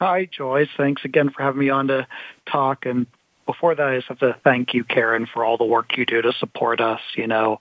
Hi, 0.00 0.24
Joyce. 0.24 0.70
Thanks 0.78 1.04
again 1.04 1.28
for 1.28 1.42
having 1.42 1.60
me 1.60 1.68
on 1.68 1.88
to 1.88 2.06
talk. 2.50 2.86
And 2.86 3.06
before 3.44 3.74
that, 3.74 3.86
I 3.86 3.96
just 3.96 4.08
have 4.08 4.20
to 4.20 4.34
thank 4.42 4.72
you, 4.72 4.82
Karen, 4.82 5.26
for 5.30 5.44
all 5.44 5.58
the 5.58 5.66
work 5.66 5.98
you 5.98 6.06
do 6.06 6.22
to 6.22 6.32
support 6.32 6.80
us. 6.80 7.00
You 7.14 7.26
know, 7.26 7.58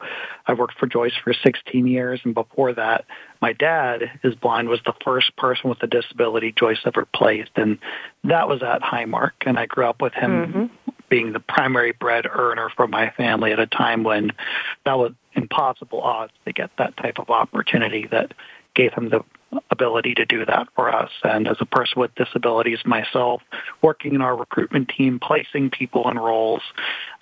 I 0.47 0.53
worked 0.53 0.79
for 0.79 0.87
Joyce 0.87 1.11
for 1.21 1.33
16 1.33 1.87
years, 1.87 2.21
and 2.23 2.33
before 2.33 2.71
that, 2.73 3.03
my 3.41 3.51
dad 3.51 4.19
is 4.23 4.33
blind 4.35 4.69
was 4.69 4.79
the 4.85 4.93
first 5.03 5.35
person 5.35 5.69
with 5.69 5.83
a 5.83 5.87
disability 5.87 6.53
Joyce 6.57 6.79
ever 6.85 7.05
placed, 7.13 7.51
and 7.57 7.79
that 8.23 8.47
was 8.47 8.63
at 8.63 8.81
Highmark. 8.81 9.31
And 9.45 9.59
I 9.59 9.65
grew 9.65 9.87
up 9.87 10.01
with 10.01 10.13
him 10.13 10.31
mm-hmm. 10.31 10.91
being 11.09 11.33
the 11.33 11.41
primary 11.41 11.91
bread 11.91 12.25
earner 12.31 12.69
for 12.77 12.87
my 12.87 13.09
family 13.17 13.51
at 13.51 13.59
a 13.59 13.67
time 13.67 14.03
when 14.05 14.31
that 14.85 14.97
was 14.97 15.11
impossible 15.33 16.01
odds 16.01 16.33
to 16.45 16.53
get 16.53 16.69
that 16.77 16.95
type 16.97 17.19
of 17.19 17.29
opportunity 17.29 18.07
that 18.11 18.33
gave 18.75 18.93
him 18.93 19.09
the 19.09 19.23
ability 19.71 20.13
to 20.15 20.25
do 20.25 20.45
that 20.45 20.67
for 20.75 20.93
us. 20.93 21.09
And 21.23 21.47
as 21.47 21.57
a 21.59 21.65
person 21.65 21.99
with 21.99 22.13
disabilities 22.15 22.79
myself, 22.85 23.41
working 23.81 24.13
in 24.13 24.21
our 24.21 24.35
recruitment 24.35 24.89
team, 24.95 25.19
placing 25.19 25.71
people 25.71 26.09
in 26.09 26.17
roles, 26.17 26.61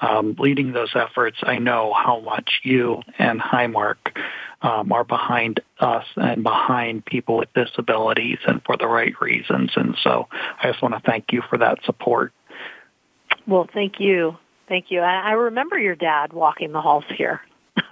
um, 0.02 0.36
leading 0.38 0.74
those 0.74 0.92
efforts, 0.96 1.38
I 1.44 1.60
know 1.60 1.94
how 1.94 2.20
much 2.20 2.60
you 2.64 3.02
and 3.18 3.40
Highmark 3.40 3.96
um, 4.62 4.92
are 4.92 5.04
behind 5.04 5.62
us 5.80 6.06
and 6.16 6.44
behind 6.44 7.06
people 7.06 7.38
with 7.38 7.54
disabilities 7.54 8.40
and 8.46 8.62
for 8.66 8.76
the 8.78 8.88
right 8.88 9.14
reasons. 9.22 9.72
And 9.76 9.96
so 10.04 10.28
I 10.32 10.70
just 10.70 10.82
want 10.82 10.96
to 10.96 11.02
thank 11.10 11.32
you 11.32 11.42
for 11.50 11.58
that 11.60 11.80
support. 11.86 12.34
Well, 13.46 13.70
thank 13.74 14.00
you. 14.00 14.38
Thank 14.68 14.88
you. 14.90 15.00
I 15.00 15.32
remember 15.32 15.80
your 15.80 15.96
dad 15.96 16.34
walking 16.34 16.74
the 16.74 16.82
halls 16.82 17.06
here. 17.16 17.42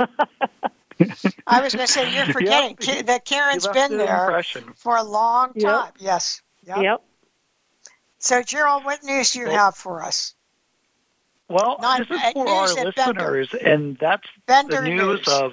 I 1.48 1.62
was 1.62 1.74
going 1.76 1.86
to 1.86 1.92
say 1.92 2.16
you're 2.16 2.26
forgetting 2.34 2.78
yep. 2.82 3.06
that 3.08 3.26
Karen's 3.26 3.68
been 3.68 3.98
there 3.98 4.26
impression. 4.26 4.74
for 4.76 4.96
a 4.96 5.04
long 5.04 5.54
time. 5.54 5.86
Yep. 5.86 5.96
Yes. 6.00 6.42
Yep. 6.66 6.78
yep. 6.78 7.04
So, 8.20 8.42
Gerald, 8.42 8.86
what 8.86 9.04
news 9.04 9.32
do 9.32 9.40
you 9.40 9.46
well, 9.46 9.56
have 9.56 9.76
for 9.76 10.04
us? 10.04 10.34
Well, 11.48 11.78
Not, 11.80 12.00
this 12.00 12.10
is 12.10 12.24
uh, 12.24 12.32
for 12.32 12.48
our 12.48 12.74
listeners, 12.74 13.50
Bender. 13.52 13.70
and 13.70 13.98
that's 14.00 14.28
Bender 14.48 14.82
the 14.82 14.88
news, 14.88 15.02
news, 15.02 15.28
of. 15.28 15.52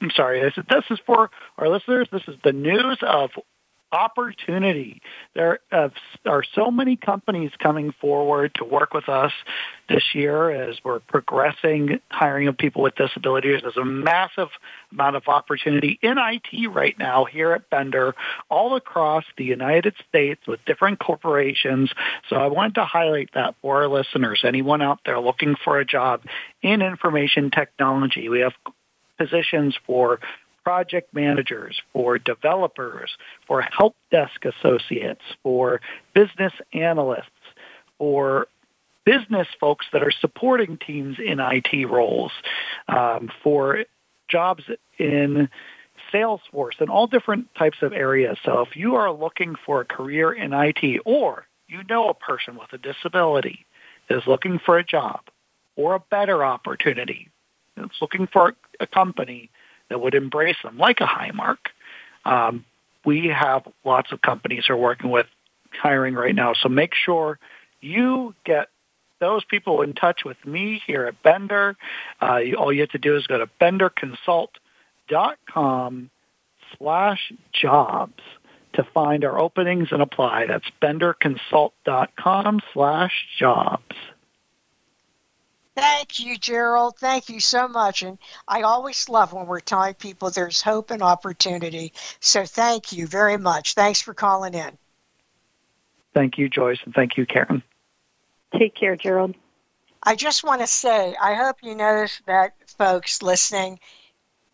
I'm 0.00 0.10
sorry. 0.10 0.40
This 0.40 0.54
is, 0.56 0.64
this 0.70 0.84
is 0.90 0.98
for 1.04 1.30
our 1.58 1.68
listeners. 1.68 2.08
This 2.10 2.22
is 2.28 2.36
the 2.42 2.52
news 2.52 2.98
of 3.02 3.30
opportunity. 3.92 5.02
There 5.34 5.60
are 5.72 6.44
so 6.54 6.70
many 6.70 6.96
companies 6.96 7.50
coming 7.58 7.92
forward 8.00 8.54
to 8.56 8.64
work 8.64 8.94
with 8.94 9.08
us 9.08 9.32
this 9.88 10.14
year 10.14 10.50
as 10.50 10.76
we're 10.84 11.00
progressing 11.00 12.00
hiring 12.08 12.46
of 12.46 12.56
people 12.56 12.82
with 12.82 12.94
disabilities. 12.94 13.62
There's 13.62 13.76
a 13.76 13.84
massive 13.84 14.48
amount 14.92 15.16
of 15.16 15.26
opportunity 15.26 15.98
in 16.02 16.16
IT 16.18 16.68
right 16.68 16.96
now 16.98 17.24
here 17.24 17.52
at 17.52 17.68
Bender 17.70 18.14
all 18.48 18.76
across 18.76 19.24
the 19.36 19.44
United 19.44 19.94
States 20.08 20.40
with 20.46 20.64
different 20.64 21.00
corporations. 21.00 21.90
So 22.28 22.36
I 22.36 22.46
wanted 22.46 22.76
to 22.76 22.84
highlight 22.84 23.30
that 23.34 23.56
for 23.60 23.82
our 23.82 23.88
listeners. 23.88 24.42
Anyone 24.44 24.82
out 24.82 25.00
there 25.04 25.18
looking 25.18 25.56
for 25.64 25.80
a 25.80 25.84
job 25.84 26.22
in 26.62 26.82
information 26.82 27.50
technology, 27.50 28.28
we 28.28 28.40
have 28.40 28.52
positions 29.18 29.76
for 29.86 30.20
project 30.70 31.12
managers, 31.12 31.82
for 31.92 32.16
developers, 32.16 33.10
for 33.48 33.60
help 33.60 33.96
desk 34.12 34.44
associates, 34.44 35.20
for 35.42 35.80
business 36.14 36.52
analysts, 36.72 37.24
for 37.98 38.46
business 39.04 39.48
folks 39.58 39.84
that 39.92 40.04
are 40.04 40.12
supporting 40.12 40.78
teams 40.78 41.16
in 41.18 41.40
IT 41.40 41.90
roles, 41.90 42.30
um, 42.86 43.32
for 43.42 43.84
jobs 44.28 44.62
in 44.96 45.48
Salesforce 46.14 46.78
and 46.78 46.88
all 46.88 47.08
different 47.08 47.52
types 47.56 47.78
of 47.82 47.92
areas. 47.92 48.38
So 48.44 48.60
if 48.60 48.76
you 48.76 48.94
are 48.94 49.10
looking 49.10 49.56
for 49.66 49.80
a 49.80 49.84
career 49.84 50.30
in 50.30 50.52
IT 50.52 51.00
or 51.04 51.46
you 51.66 51.80
know 51.88 52.10
a 52.10 52.14
person 52.14 52.56
with 52.56 52.72
a 52.72 52.78
disability 52.78 53.66
that 54.08 54.18
is 54.18 54.26
looking 54.28 54.60
for 54.64 54.78
a 54.78 54.84
job 54.84 55.22
or 55.74 55.96
a 55.96 56.00
better 56.12 56.44
opportunity, 56.44 57.28
that's 57.76 58.00
looking 58.00 58.28
for 58.28 58.54
a 58.78 58.86
company 58.86 59.50
that 59.90 60.00
would 60.00 60.14
embrace 60.14 60.56
them, 60.64 60.78
like 60.78 61.00
a 61.00 61.06
Highmark. 61.06 61.58
Um, 62.24 62.64
we 63.04 63.26
have 63.28 63.68
lots 63.84 64.10
of 64.12 64.22
companies 64.22 64.70
are 64.70 64.76
working 64.76 65.10
with 65.10 65.26
hiring 65.72 66.14
right 66.14 66.34
now, 66.34 66.54
so 66.54 66.70
make 66.70 66.94
sure 66.94 67.38
you 67.80 68.34
get 68.44 68.68
those 69.20 69.44
people 69.44 69.82
in 69.82 69.92
touch 69.92 70.24
with 70.24 70.38
me 70.46 70.80
here 70.86 71.04
at 71.06 71.22
Bender. 71.22 71.76
Uh, 72.22 72.38
you, 72.38 72.56
all 72.56 72.72
you 72.72 72.80
have 72.80 72.88
to 72.90 72.98
do 72.98 73.16
is 73.16 73.26
go 73.26 73.38
to 73.38 73.48
benderconsult.com 73.60 76.10
slash 76.78 77.32
jobs 77.52 78.22
to 78.72 78.86
find 78.94 79.24
our 79.24 79.36
openings 79.38 79.88
and 79.90 80.00
apply. 80.02 80.46
That's 80.46 80.64
benderconsult.com 80.82 82.60
slash 82.72 83.26
jobs. 83.38 83.94
Thank 85.80 86.20
you, 86.20 86.36
Gerald. 86.36 86.98
Thank 86.98 87.30
you 87.30 87.40
so 87.40 87.66
much. 87.66 88.02
And 88.02 88.18
I 88.46 88.62
always 88.62 89.08
love 89.08 89.32
when 89.32 89.46
we're 89.46 89.60
telling 89.60 89.94
people 89.94 90.30
there's 90.30 90.60
hope 90.60 90.90
and 90.90 91.02
opportunity. 91.02 91.94
So 92.20 92.44
thank 92.44 92.92
you 92.92 93.06
very 93.06 93.38
much. 93.38 93.72
Thanks 93.72 94.02
for 94.02 94.12
calling 94.12 94.52
in. 94.52 94.76
Thank 96.12 96.36
you, 96.36 96.50
Joyce, 96.50 96.80
and 96.84 96.94
thank 96.94 97.16
you, 97.16 97.24
Karen. 97.24 97.62
Take 98.58 98.74
care, 98.74 98.94
Gerald. 98.94 99.34
I 100.02 100.16
just 100.16 100.44
want 100.44 100.60
to 100.60 100.66
say, 100.66 101.16
I 101.20 101.34
hope 101.34 101.56
you 101.62 101.74
notice 101.74 102.20
that, 102.26 102.52
folks 102.66 103.22
listening 103.22 103.80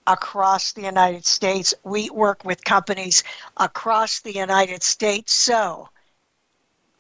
across 0.07 0.75
the 0.75 0.83
United 0.83 1.27
States, 1.27 1.75
we 1.83 2.09
work 2.11 2.45
with 2.45 2.63
companies 2.63 3.25
across 3.57 4.21
the 4.21 4.35
United 4.35 4.85
States. 4.85 5.33
So, 5.33 5.89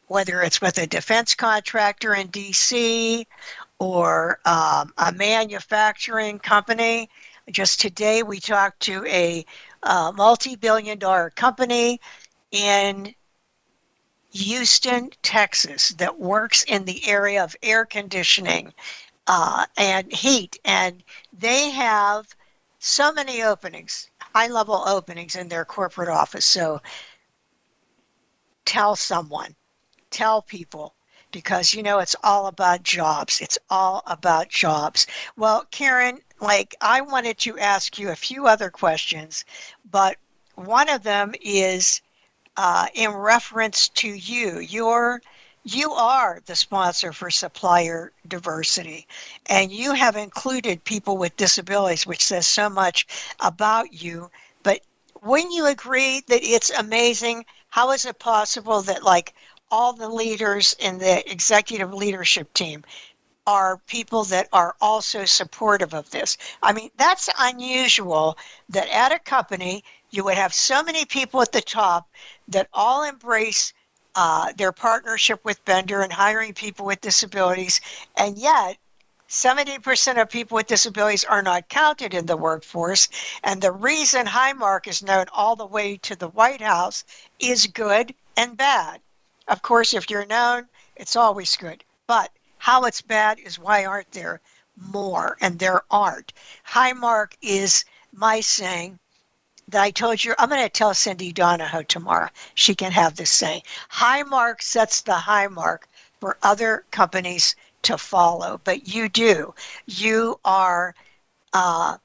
whether 0.09 0.43
it's 0.43 0.61
with 0.61 0.79
a 0.79 0.87
defense 0.87 1.35
contractor 1.35 2.14
in 2.14 2.29
DC 2.29 3.27
or 3.79 4.41
um, 4.47 4.93
a 4.99 5.12
manufacturing 5.12 6.39
company, 6.41 7.11
Just 7.51 7.81
today, 7.81 8.22
we 8.24 8.41
talked 8.41 8.81
to 8.83 9.05
a 9.07 9.47
uh, 9.83 10.12
multi 10.16 10.57
billion 10.57 10.99
dollar 10.99 11.31
company 11.31 12.01
in 12.53 13.14
Houston, 14.33 15.11
Texas, 15.22 15.91
that 15.99 16.18
works 16.20 16.64
in 16.64 16.85
the 16.85 17.07
area 17.09 17.45
of 17.45 17.57
air 17.62 17.85
conditioning 17.87 18.74
uh, 19.29 19.66
and 19.77 20.12
heat. 20.12 20.59
And 20.64 21.05
they 21.33 21.70
have 21.70 22.37
so 22.81 23.12
many 23.12 23.43
openings, 23.43 24.11
high 24.20 24.49
level 24.49 24.83
openings 24.87 25.37
in 25.37 25.49
their 25.49 25.64
corporate 25.66 26.11
office. 26.11 26.47
So 26.47 26.83
tell 28.66 28.97
someone, 28.97 29.57
tell 30.11 30.43
people, 30.43 30.95
because 31.33 31.74
you 31.74 31.83
know 31.83 31.99
it's 31.99 32.16
all 32.22 32.47
about 32.47 32.83
jobs. 32.83 33.41
It's 33.41 33.59
all 33.70 34.03
about 34.07 34.49
jobs. 34.49 35.07
Well, 35.37 35.66
Karen, 35.70 36.20
like 36.41 36.74
I 36.81 37.01
wanted 37.01 37.39
to 37.39 37.59
ask 37.59 37.99
you 37.99 38.11
a 38.11 38.16
few 38.16 38.47
other 38.47 38.70
questions, 38.70 39.45
but 39.91 40.16
one 40.55 40.89
of 40.89 41.03
them 41.03 41.35
is 41.41 42.01
uh, 42.57 42.87
in 42.95 43.11
reference 43.11 43.89
to 43.91 44.09
you. 44.09 44.59
You're 44.61 45.20
you 45.64 45.93
are 45.93 46.41
the 46.47 46.55
sponsor 46.55 47.12
for 47.12 47.29
supplier 47.29 48.12
diversity, 48.29 49.07
and 49.47 49.72
you 49.72 49.93
have 49.95 50.14
included 50.14 50.85
people 50.85 51.16
with 51.16 51.37
disabilities, 51.37 52.07
which 52.07 52.24
says 52.24 52.47
so 52.47 52.70
much 52.70 53.07
about 53.41 53.93
you. 53.93 54.31
But 54.62 54.81
when 55.22 55.51
you 55.51 55.66
agree 55.66 56.22
that 56.29 56.45
it's 56.45 56.70
amazing, 56.70 57.45
how 57.68 57.91
is 57.91 58.05
it 58.05 58.18
possible 58.20 58.81
that 58.83 59.03
like 59.03 59.35
all 59.70 59.92
the 59.92 60.08
leaders 60.08 60.74
in 60.78 60.98
the 60.98 61.30
executive 61.30 61.92
leadership 61.92 62.52
team 62.54 62.84
are 63.46 63.78
people 63.86 64.24
that 64.24 64.48
are 64.52 64.74
also 64.80 65.24
supportive 65.24 65.94
of 65.94 66.10
this. 66.10 66.36
I 66.62 66.72
mean, 66.72 66.90
that's 66.96 67.28
unusual 67.38 68.36
that 68.68 68.88
at 68.88 69.12
a 69.12 69.18
company 69.20 69.84
you 70.10 70.24
would 70.24 70.34
have 70.34 70.52
so 70.52 70.82
many 70.82 71.04
people 71.04 71.40
at 71.42 71.52
the 71.52 71.60
top 71.60 72.08
that 72.48 72.68
all 72.72 73.04
embrace 73.04 73.72
uh, 74.16 74.52
their 74.56 74.72
partnership 74.72 75.44
with 75.44 75.64
Bender 75.64 76.00
and 76.00 76.12
hiring 76.12 76.54
people 76.54 76.86
with 76.86 77.00
disabilities, 77.00 77.80
and 78.16 78.38
yet 78.38 78.78
70% 79.28 80.20
of 80.20 80.30
people 80.30 80.56
with 80.56 80.68
disabilities 80.68 81.24
are 81.24 81.42
not 81.42 81.68
counted 81.68 82.14
in 82.14 82.26
the 82.26 82.36
workforce. 82.36 83.08
And 83.42 83.60
the 83.60 83.72
reason 83.72 84.26
Highmark 84.26 84.86
is 84.86 85.02
known 85.02 85.26
all 85.32 85.56
the 85.56 85.66
way 85.66 85.96
to 85.98 86.16
the 86.16 86.28
White 86.28 86.62
House 86.62 87.04
is 87.38 87.66
good 87.66 88.14
and 88.36 88.56
bad. 88.56 89.00
Of 89.49 89.62
course, 89.62 89.94
if 89.94 90.11
you're 90.11 90.26
known, 90.26 90.68
it's 90.97 91.16
always 91.16 91.57
good. 91.57 91.84
But 92.07 92.32
how 92.59 92.84
it's 92.84 93.01
bad 93.01 93.38
is 93.38 93.59
why 93.59 93.84
aren't 93.84 94.11
there 94.12 94.40
more? 94.76 95.36
And 95.40 95.59
there 95.59 95.82
aren't. 95.90 96.32
High 96.64 96.92
mark 96.92 97.36
is 97.40 97.84
my 98.12 98.40
saying 98.40 98.99
that 99.68 99.82
I 99.82 99.90
told 99.90 100.24
you. 100.24 100.34
I'm 100.38 100.49
going 100.49 100.62
to 100.62 100.68
tell 100.68 100.94
Cindy 100.94 101.32
Donahoe 101.32 101.82
tomorrow. 101.82 102.28
She 102.55 102.74
can 102.74 102.92
have 102.92 103.16
this 103.16 103.30
saying. 103.30 103.62
High 103.88 104.22
mark 104.22 104.62
sets 104.62 105.01
the 105.01 105.14
high 105.14 105.49
mark 105.49 105.88
for 106.20 106.38
other 106.42 106.84
companies 106.90 107.55
to 107.82 107.99
follow, 107.99 108.61
but 108.64 108.88
you 108.88 109.09
do. 109.09 109.55
You 109.86 110.40
are 110.44 110.94
uh, 111.53 111.99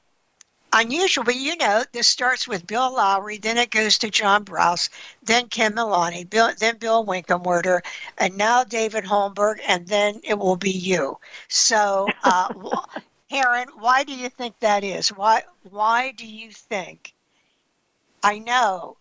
unusual, 0.72 1.24
but 1.24 1.36
you 1.36 1.56
know, 1.56 1.84
this 1.92 2.08
starts 2.08 2.48
with 2.48 2.66
Bill 2.66 2.94
Lowry, 2.94 3.38
then 3.38 3.58
it 3.58 3.70
goes 3.70 3.98
to 3.98 4.10
John 4.10 4.44
Brouse, 4.44 4.88
then 5.22 5.48
Ken 5.48 5.74
Melani, 5.74 6.28
Bill, 6.28 6.52
then 6.58 6.78
Bill 6.78 7.04
Winkenwerder, 7.04 7.80
and 8.18 8.36
now 8.36 8.64
David 8.64 9.04
Holmberg, 9.04 9.60
and 9.66 9.86
then 9.86 10.20
it 10.24 10.38
will 10.38 10.56
be 10.56 10.70
you. 10.70 11.18
So, 11.48 12.08
uh, 12.24 12.52
Karen, 13.30 13.68
why 13.78 14.04
do 14.04 14.14
you 14.14 14.28
think 14.28 14.58
that 14.60 14.84
is? 14.84 15.08
Why, 15.08 15.44
why 15.62 16.12
do 16.12 16.26
you 16.26 16.50
think? 16.50 17.14
I 18.22 18.38
know. 18.38 18.98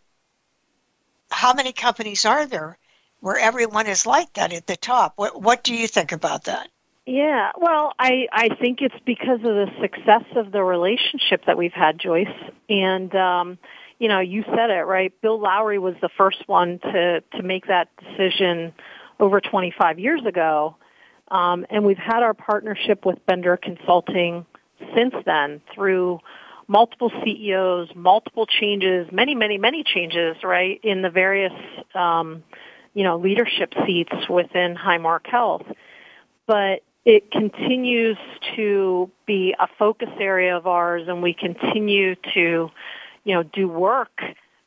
How 1.32 1.54
many 1.54 1.72
companies 1.72 2.26
are 2.26 2.46
there 2.46 2.78
where 3.20 3.38
everyone 3.38 3.88
is 3.88 4.06
like 4.06 4.34
that 4.34 4.52
at 4.52 4.68
the 4.68 4.76
top? 4.76 5.14
What, 5.16 5.42
what 5.42 5.64
do 5.64 5.74
you 5.74 5.88
think 5.88 6.12
about 6.12 6.44
that? 6.46 6.70
Yeah, 7.06 7.52
well, 7.58 7.94
I 7.98 8.28
I 8.32 8.50
think 8.60 8.82
it's 8.82 8.96
because 9.06 9.40
of 9.40 9.44
the 9.44 9.68
success 9.82 10.24
of 10.36 10.52
the 10.52 10.64
relationship 10.64 11.46
that 11.48 11.58
we've 11.58 11.74
had, 11.74 12.00
Joyce. 12.00 12.28
And 12.70 13.14
um, 13.16 13.58
you 13.98 14.08
know, 14.08 14.20
you 14.20 14.44
said 14.44 14.70
it 14.70 14.84
right. 14.86 15.12
Bill 15.22 15.40
Lowry 15.40 15.80
was 15.80 15.96
the 16.02 16.10
first 16.16 16.48
one 16.48 16.80
to 16.80 17.22
to 17.22 17.44
make 17.44 17.68
that 17.68 17.90
decision 17.98 18.74
over 19.20 19.42
25 19.42 20.00
years 20.00 20.22
ago, 20.28 20.76
um, 21.30 21.66
and 21.72 21.86
we've 21.86 21.98
had 21.98 22.22
our 22.22 22.36
partnership 22.36 23.04
with 23.04 23.24
Bender 23.26 23.58
Consulting 23.58 24.46
since 24.96 25.14
then 25.26 25.62
through 25.74 26.20
multiple 26.68 27.12
CEOs, 27.24 27.90
multiple 27.96 28.46
changes, 28.46 29.08
many, 29.12 29.34
many, 29.34 29.58
many 29.58 29.84
changes, 29.84 30.38
right, 30.44 30.80
in 30.84 31.02
the 31.02 31.10
various 31.10 31.54
um, 31.96 32.44
you 32.94 33.04
know 33.04 33.18
leadership 33.18 33.74
seats 33.88 34.14
within 34.30 34.76
Highmark 34.76 35.26
Health. 35.26 35.64
But 36.46 36.84
it 37.06 37.32
continues 37.32 38.18
to 38.56 39.10
be 39.26 39.56
a 39.60 39.68
focus 39.80 40.10
area 40.20 40.56
of 40.56 40.68
ours 40.68 41.08
and 41.08 41.24
we 41.24 41.34
continue 41.34 42.16
to, 42.34 42.70
you 43.24 43.36
know, 43.36 43.44
do 43.44 43.68
work 43.68 44.22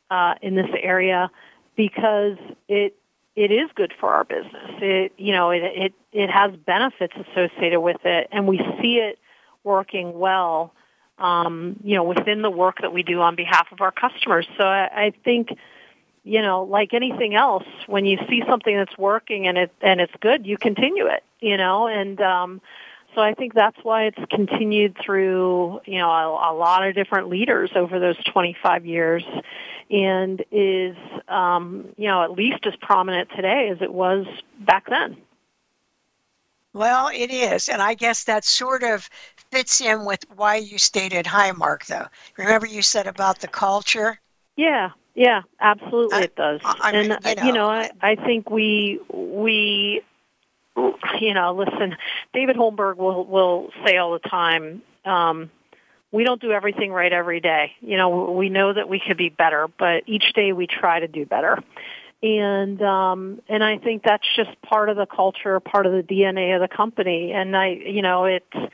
uh, 0.09 0.35
in 0.41 0.55
this 0.55 0.69
area 0.81 1.29
because 1.75 2.37
it 2.67 2.95
it 3.35 3.51
is 3.51 3.69
good 3.75 3.93
for 3.99 4.13
our 4.13 4.23
business. 4.23 4.71
It 4.81 5.13
you 5.17 5.33
know 5.33 5.51
it 5.51 5.63
it 5.63 5.93
it 6.11 6.29
has 6.29 6.55
benefits 6.65 7.13
associated 7.15 7.81
with 7.81 8.05
it, 8.05 8.27
and 8.31 8.47
we 8.47 8.57
see 8.81 8.97
it 8.97 9.19
working 9.63 10.17
well. 10.17 10.73
Um, 11.17 11.77
you 11.81 11.95
know, 11.95 12.03
within 12.03 12.41
the 12.41 12.49
work 12.49 12.81
that 12.81 12.91
we 12.91 13.01
do 13.01 13.21
on 13.21 13.37
behalf 13.37 13.67
of 13.71 13.79
our 13.79 13.91
customers. 13.91 14.45
So 14.57 14.65
I, 14.65 15.05
I 15.05 15.13
think 15.23 15.47
you 16.25 16.41
know, 16.41 16.63
like 16.63 16.93
anything 16.93 17.35
else, 17.35 17.63
when 17.85 18.05
you 18.05 18.17
see 18.27 18.43
something 18.47 18.75
that's 18.75 18.97
working 18.97 19.47
and 19.47 19.57
it 19.57 19.71
and 19.81 20.01
it's 20.01 20.13
good, 20.19 20.45
you 20.45 20.57
continue 20.57 21.05
it, 21.05 21.23
you 21.39 21.55
know, 21.55 21.87
and 21.87 22.19
um 22.19 22.61
so 23.13 23.21
I 23.21 23.33
think 23.33 23.53
that's 23.53 23.77
why 23.83 24.07
it's 24.07 24.19
continued 24.29 24.97
through, 25.01 25.79
you 25.85 25.99
know, 25.99 26.09
a, 26.09 26.51
a 26.51 26.53
lot 26.53 26.85
of 26.85 26.95
different 26.95 27.29
leaders 27.29 27.71
over 27.73 27.97
those 27.97 28.21
25 28.25 28.85
years 28.85 29.23
and 29.89 30.43
is 30.51 30.97
um, 31.29 31.87
you 31.95 32.07
know, 32.07 32.23
at 32.23 32.31
least 32.31 32.65
as 32.65 32.75
prominent 32.81 33.29
today 33.29 33.69
as 33.69 33.81
it 33.81 33.93
was 33.93 34.25
back 34.59 34.89
then. 34.89 35.15
Well, 36.73 37.07
it 37.07 37.31
is, 37.31 37.69
and 37.69 37.81
I 37.81 37.93
guess 37.93 38.25
that 38.25 38.43
sort 38.43 38.83
of 38.83 39.09
fits 39.49 39.79
in 39.79 40.03
with 40.03 40.25
why 40.35 40.57
you 40.57 40.77
stated 40.77 41.25
Highmark, 41.25 41.85
though. 41.85 42.07
Remember, 42.35 42.67
you 42.67 42.81
said 42.81 43.07
about 43.07 43.39
the 43.39 43.47
culture. 43.47 44.19
Yeah, 44.57 44.89
yeah, 45.15 45.41
absolutely, 45.59 46.17
I, 46.17 46.21
it 46.23 46.35
does. 46.35 46.61
I, 46.63 46.91
and 46.91 47.07
you 47.25 47.35
know, 47.35 47.43
you 47.43 47.53
know 47.53 47.69
I, 47.69 47.89
I 48.01 48.15
think 48.15 48.49
we 48.49 48.99
we 49.11 50.03
you 51.19 51.33
know, 51.33 51.53
listen, 51.55 51.95
David 52.33 52.55
Holmberg 52.55 52.97
will 52.97 53.25
will 53.25 53.69
say 53.85 53.97
all 53.97 54.13
the 54.13 54.29
time, 54.29 54.81
um, 55.05 55.49
we 56.11 56.23
don't 56.23 56.41
do 56.41 56.51
everything 56.51 56.91
right 56.91 57.11
every 57.11 57.39
day. 57.39 57.73
You 57.81 57.97
know, 57.97 58.31
we 58.31 58.49
know 58.49 58.73
that 58.73 58.87
we 58.87 59.01
could 59.05 59.17
be 59.17 59.29
better, 59.29 59.67
but 59.67 60.03
each 60.07 60.33
day 60.33 60.53
we 60.53 60.67
try 60.67 60.99
to 60.99 61.07
do 61.07 61.25
better. 61.25 61.61
And 62.23 62.81
um 62.81 63.41
and 63.49 63.63
I 63.63 63.77
think 63.77 64.03
that's 64.03 64.25
just 64.35 64.49
part 64.61 64.89
of 64.89 64.95
the 64.95 65.05
culture, 65.05 65.59
part 65.59 65.85
of 65.85 65.91
the 65.91 66.01
DNA 66.01 66.55
of 66.55 66.61
the 66.61 66.73
company. 66.73 67.33
And 67.33 67.55
I 67.55 67.71
you 67.71 68.01
know, 68.01 68.25
it's 68.25 68.73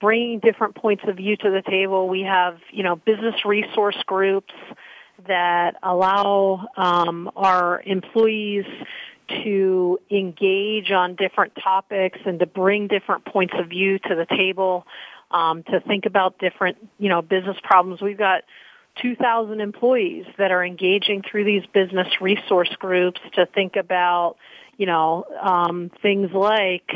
bringing 0.00 0.38
different 0.38 0.76
points 0.76 1.04
of 1.06 1.16
view 1.16 1.36
to 1.36 1.50
the 1.50 1.62
table. 1.62 2.08
We 2.08 2.22
have, 2.22 2.58
you 2.70 2.82
know, 2.82 2.96
business 2.96 3.44
resource 3.44 4.02
groups 4.06 4.54
that 5.26 5.76
allow 5.82 6.68
um, 6.76 7.30
our 7.36 7.82
employees 7.84 8.64
to 9.28 9.98
engage 10.10 10.90
on 10.90 11.14
different 11.16 11.52
topics 11.62 12.18
and 12.24 12.40
to 12.40 12.46
bring 12.46 12.88
different 12.88 13.24
points 13.24 13.54
of 13.58 13.68
view 13.68 13.98
to 13.98 14.14
the 14.14 14.26
table, 14.26 14.86
um, 15.30 15.62
to 15.64 15.80
think 15.80 16.06
about 16.06 16.38
different, 16.38 16.78
you 16.98 17.08
know, 17.08 17.20
business 17.20 17.56
problems. 17.62 18.00
We've 18.00 18.18
got 18.18 18.44
2,000 19.02 19.60
employees 19.60 20.26
that 20.38 20.50
are 20.50 20.64
engaging 20.64 21.22
through 21.22 21.44
these 21.44 21.64
business 21.72 22.08
resource 22.20 22.74
groups 22.78 23.20
to 23.34 23.46
think 23.46 23.76
about, 23.76 24.36
you 24.76 24.86
know, 24.86 25.24
um, 25.40 25.90
things 26.00 26.30
like 26.32 26.90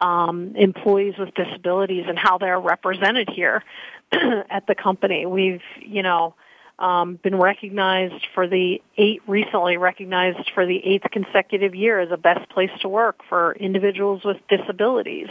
um, 0.00 0.54
employees 0.56 1.14
with 1.18 1.34
disabilities 1.34 2.04
and 2.08 2.18
how 2.18 2.38
they're 2.38 2.60
represented 2.60 3.28
here 3.30 3.62
at 4.12 4.66
the 4.66 4.74
company. 4.74 5.26
We've, 5.26 5.62
you 5.80 6.02
know, 6.02 6.34
um, 6.78 7.18
been 7.22 7.36
recognized 7.36 8.26
for 8.34 8.48
the 8.48 8.82
eight 8.96 9.22
recently 9.28 9.76
recognized 9.76 10.50
for 10.54 10.66
the 10.66 10.76
eighth 10.84 11.06
consecutive 11.12 11.74
year 11.74 12.00
as 12.00 12.10
a 12.10 12.16
best 12.16 12.48
place 12.50 12.70
to 12.82 12.88
work 12.88 13.20
for 13.28 13.52
individuals 13.54 14.22
with 14.24 14.38
disabilities, 14.48 15.28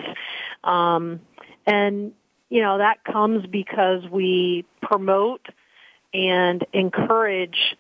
um, 0.64 1.20
and 1.66 2.14
you 2.50 2.62
know 2.62 2.78
that 2.78 3.04
comes 3.04 3.46
because 3.48 4.04
we 4.10 4.66
promote 4.82 5.46
and 6.14 6.66
encourage 6.72 7.76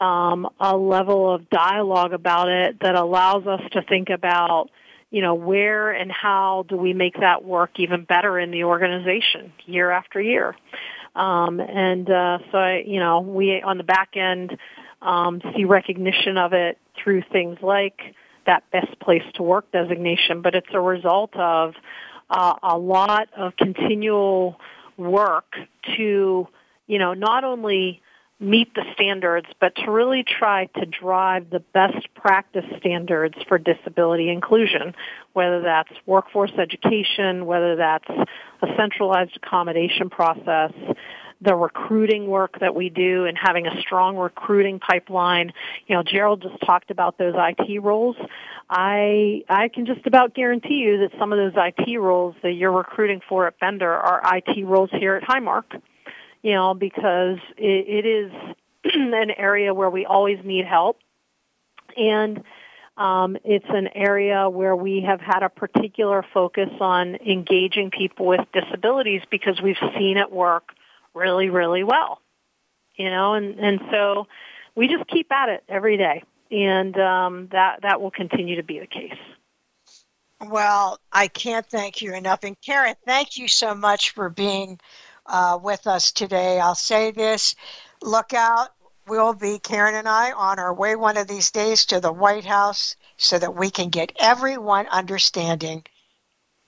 um, 0.00 0.48
a 0.60 0.76
level 0.76 1.32
of 1.32 1.48
dialogue 1.48 2.12
about 2.12 2.48
it 2.48 2.80
that 2.80 2.96
allows 2.96 3.46
us 3.46 3.62
to 3.72 3.82
think 3.82 4.10
about 4.10 4.68
you 5.10 5.22
know 5.22 5.34
where 5.34 5.90
and 5.90 6.12
how 6.12 6.66
do 6.68 6.76
we 6.76 6.92
make 6.92 7.18
that 7.20 7.44
work 7.44 7.70
even 7.78 8.04
better 8.04 8.38
in 8.38 8.50
the 8.50 8.64
organization 8.64 9.52
year 9.64 9.90
after 9.90 10.20
year 10.20 10.54
Um, 11.16 11.60
and 11.60 12.08
uh, 12.10 12.38
so, 12.52 12.58
I, 12.58 12.84
you 12.86 13.00
know, 13.00 13.20
we 13.20 13.62
on 13.62 13.78
the 13.78 13.84
back 13.84 14.16
end 14.16 14.56
um, 15.00 15.40
see 15.54 15.64
recognition 15.64 16.36
of 16.36 16.52
it 16.52 16.78
through 17.02 17.22
things 17.32 17.58
like 17.62 17.98
that 18.46 18.70
best 18.70 19.00
place 19.00 19.22
to 19.34 19.42
work 19.42 19.70
designation, 19.72 20.42
but 20.42 20.54
it's 20.54 20.68
a 20.72 20.80
result 20.80 21.34
of 21.34 21.74
uh, 22.28 22.54
a 22.62 22.76
lot 22.76 23.28
of 23.36 23.56
continual 23.56 24.60
work 24.96 25.54
to, 25.96 26.46
you 26.86 26.98
know, 26.98 27.14
not 27.14 27.44
only 27.44 28.02
meet 28.38 28.74
the 28.74 28.84
standards, 28.92 29.46
but 29.60 29.74
to 29.76 29.90
really 29.90 30.22
try 30.22 30.66
to 30.66 30.84
drive 30.84 31.48
the 31.50 31.60
best 31.60 32.06
practice 32.14 32.64
standards 32.78 33.34
for 33.48 33.58
disability 33.58 34.28
inclusion, 34.28 34.94
whether 35.32 35.62
that's 35.62 35.92
workforce 36.04 36.52
education, 36.58 37.46
whether 37.46 37.76
that's 37.76 38.08
a 38.08 38.66
centralized 38.76 39.36
accommodation 39.36 40.10
process, 40.10 40.72
the 41.40 41.54
recruiting 41.54 42.26
work 42.26 42.58
that 42.60 42.74
we 42.74 42.88
do 42.90 43.24
and 43.24 43.36
having 43.38 43.66
a 43.66 43.80
strong 43.80 44.16
recruiting 44.16 44.80
pipeline. 44.80 45.52
You 45.86 45.96
know, 45.96 46.02
Gerald 46.02 46.42
just 46.42 46.60
talked 46.64 46.90
about 46.90 47.18
those 47.18 47.34
IT 47.36 47.82
roles. 47.82 48.16
I 48.68 49.44
I 49.48 49.68
can 49.68 49.86
just 49.86 50.06
about 50.06 50.34
guarantee 50.34 50.76
you 50.76 50.98
that 50.98 51.18
some 51.18 51.32
of 51.32 51.38
those 51.38 51.52
IT 51.56 51.98
roles 51.98 52.34
that 52.42 52.52
you're 52.52 52.72
recruiting 52.72 53.20
for 53.28 53.46
at 53.46 53.58
Bender 53.58 53.92
are 53.92 54.20
IT 54.36 54.64
roles 54.66 54.90
here 54.92 55.14
at 55.14 55.22
Highmark. 55.22 55.80
You 56.46 56.52
know, 56.52 56.74
because 56.74 57.38
it, 57.56 58.04
it 58.04 58.06
is 58.06 58.32
an 58.94 59.32
area 59.36 59.74
where 59.74 59.90
we 59.90 60.06
always 60.06 60.38
need 60.44 60.64
help, 60.64 61.00
and 61.96 62.44
um, 62.96 63.36
it's 63.42 63.66
an 63.68 63.88
area 63.96 64.48
where 64.48 64.76
we 64.76 65.00
have 65.00 65.20
had 65.20 65.42
a 65.42 65.48
particular 65.48 66.24
focus 66.32 66.70
on 66.78 67.16
engaging 67.16 67.90
people 67.90 68.26
with 68.26 68.42
disabilities 68.52 69.22
because 69.28 69.60
we've 69.60 69.76
seen 69.98 70.18
it 70.18 70.30
work 70.30 70.68
really, 71.14 71.50
really 71.50 71.82
well. 71.82 72.20
You 72.94 73.10
know, 73.10 73.34
and, 73.34 73.58
and 73.58 73.80
so 73.90 74.28
we 74.76 74.86
just 74.86 75.08
keep 75.08 75.32
at 75.32 75.48
it 75.48 75.64
every 75.68 75.96
day. 75.96 76.22
And 76.52 76.96
um, 76.96 77.48
that, 77.50 77.82
that 77.82 78.00
will 78.00 78.12
continue 78.12 78.54
to 78.54 78.62
be 78.62 78.78
the 78.78 78.86
case. 78.86 79.18
Well, 80.40 81.00
I 81.12 81.26
can't 81.26 81.66
thank 81.66 82.02
you 82.02 82.14
enough. 82.14 82.44
And 82.44 82.56
Karen, 82.60 82.94
thank 83.04 83.36
you 83.36 83.48
so 83.48 83.74
much 83.74 84.10
for 84.10 84.28
being 84.28 84.78
uh, 85.28 85.58
with 85.62 85.86
us 85.86 86.12
today. 86.12 86.60
I'll 86.60 86.74
say 86.74 87.10
this 87.10 87.54
look 88.02 88.32
out. 88.34 88.68
We'll 89.06 89.34
be, 89.34 89.60
Karen 89.60 89.94
and 89.94 90.08
I, 90.08 90.32
on 90.32 90.58
our 90.58 90.74
way 90.74 90.96
one 90.96 91.16
of 91.16 91.28
these 91.28 91.50
days 91.52 91.86
to 91.86 92.00
the 92.00 92.12
White 92.12 92.44
House 92.44 92.96
so 93.16 93.38
that 93.38 93.54
we 93.54 93.70
can 93.70 93.88
get 93.88 94.12
everyone 94.18 94.86
understanding 94.88 95.84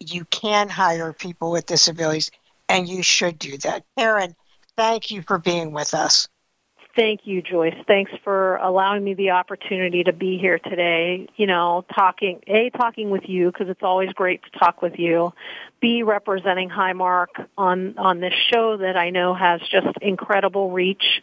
you 0.01 0.25
can 0.27 0.69
hire 0.69 1.13
people 1.13 1.51
with 1.51 1.67
disabilities 1.67 2.31
and 2.69 2.89
you 2.89 3.03
should 3.03 3.39
do 3.39 3.57
that. 3.59 3.85
Karen, 3.97 4.37
thank 4.77 5.11
you 5.11 5.23
for 5.23 5.39
being 5.39 5.73
with 5.73 5.95
us. 5.95 6.29
Thank 6.97 7.21
you, 7.25 7.43
Joyce. 7.43 7.77
Thanks 7.87 8.11
for 8.25 8.57
allowing 8.57 9.05
me 9.05 9.15
the 9.15 9.31
opportunity 9.31 10.03
to 10.03 10.13
be 10.13 10.37
here 10.37 10.59
today. 10.59 11.29
You 11.37 11.47
know, 11.47 11.85
talking, 11.95 12.41
A, 12.49 12.71
talking 12.71 13.11
with 13.11 13.29
you, 13.29 13.53
because 13.53 13.69
it's 13.69 13.85
always 13.85 14.13
great 14.13 14.43
to 14.43 14.59
talk 14.59 14.83
with 14.83 14.99
you. 14.99 15.33
B, 15.81 16.03
representing 16.03 16.68
Highmark 16.68 17.47
on, 17.57 17.97
on 17.99 18.20
this 18.20 18.35
show 18.35 18.76
that 18.79 18.97
I 18.97 19.11
know 19.11 19.35
has 19.35 19.61
just 19.61 19.97
incredible 20.01 20.70
reach. 20.70 21.22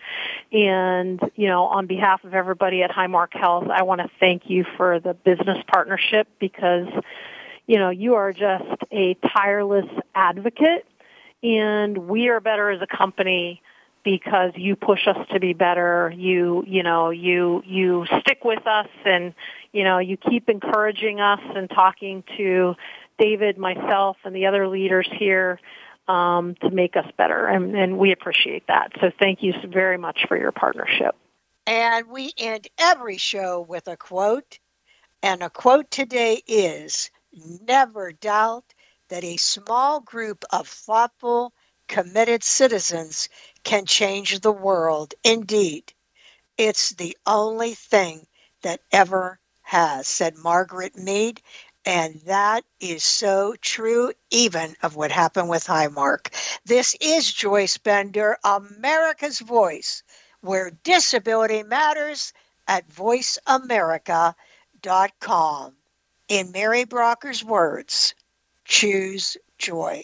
And, 0.52 1.20
you 1.36 1.48
know, 1.48 1.66
on 1.66 1.88
behalf 1.88 2.24
of 2.24 2.34
everybody 2.34 2.84
at 2.84 2.92
Highmark 2.92 3.34
Health, 3.34 3.68
I 3.70 3.84
want 3.84 4.02
to 4.02 4.10
thank 4.20 4.50
you 4.50 4.66
for 4.78 5.00
the 5.00 5.14
business 5.14 5.58
partnership 5.68 6.28
because, 6.40 6.88
you 7.68 7.78
know, 7.78 7.90
you 7.90 8.16
are 8.16 8.32
just 8.32 8.84
a 8.92 9.16
tireless 9.16 9.90
advocate 10.14 10.86
and 11.44 11.98
we 12.10 12.30
are 12.30 12.40
better 12.40 12.70
as 12.72 12.82
a 12.82 12.88
company 12.88 13.62
because 14.04 14.52
you 14.56 14.76
push 14.76 15.08
us 15.08 15.18
to 15.32 15.40
be 15.40 15.54
better 15.54 16.14
you 16.16 16.64
you 16.68 16.84
know 16.84 17.10
you 17.10 17.62
you 17.66 18.06
stick 18.20 18.44
with 18.46 18.66
us 18.68 18.88
and 19.04 19.34
you 19.74 19.84
know 19.84 19.98
you 19.98 20.16
keep 20.16 20.48
encouraging 20.48 21.20
us 21.20 21.40
and 21.56 21.70
talking 21.70 22.24
to 22.38 22.76
David 23.18 23.58
myself 23.58 24.18
and 24.24 24.36
the 24.36 24.46
other 24.46 24.68
leaders 24.68 25.08
here 25.18 25.60
um, 26.08 26.56
to 26.62 26.70
make 26.70 26.96
us 26.96 27.06
better 27.18 27.48
and, 27.48 27.76
and 27.76 27.98
we 27.98 28.12
appreciate 28.12 28.68
that 28.68 28.92
so 29.02 29.12
thank 29.20 29.42
you 29.42 29.54
very 29.68 29.98
much 29.98 30.26
for 30.28 30.38
your 30.38 30.52
partnership 30.52 31.16
and 31.66 32.08
we 32.08 32.32
end 32.38 32.68
every 32.78 33.18
show 33.18 33.66
with 33.68 33.88
a 33.88 33.98
quote 33.98 34.60
and 35.24 35.42
a 35.42 35.50
quote 35.50 35.90
today 35.90 36.44
is 36.48 37.10
never 37.68 38.12
doubt 38.12 38.66
that 39.10 39.24
a 39.24 39.38
small 39.38 40.00
group 40.00 40.46
of 40.52 40.68
thoughtful, 40.68 41.54
committed 41.88 42.44
citizens 42.44 43.30
can 43.64 43.86
change 43.86 44.40
the 44.40 44.52
world. 44.52 45.14
Indeed, 45.24 45.94
it's 46.58 46.92
the 46.92 47.18
only 47.26 47.74
thing 47.74 48.28
that 48.62 48.82
ever 48.92 49.40
has, 49.62 50.08
said 50.08 50.36
Margaret 50.38 50.96
Mead. 50.96 51.42
And 51.86 52.20
that 52.26 52.64
is 52.80 53.04
so 53.04 53.56
true, 53.62 54.12
even 54.32 54.76
of 54.82 54.96
what 54.96 55.12
happened 55.12 55.50
with 55.50 55.66
Highmark. 55.66 56.34
This 56.66 56.96
is 57.00 57.32
Joyce 57.32 57.78
Bender, 57.78 58.38
America's 58.44 59.40
Voice, 59.40 60.02
where 60.42 60.72
disability 60.84 61.62
matters 61.62 62.34
at 62.68 62.90
voiceamerica.com. 62.90 65.76
In 66.28 66.52
Mary 66.52 66.86
Brocker's 66.86 67.44
words, 67.44 68.16
choose 68.66 69.38
joy. 69.60 70.04